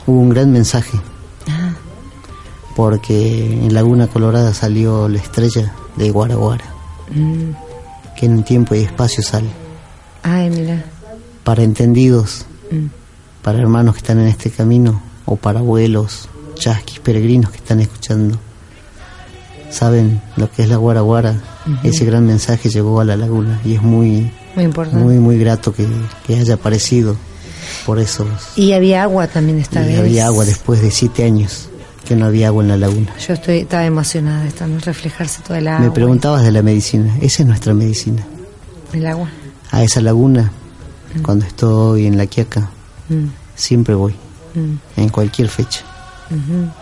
hubo 0.08 0.20
un 0.20 0.30
gran 0.30 0.52
mensaje. 0.52 0.99
Porque 2.76 3.54
en 3.66 3.74
Laguna 3.74 4.08
Colorada 4.08 4.54
salió 4.54 5.08
la 5.08 5.18
estrella 5.18 5.74
de 5.95 6.10
Guaraguara, 6.10 6.66
Mm. 7.14 7.52
Que 8.22 8.28
en 8.28 8.34
un 8.38 8.44
tiempo 8.44 8.74
y 8.76 8.80
espacio 8.80 9.22
sale. 9.24 9.50
Ay, 10.24 10.50
mira. 10.50 10.86
Para 11.44 11.64
entendidos, 11.64 12.46
Mm. 12.72 12.86
para 13.42 13.60
hermanos 13.60 13.96
que 13.96 14.00
están 14.00 14.20
en 14.22 14.28
este 14.28 14.50
camino, 14.52 15.02
o 15.26 15.36
para 15.36 15.60
abuelos, 15.60 16.30
chasquis, 16.56 17.00
peregrinos 17.00 17.52
que 17.52 17.58
están 17.58 17.82
escuchando, 17.82 18.38
saben 19.70 20.22
lo 20.38 20.50
que 20.52 20.64
es 20.64 20.70
la 20.70 20.78
Guaraguara. 20.78 21.36
Ese 21.84 22.06
gran 22.06 22.26
mensaje 22.26 22.70
llegó 22.70 23.00
a 23.02 23.06
la 23.06 23.16
laguna 23.18 23.60
y 23.66 23.76
es 23.76 23.82
muy, 23.82 24.32
Muy 24.56 24.66
importante. 24.66 25.04
muy, 25.04 25.18
muy 25.18 25.38
grato 25.38 25.74
que, 25.74 25.88
que 26.26 26.36
haya 26.38 26.54
aparecido 26.56 27.16
por 27.86 28.00
esos. 28.00 28.28
Y 28.56 28.74
había 28.74 29.04
agua 29.04 29.28
también 29.28 29.60
esta 29.60 29.84
Y 29.84 29.88
vez. 29.88 30.00
había 30.00 30.28
agua 30.28 30.46
después 30.46 30.82
de 30.82 30.92
siete 30.92 31.24
años 31.24 31.70
que 32.12 32.18
no 32.18 32.26
había 32.26 32.47
agua 32.47 32.62
en 32.64 32.68
la 32.70 32.76
laguna. 32.78 33.14
Yo 33.26 33.34
estoy, 33.34 33.59
estaba 33.59 33.86
emocionada 33.86 34.41
de 34.43 34.49
estar, 34.49 34.68
¿no? 34.68 34.78
reflejarse 34.80 35.41
toda 35.43 35.59
el 35.59 35.68
agua. 35.70 35.86
Me 35.86 35.91
preguntabas 35.91 36.43
de 36.43 36.51
la 36.51 36.62
medicina. 36.62 37.16
Esa 37.22 37.43
es 37.43 37.47
nuestra 37.47 37.74
medicina. 37.74 38.22
El 38.91 39.05
agua. 39.07 39.30
A 39.72 39.82
esa 39.82 40.01
laguna, 40.01 40.51
cuando 41.24 41.45
estoy 41.45 42.05
en 42.07 42.18
la 42.18 42.26
Quiaca, 42.26 42.70
Mm, 43.07 43.28
siempre 43.55 43.93
voy, 43.95 44.14
mm, 44.55 44.99
en 45.01 45.09
cualquier 45.09 45.47
fecha, 45.49 45.82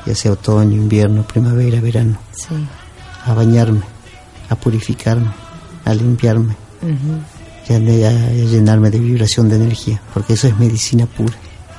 ya 0.06 0.14
sea 0.16 0.32
otoño, 0.32 0.76
invierno, 0.76 1.24
primavera, 1.28 1.80
verano, 1.82 2.18
Sí. 2.32 2.56
a 3.26 3.34
bañarme, 3.34 3.82
a 4.50 4.56
purificarme, 4.56 5.30
a 5.86 5.94
limpiarme 5.94 6.56
ujú, 6.82 7.20
y 7.68 7.74
a, 8.04 8.10
a- 8.10 8.28
a 8.28 8.32
llenarme 8.32 8.90
de 8.92 9.00
vibración 9.00 9.48
de 9.50 9.56
energía, 9.58 10.02
porque 10.14 10.34
eso 10.34 10.48
es 10.48 10.58
medicina 10.60 11.06
pura. 11.06 11.34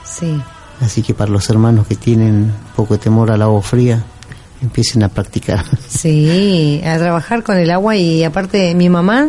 Sí. 0.04 0.40
Así 0.80 1.02
que 1.02 1.12
para 1.14 1.30
los 1.30 1.48
hermanos 1.50 1.86
que 1.86 1.94
tienen 1.96 2.52
poco 2.74 2.98
temor 2.98 3.30
al 3.30 3.42
agua 3.42 3.60
fría, 3.62 4.02
empiecen 4.62 5.02
a 5.02 5.08
practicar. 5.08 5.64
Sí, 5.88 6.80
a 6.84 6.96
trabajar 6.98 7.42
con 7.42 7.56
el 7.58 7.70
agua 7.70 7.96
y 7.96 8.24
aparte 8.24 8.74
mi 8.74 8.88
mamá 8.88 9.28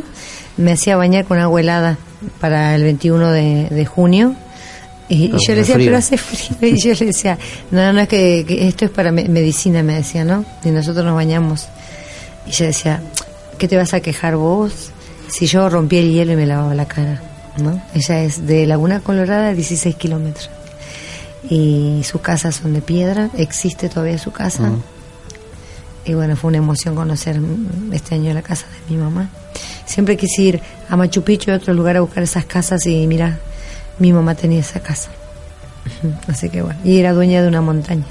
me 0.58 0.72
hacía 0.74 0.95
bañar 0.95 1.26
con 1.26 1.39
agua 1.39 1.60
helada 1.60 1.97
para 2.39 2.76
el 2.76 2.84
21 2.84 3.32
de, 3.32 3.68
de 3.70 3.86
junio. 3.86 4.36
Y, 5.10 5.30
yo 5.32 5.38
le 5.49 5.56
decía, 5.56 5.76
frío. 5.76 5.88
pero 5.88 5.97
hace 5.97 6.18
frío. 6.18 6.58
Y 6.76 6.80
yo 6.80 6.93
le 6.93 7.08
decía, 7.08 7.38
no, 7.72 7.91
no, 7.91 7.99
es 7.99 8.08
que, 8.08 8.45
que 8.47 8.68
esto 8.68 8.86
es 8.86 8.91
para 8.91 9.12
me- 9.12 9.28
medicina, 9.28 9.84
me 9.84 9.95
decía, 9.95 10.24
¿no? 10.24 10.45
Y 10.64 10.70
nosotros 10.70 11.04
nos 11.04 11.16
bañamos. 11.16 11.68
Y 12.47 12.52
yo 12.52 12.66
decía, 12.66 13.02
¿qué 13.58 13.68
te 13.68 13.76
vas 13.76 13.93
a 13.93 13.99
quejar 13.99 14.38
vos 14.38 14.91
si 15.28 15.47
yo 15.47 15.70
rompí 15.70 15.97
el 15.97 16.14
hielo 16.14 16.32
y 16.32 16.36
me 16.38 16.45
lavaba 16.45 16.74
la 16.76 16.86
cara? 16.88 17.22
¿no? 17.62 17.82
Ella 17.93 18.24
es 18.24 18.47
de 18.47 18.66
Laguna 18.66 19.02
Colorada, 19.02 19.54
16 19.54 19.95
kilómetros. 19.97 20.49
Y 21.50 22.02
sus 22.04 22.22
casas 22.22 22.56
son 22.56 22.74
de 22.74 22.82
piedra, 22.82 23.30
existe 23.36 23.89
todavía 23.89 24.18
su 24.18 24.32
casa. 24.32 24.72
Y 26.06 26.14
bueno, 26.14 26.36
fue 26.36 26.50
una 26.50 26.58
emoción 26.58 26.96
conocer 26.96 27.39
este 27.92 28.16
año 28.16 28.34
la 28.34 28.42
casa 28.42 28.66
de 28.68 28.96
mi 28.96 29.02
mamá. 29.02 29.30
Siempre 29.86 30.18
quise 30.18 30.42
ir 30.42 30.62
a 30.89 30.96
Machu 30.96 31.24
Picchu 31.24 31.52
y 31.52 31.54
a 31.54 31.58
otro 31.58 31.74
lugar 31.74 31.98
a 31.98 32.02
buscar 32.02 32.24
esas 32.24 32.46
casas 32.46 32.86
y 32.86 33.06
mira, 33.08 33.39
mi 34.00 34.14
mamá 34.14 34.36
tenía 34.36 34.60
esa 34.60 34.80
casa. 34.80 35.10
Así 36.28 36.50
que 36.50 36.62
bueno, 36.62 36.80
y 36.84 36.98
era 36.98 37.14
dueña 37.14 37.42
de 37.42 37.48
una 37.48 37.62
montaña. 37.62 38.06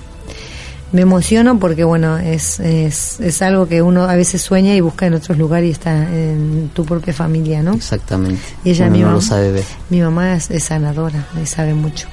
Me 0.92 1.02
emociono 1.02 1.58
porque 1.58 1.84
bueno, 1.84 2.18
es, 2.18 2.58
es, 2.58 3.20
es 3.20 3.42
algo 3.42 3.68
que 3.68 3.80
uno 3.80 4.04
a 4.04 4.16
veces 4.16 4.42
sueña 4.42 4.74
y 4.74 4.80
busca 4.80 5.06
en 5.06 5.14
otros 5.14 5.38
lugares 5.38 5.68
y 5.68 5.72
está 5.72 5.92
en 6.12 6.70
tu 6.74 6.84
propia 6.84 7.14
familia, 7.14 7.62
¿no? 7.62 7.74
Exactamente. 7.74 8.42
Y 8.64 8.70
ella 8.70 8.86
Uno 8.86 8.92
mi 8.92 8.98
no 8.98 9.06
mamá, 9.06 9.16
lo 9.16 9.22
sabe 9.22 9.52
ver. 9.52 9.64
Mi 9.88 10.00
mamá 10.00 10.34
es, 10.34 10.50
es 10.50 10.64
sanadora 10.64 11.26
y 11.40 11.46
sabe 11.46 11.74
mucho. 11.74 12.08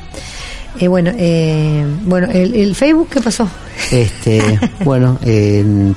Eh, 0.80 0.88
bueno, 0.88 1.12
eh, 1.16 1.86
bueno, 2.04 2.28
el, 2.32 2.54
el 2.56 2.76
Facebook, 2.76 3.10
¿qué 3.10 3.22
pasó? 3.22 3.50
Este, 3.92 4.60
bueno, 4.84 5.20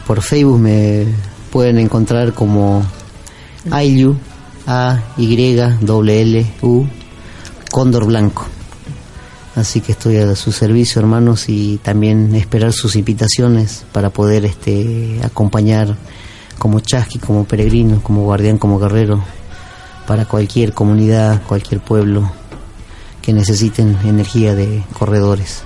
por 0.06 0.22
Facebook 0.22 0.58
me 0.58 1.06
pueden 1.50 1.78
encontrar 1.78 2.32
como 2.32 2.82
Ayu, 3.70 4.16
A 4.66 5.02
Y 5.16 5.54
W 5.54 6.22
L 6.22 6.46
U 6.62 6.86
Cóndor 7.70 8.06
Blanco. 8.06 8.46
Así 9.56 9.80
que 9.80 9.92
estoy 9.92 10.16
a 10.16 10.34
su 10.36 10.52
servicio, 10.52 11.00
hermanos, 11.00 11.48
y 11.48 11.78
también 11.82 12.34
esperar 12.34 12.72
sus 12.72 12.96
invitaciones 12.96 13.84
para 13.92 14.10
poder 14.10 14.44
este 14.44 15.20
acompañar 15.22 15.96
como 16.58 16.80
chasqui, 16.80 17.18
como 17.18 17.44
peregrino, 17.44 18.00
como 18.02 18.22
guardián, 18.22 18.58
como 18.58 18.78
guerrero 18.78 19.22
para 20.06 20.24
cualquier 20.24 20.72
comunidad, 20.72 21.42
cualquier 21.46 21.80
pueblo 21.80 22.30
que 23.30 23.34
necesiten 23.34 23.96
energía 24.04 24.56
de 24.56 24.82
corredores. 24.92 25.62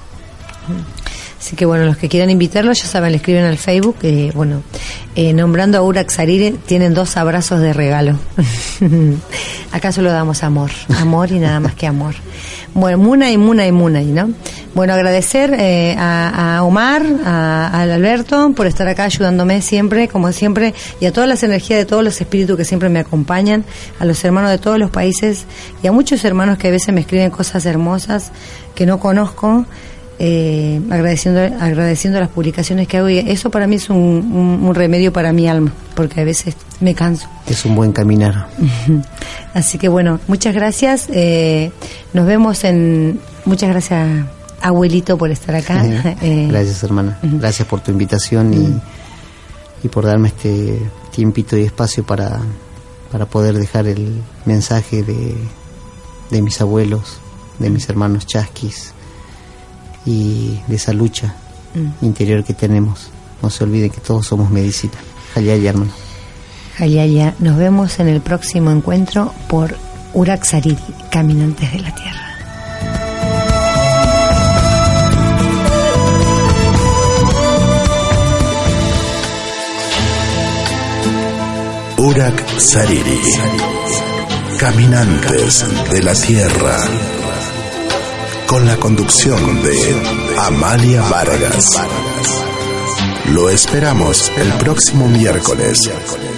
Así 1.40 1.56
que 1.56 1.64
bueno, 1.64 1.86
los 1.86 1.96
que 1.96 2.10
quieran 2.10 2.28
invitarlos 2.28 2.82
ya 2.82 2.86
saben, 2.86 3.12
le 3.12 3.16
escriben 3.16 3.44
al 3.44 3.56
Facebook. 3.56 3.96
Eh, 4.02 4.32
bueno, 4.34 4.62
eh, 5.14 5.32
nombrando 5.32 5.78
a 5.78 5.82
Urak 5.82 6.10
Sarire, 6.10 6.52
tienen 6.66 6.92
dos 6.92 7.16
abrazos 7.16 7.60
de 7.60 7.72
regalo. 7.72 8.18
Acá 9.72 9.92
solo 9.92 10.12
damos 10.12 10.42
amor, 10.42 10.72
amor 10.98 11.32
y 11.32 11.38
nada 11.38 11.58
más 11.58 11.74
que 11.74 11.86
amor. 11.86 12.14
Bueno, 12.74 12.98
Muna 12.98 13.30
y 13.30 13.38
Muna 13.38 13.66
y 13.68 13.72
Muna, 13.72 14.02
¿no? 14.02 14.30
Bueno, 14.74 14.94
agradecer 14.94 15.54
eh, 15.56 15.94
a, 15.96 16.60
Omar, 16.64 17.06
a, 17.24 17.82
Alberto 17.82 18.52
por 18.56 18.66
estar 18.66 18.88
acá 18.88 19.04
ayudándome 19.04 19.62
siempre, 19.62 20.08
como 20.08 20.32
siempre, 20.32 20.74
y 21.00 21.06
a 21.06 21.12
todas 21.12 21.28
las 21.28 21.44
energías 21.44 21.78
de 21.78 21.84
todos 21.84 22.02
los 22.02 22.20
espíritus 22.20 22.56
que 22.56 22.64
siempre 22.64 22.88
me 22.88 22.98
acompañan, 22.98 23.64
a 24.00 24.04
los 24.04 24.24
hermanos 24.24 24.50
de 24.50 24.58
todos 24.58 24.80
los 24.80 24.90
países 24.90 25.44
y 25.84 25.86
a 25.86 25.92
muchos 25.92 26.24
hermanos 26.24 26.58
que 26.58 26.66
a 26.66 26.70
veces 26.72 26.92
me 26.92 27.02
escriben 27.02 27.30
cosas 27.30 27.64
hermosas 27.64 28.32
que 28.74 28.86
no 28.86 28.98
conozco 28.98 29.66
eh, 30.18 30.80
agradeciendo, 30.90 31.40
agradeciendo 31.40 32.20
las 32.20 32.28
publicaciones 32.28 32.86
que 32.86 32.98
hago 32.98 33.08
y 33.08 33.18
eso 33.18 33.50
para 33.50 33.66
mí 33.66 33.76
es 33.76 33.90
un, 33.90 34.72
remedio 34.74 35.12
para 35.12 35.32
mi 35.32 35.48
alma, 35.48 35.72
porque 35.94 36.20
a 36.20 36.24
veces 36.24 36.56
me 36.80 36.94
canso. 36.94 37.28
Es 37.46 37.64
un 37.64 37.74
buen 37.74 37.92
caminar. 37.92 38.46
Así 39.54 39.78
que 39.78 39.88
bueno, 39.88 40.20
muchas 40.28 40.54
gracias. 40.54 41.08
Eh, 41.12 41.70
nos 42.12 42.26
vemos 42.26 42.64
en... 42.64 43.20
Muchas 43.44 43.70
gracias, 43.70 44.24
abuelito, 44.60 45.18
por 45.18 45.30
estar 45.30 45.54
acá. 45.54 45.84
Eh, 46.22 46.46
gracias, 46.48 46.82
hermana. 46.82 47.18
Gracias 47.22 47.66
por 47.68 47.80
tu 47.80 47.90
invitación 47.90 48.54
y, 48.54 49.86
y 49.86 49.88
por 49.88 50.06
darme 50.06 50.28
este 50.28 50.78
tiempito 51.10 51.56
y 51.56 51.62
espacio 51.62 52.04
para, 52.04 52.40
para 53.12 53.26
poder 53.26 53.58
dejar 53.58 53.86
el 53.86 54.22
mensaje 54.46 55.02
de, 55.02 55.34
de 56.30 56.42
mis 56.42 56.60
abuelos, 56.60 57.18
de 57.58 57.68
mis 57.68 57.88
hermanos 57.88 58.26
chasquis 58.26 58.93
y 60.06 60.60
de 60.66 60.76
esa 60.76 60.92
lucha 60.92 61.34
mm. 61.74 62.04
interior 62.04 62.44
que 62.44 62.54
tenemos. 62.54 63.10
No 63.42 63.50
se 63.50 63.64
olviden 63.64 63.90
que 63.90 64.00
todos 64.00 64.26
somos 64.26 64.50
medicina. 64.50 64.94
Hayaya, 65.34 65.70
hermano. 65.70 65.92
Hayaya, 66.78 67.34
nos 67.38 67.56
vemos 67.56 67.98
en 68.00 68.08
el 68.08 68.20
próximo 68.20 68.70
encuentro 68.70 69.32
por 69.48 69.76
Urak 70.12 70.44
Sariri, 70.44 70.78
Caminantes 71.10 71.72
de 71.72 71.80
la 71.80 71.94
Tierra. 71.94 72.20
Urak 81.96 82.58
Sariri, 82.58 83.20
Caminantes 84.58 85.64
de 85.90 86.02
la 86.02 86.14
Tierra 86.14 87.23
con 88.46 88.66
la 88.66 88.76
conducción 88.76 89.62
de 89.62 90.36
Amalia 90.38 91.02
Vargas. 91.02 91.70
Lo 93.32 93.48
esperamos 93.48 94.30
el 94.36 94.52
próximo 94.54 95.08
miércoles 95.08 95.90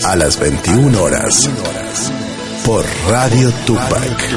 a 0.04 0.16
las 0.16 0.38
21 0.38 1.02
horas 1.02 1.50
por 2.64 2.84
Radio 3.08 3.50
Tupac, 3.66 4.28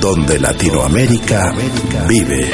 donde 0.00 0.38
Latinoamérica 0.38 1.52
vive. 2.08 2.50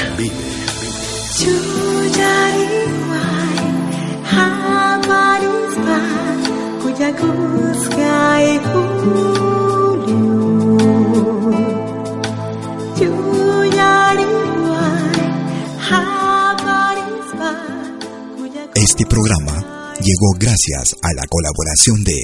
Este 18.89 19.05
programa 19.05 19.97
llegó 19.99 20.31
gracias 20.39 20.95
a 21.03 21.13
la 21.17 21.27
colaboración 21.29 22.05
de 22.05 22.15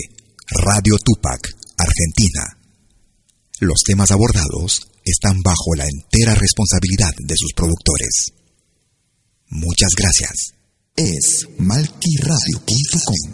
Radio 0.62 0.96
Tupac, 1.04 1.40
Argentina. 1.76 2.56
Los 3.58 3.82
temas 3.84 4.12
abordados 4.12 4.86
están 5.04 5.42
bajo 5.42 5.74
la 5.74 5.86
entera 5.86 6.36
responsabilidad 6.36 7.10
de 7.18 7.34
sus 7.36 7.52
productores. 7.54 8.30
Muchas 9.48 9.90
gracias. 9.96 10.52
Es 10.94 11.48
malquiradio.com. 11.58 13.32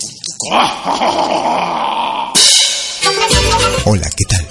Hola, 3.85 4.09
¿qué 4.17 4.25
tal? 4.25 4.49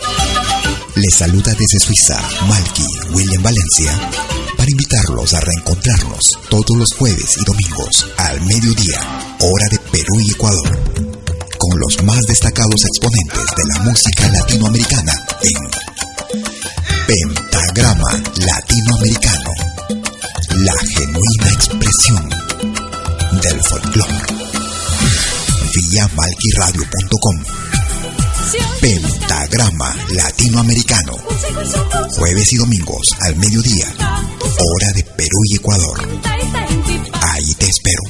Les 0.98 1.16
saluda 1.16 1.56
desde 1.56 1.80
Suiza 1.80 2.22
Malky 2.48 2.86
William 3.16 3.42
Valencia 3.42 4.37
invitarlos 4.70 5.34
a 5.34 5.40
reencontrarnos 5.40 6.22
todos 6.50 6.78
los 6.78 6.94
jueves 6.94 7.38
y 7.38 7.46
domingos 7.46 8.08
al 8.18 8.42
mediodía, 8.42 9.00
hora 9.40 9.68
de 9.72 9.80
Perú 9.92 10.20
y 10.20 10.32
Ecuador, 10.32 10.80
con 11.58 11.80
los 11.80 12.04
más 12.04 12.22
destacados 12.28 12.86
exponentes 12.86 13.46
de 13.56 13.64
la 13.74 13.80
música 13.84 14.28
latinoamericana 14.30 15.14
en 15.42 15.70
Pentagrama 17.08 18.12
Latinoamericano, 18.36 19.52
la 20.58 20.74
genuina 20.96 21.50
expresión 21.54 22.30
del 23.42 23.62
folclore. 23.64 24.22
Vía 25.76 26.10
malquiradio.com 26.16 27.44
Pentagrama 28.82 29.96
Latinoamericano. 30.10 31.14
Jueves 32.18 32.54
y 32.54 32.58
domingos 32.58 33.10
al 33.22 33.36
mediodía. 33.38 33.88
Hora 34.00 34.94
de 34.96 35.04
Perú 35.04 35.38
y 35.52 35.56
Ecuador. 35.56 36.08
Ahí 37.22 37.54
te 37.56 37.66
espero. 37.68 38.02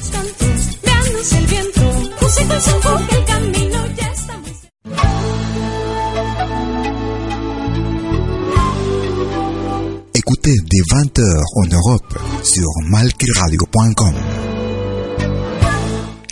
Écoutez 10.14 10.56
des 10.68 10.82
20 10.94 11.22
heures 11.22 11.44
en 11.64 11.72
Europe 11.72 12.14
sur 12.42 12.66
malkiradio.com. 12.90 14.14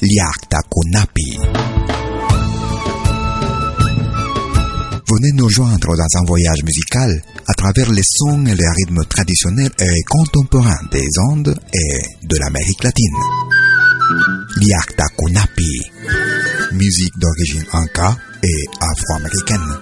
Liakta 0.01 0.61
Kunapi. 0.69 1.96
Venez 5.17 5.33
nous 5.33 5.49
joindre 5.49 5.97
dans 5.97 6.19
un 6.21 6.25
voyage 6.27 6.63
musical 6.63 7.11
à 7.47 7.55
travers 7.55 7.91
les 7.91 8.03
sons 8.05 8.45
et 8.45 8.55
les 8.55 8.69
rythmes 8.69 9.03
traditionnels 9.09 9.71
et 9.81 10.03
contemporains 10.11 10.83
des 10.93 11.07
Andes 11.31 11.59
et 11.73 12.27
de 12.27 12.37
l'Amérique 12.37 12.85
latine. 12.85 13.17
Liakta 14.57 15.07
Kunapi, 15.17 15.81
musique 16.73 17.15
d'origine 17.19 17.65
inca 17.73 18.15
et 18.43 18.65
afro-américaine. 18.79 19.79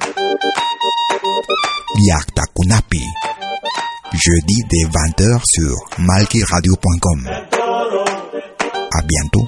Liakta 1.97 2.43
Kunapi, 2.55 3.03
jeudi 4.13 4.63
dès 4.71 4.87
20h 4.87 5.41
sur 5.47 5.75
malkiradio.com. 5.99 7.29
À 8.93 9.03
bientôt. 9.03 9.47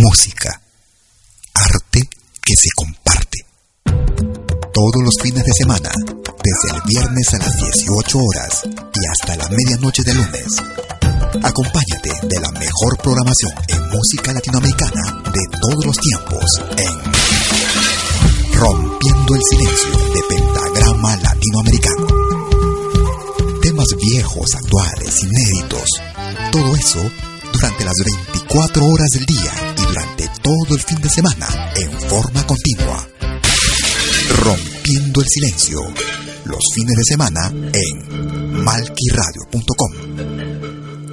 Música, 0.00 0.60
arte 1.52 2.08
que 2.42 2.54
se 2.56 2.68
comparte. 2.74 3.44
Todos 4.72 5.02
los 5.04 5.14
fines 5.22 5.44
de 5.44 5.52
semana, 5.52 5.90
desde 6.42 6.76
el 6.76 6.82
viernes 6.86 7.34
a 7.34 7.38
las 7.38 7.56
18 7.56 8.18
horas 8.18 8.62
y 8.64 9.06
hasta 9.06 9.36
la 9.36 9.48
medianoche 9.50 10.02
de 10.02 10.14
lunes. 10.14 10.56
Acompáñate 11.42 12.26
de 12.26 12.40
la 12.40 12.50
mejor 12.52 12.96
programación 13.02 13.52
en 13.68 13.88
música 13.90 14.32
latinoamericana 14.32 15.22
de 15.32 15.58
todos 15.60 15.84
los 15.84 15.96
tiempos 15.96 16.44
en 16.78 17.12
Rompiendo 18.54 19.34
el 19.34 19.42
Silencio 19.50 19.90
de 20.14 20.22
Pentagrama 20.28 21.16
Latinoamericano. 21.16 22.06
Temas 23.60 23.88
viejos, 24.00 24.54
actuales, 24.54 25.22
inéditos. 25.22 25.88
Todo 26.52 26.74
eso 26.74 27.10
durante 27.52 27.84
las 27.84 27.94
24 28.04 28.84
horas 28.84 29.08
del 29.14 29.26
día 29.26 29.69
todo 30.50 30.74
el 30.74 30.80
fin 30.80 31.00
de 31.00 31.08
semana 31.08 31.46
en 31.76 31.92
forma 32.08 32.44
continua. 32.44 33.08
Rompiendo 34.42 35.20
el 35.20 35.26
silencio, 35.28 35.78
los 36.44 36.64
fines 36.74 36.96
de 36.96 37.04
semana 37.04 37.52
en 37.72 38.64
malquiradio.com. 38.64 39.92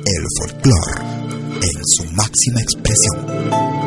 El 0.06 0.26
folclore 0.40 1.02
en 1.62 1.86
su 1.86 2.04
máxima 2.14 2.62
expresión. 2.62 3.87